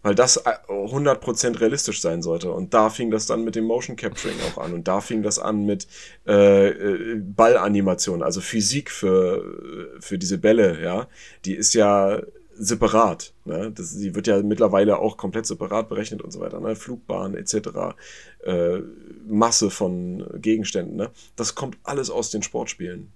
[0.04, 2.52] Weil das 100% äh, realistisch sein sollte.
[2.52, 4.74] Und da fing das dann mit dem Motion Capturing auch an.
[4.74, 5.88] Und da fing das an mit
[6.28, 11.08] äh, äh Ballanimation, also Physik für, für diese Bälle, ja.
[11.45, 12.22] Die ist ja
[12.54, 13.34] separat.
[13.45, 13.72] Ne?
[13.72, 16.60] Das, die wird ja mittlerweile auch komplett separat berechnet und so weiter.
[16.60, 16.76] Ne?
[16.76, 17.95] Flugbahn etc.
[18.43, 18.80] Äh,
[19.28, 20.95] Masse von Gegenständen.
[20.95, 21.10] Ne?
[21.36, 23.12] Das kommt alles aus den Sportspielen.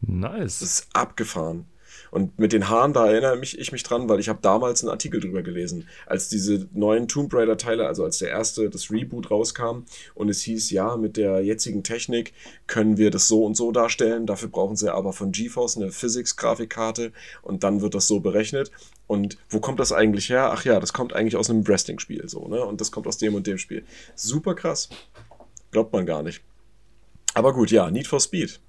[0.00, 0.60] Nice.
[0.60, 1.66] Das ist abgefahren.
[2.10, 4.90] Und mit den Haaren, da erinnere mich, ich mich dran, weil ich habe damals einen
[4.90, 9.84] Artikel drüber gelesen, als diese neuen Tomb Raider-Teile, also als der erste, das Reboot rauskam
[10.14, 12.32] und es hieß, ja, mit der jetzigen Technik
[12.66, 17.12] können wir das so und so darstellen, dafür brauchen sie aber von GeForce eine Physics-Grafikkarte
[17.42, 18.70] und dann wird das so berechnet.
[19.06, 20.50] Und wo kommt das eigentlich her?
[20.52, 22.62] Ach ja, das kommt eigentlich aus einem Wrestling-Spiel so, ne?
[22.62, 23.84] Und das kommt aus dem und dem Spiel.
[24.14, 24.90] Super krass.
[25.70, 26.42] Glaubt man gar nicht.
[27.34, 28.60] Aber gut, ja, Need for Speed.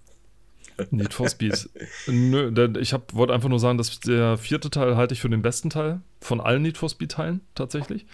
[0.92, 1.70] Need for Speed.
[2.08, 5.70] Nö, ich wollte einfach nur sagen, dass der vierte Teil halte ich für den besten
[5.70, 8.06] Teil von allen Need for Speed-Teilen tatsächlich.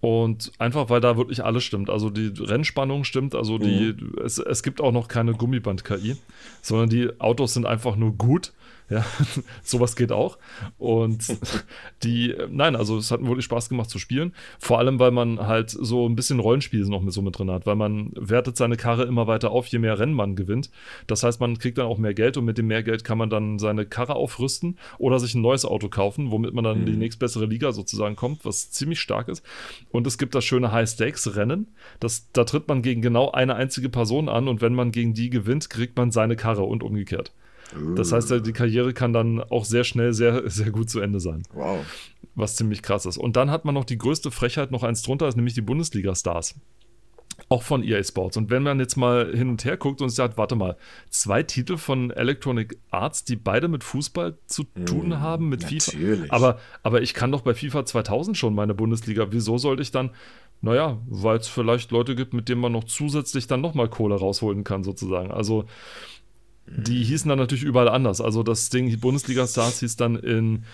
[0.00, 1.90] Und einfach, weil da wirklich alles stimmt.
[1.90, 4.14] Also die Rennspannung stimmt, also die, mhm.
[4.24, 6.16] es, es gibt auch noch keine Gummiband-KI,
[6.62, 8.52] sondern die Autos sind einfach nur gut
[8.90, 9.04] ja,
[9.62, 10.38] sowas geht auch.
[10.78, 11.26] Und
[12.02, 14.32] die, nein, also es hat mir wirklich Spaß gemacht zu spielen.
[14.58, 17.66] Vor allem, weil man halt so ein bisschen Rollenspiel noch mit so mit drin hat,
[17.66, 20.70] weil man wertet seine Karre immer weiter auf, je mehr Rennen man gewinnt.
[21.06, 23.30] Das heißt, man kriegt dann auch mehr Geld und mit dem mehr Geld kann man
[23.30, 26.80] dann seine Karre aufrüsten oder sich ein neues Auto kaufen, womit man dann mhm.
[26.80, 26.98] in die mhm.
[27.00, 29.44] nächstbessere Liga sozusagen kommt, was ziemlich stark ist.
[29.90, 31.66] Und es gibt das schöne High-Stakes-Rennen.
[32.32, 35.68] da tritt man gegen genau eine einzige Person an und wenn man gegen die gewinnt,
[35.68, 37.32] kriegt man seine Karre und umgekehrt.
[37.96, 41.42] Das heißt, die Karriere kann dann auch sehr schnell sehr, sehr gut zu Ende sein.
[41.52, 41.84] Wow.
[42.34, 43.18] was ziemlich krass ist.
[43.18, 46.54] Und dann hat man noch die größte Frechheit noch eins drunter, ist nämlich die Bundesliga-Stars.
[47.50, 48.36] Auch von EA Sports.
[48.36, 50.76] Und wenn man jetzt mal hin und her guckt und sagt, warte mal,
[51.08, 55.84] zwei Titel von Electronic Arts, die beide mit Fußball zu tun Mm, haben, mit natürlich.
[55.84, 56.24] FIFA.
[56.30, 59.28] Aber, aber ich kann doch bei FIFA 2000 schon meine Bundesliga.
[59.30, 60.10] Wieso sollte ich dann,
[60.62, 64.64] naja, weil es vielleicht Leute gibt, mit denen man noch zusätzlich dann nochmal Kohle rausholen
[64.64, 65.30] kann, sozusagen.
[65.30, 65.64] Also,
[66.76, 68.20] die hießen dann natürlich überall anders.
[68.20, 70.64] Also, das Ding, die Bundesliga Stars hieß dann in,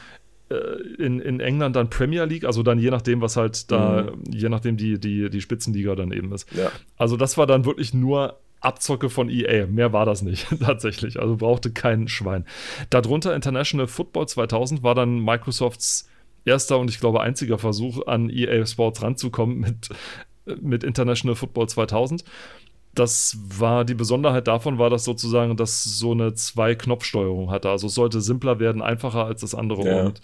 [0.50, 0.56] äh,
[0.98, 4.76] in, in England dann Premier League, also dann je nachdem, was halt da, je nachdem
[4.76, 6.52] die, die, die Spitzenliga dann eben ist.
[6.54, 6.70] Ja.
[6.96, 9.66] Also das war dann wirklich nur Abzocke von EA.
[9.66, 11.20] Mehr war das nicht, tatsächlich.
[11.20, 12.44] Also brauchte kein Schwein.
[12.90, 16.08] Darunter International Football 2000 war dann Microsofts
[16.44, 19.88] erster und ich glaube einziger Versuch, an EA Sports ranzukommen mit,
[20.60, 22.24] mit International Football 2000.
[22.94, 27.68] Das war die Besonderheit davon, war das sozusagen, dass so eine Zwei-Knopf-Steuerung hatte.
[27.70, 30.06] Also es sollte simpler werden, einfacher als das andere Ja.
[30.06, 30.20] und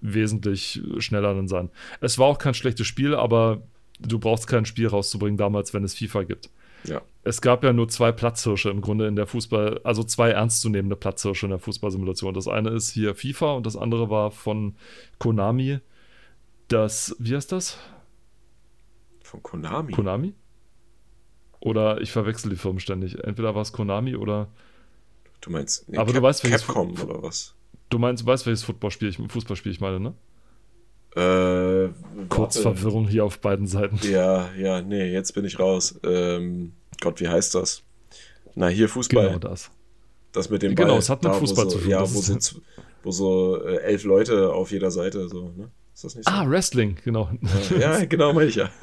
[0.00, 1.70] wesentlich schneller dann sein.
[2.00, 3.62] Es war auch kein schlechtes Spiel, aber
[4.00, 6.50] du brauchst kein Spiel rauszubringen damals, wenn es FIFA gibt.
[6.84, 7.00] Ja.
[7.22, 11.46] Es gab ja nur zwei Platzhirsche im Grunde in der Fußball, also zwei ernstzunehmende Platzhirsche
[11.46, 12.34] in der Fußballsimulation.
[12.34, 14.76] Das eine ist hier FIFA und das andere war von
[15.18, 15.78] Konami.
[16.68, 17.78] Das, wie heißt das?
[19.22, 19.92] Von Konami.
[19.92, 20.34] Konami?
[21.64, 23.18] Oder ich verwechsel die Firmen ständig.
[23.24, 24.48] Entweder war es Konami oder
[25.40, 27.54] Du meinst, nee, Aber du weißt, welches Capcom Fu- oder was?
[27.90, 30.14] du meinst, weißt, welches Footballspiel ich, Fußballspiel ich meine, ne?
[31.16, 31.90] Äh,
[32.28, 32.62] Kurz warte.
[32.78, 33.98] Verwirrung hier auf beiden Seiten.
[34.10, 35.98] Ja, ja, nee, jetzt bin ich raus.
[36.04, 37.82] Ähm, Gott, wie heißt das?
[38.54, 39.26] Na, hier Fußball.
[39.26, 39.70] Genau das.
[40.32, 40.98] Das mit dem Genau, Ball.
[40.98, 42.60] es hat mit Da, Fußball so, zu tun, Ja, wo so, z-
[43.02, 45.70] wo so äh, elf Leute auf jeder Seite so, ne?
[45.94, 46.34] Ist das nicht so?
[46.34, 47.30] Ah, Wrestling, genau.
[47.78, 48.68] ja, ja, genau, meine ich ja.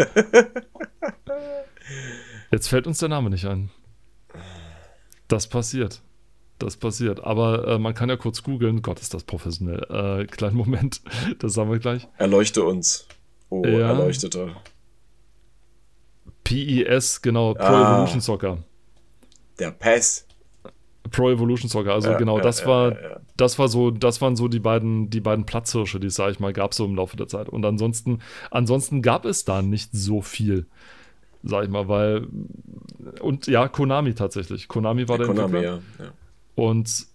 [2.51, 3.69] Jetzt fällt uns der Name nicht ein.
[5.27, 6.01] Das passiert.
[6.59, 7.23] Das passiert.
[7.23, 8.81] Aber äh, man kann ja kurz googeln.
[8.81, 10.21] Gott, ist das professionell.
[10.21, 11.01] Äh, kleinen Moment.
[11.39, 12.07] Das sagen wir gleich.
[12.17, 13.07] Erleuchte uns.
[13.49, 13.89] Oh, Ja.
[13.89, 14.55] Erleuchteter.
[16.43, 17.53] PES, genau.
[17.53, 17.93] Pro Ah.
[17.93, 18.57] Evolution Soccer.
[19.59, 20.27] Der Pass.
[21.09, 21.93] Pro Evolution Soccer.
[21.93, 22.95] Also Ja, genau, ja, das war,
[23.37, 26.39] das war so, das waren so die beiden, die beiden Platzhirsche, die es, sag ich
[26.39, 27.49] mal, gab so im Laufe der Zeit.
[27.49, 28.19] Und ansonsten,
[28.51, 30.67] ansonsten gab es da nicht so viel,
[31.43, 32.27] sag ich mal, weil
[33.21, 34.67] und ja, Konami tatsächlich.
[34.67, 35.81] Konami war der Konami, Entwickler.
[35.99, 36.05] ja.
[36.05, 36.11] ja.
[36.55, 37.07] Und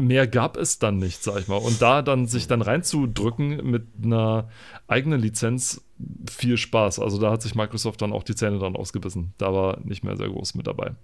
[0.00, 1.56] mehr gab es dann nicht, sag ich mal.
[1.56, 4.48] Und da dann sich dann reinzudrücken mit einer
[4.88, 5.82] eigenen Lizenz,
[6.28, 6.98] viel Spaß.
[6.98, 9.34] Also da hat sich Microsoft dann auch die Zähne dran ausgebissen.
[9.38, 10.96] Da war nicht mehr sehr groß mit dabei.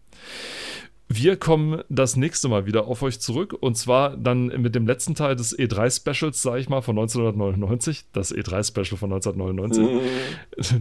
[1.12, 5.16] Wir kommen das nächste Mal wieder auf euch zurück und zwar dann mit dem letzten
[5.16, 8.04] Teil des E3-Specials, sage ich mal, von 1999.
[8.12, 9.88] Das E3-Special von 1999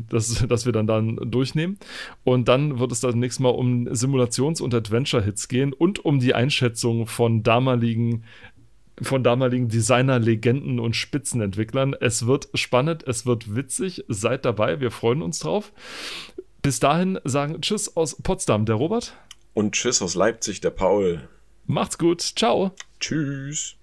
[0.09, 1.79] das, das wir dann, dann durchnehmen.
[2.23, 6.35] Und dann wird es das nächste Mal um Simulations- und Adventure-Hits gehen und um die
[6.35, 8.23] Einschätzung von damaligen,
[9.01, 11.95] von damaligen Designer, Legenden und Spitzenentwicklern.
[11.99, 14.05] Es wird spannend, es wird witzig.
[14.09, 15.73] Seid dabei, wir freuen uns drauf.
[16.61, 19.15] Bis dahin sagen Tschüss aus Potsdam, der Robert.
[19.53, 21.27] Und Tschüss aus Leipzig, der Paul.
[21.65, 22.71] Macht's gut, ciao.
[22.99, 23.78] Tschüss.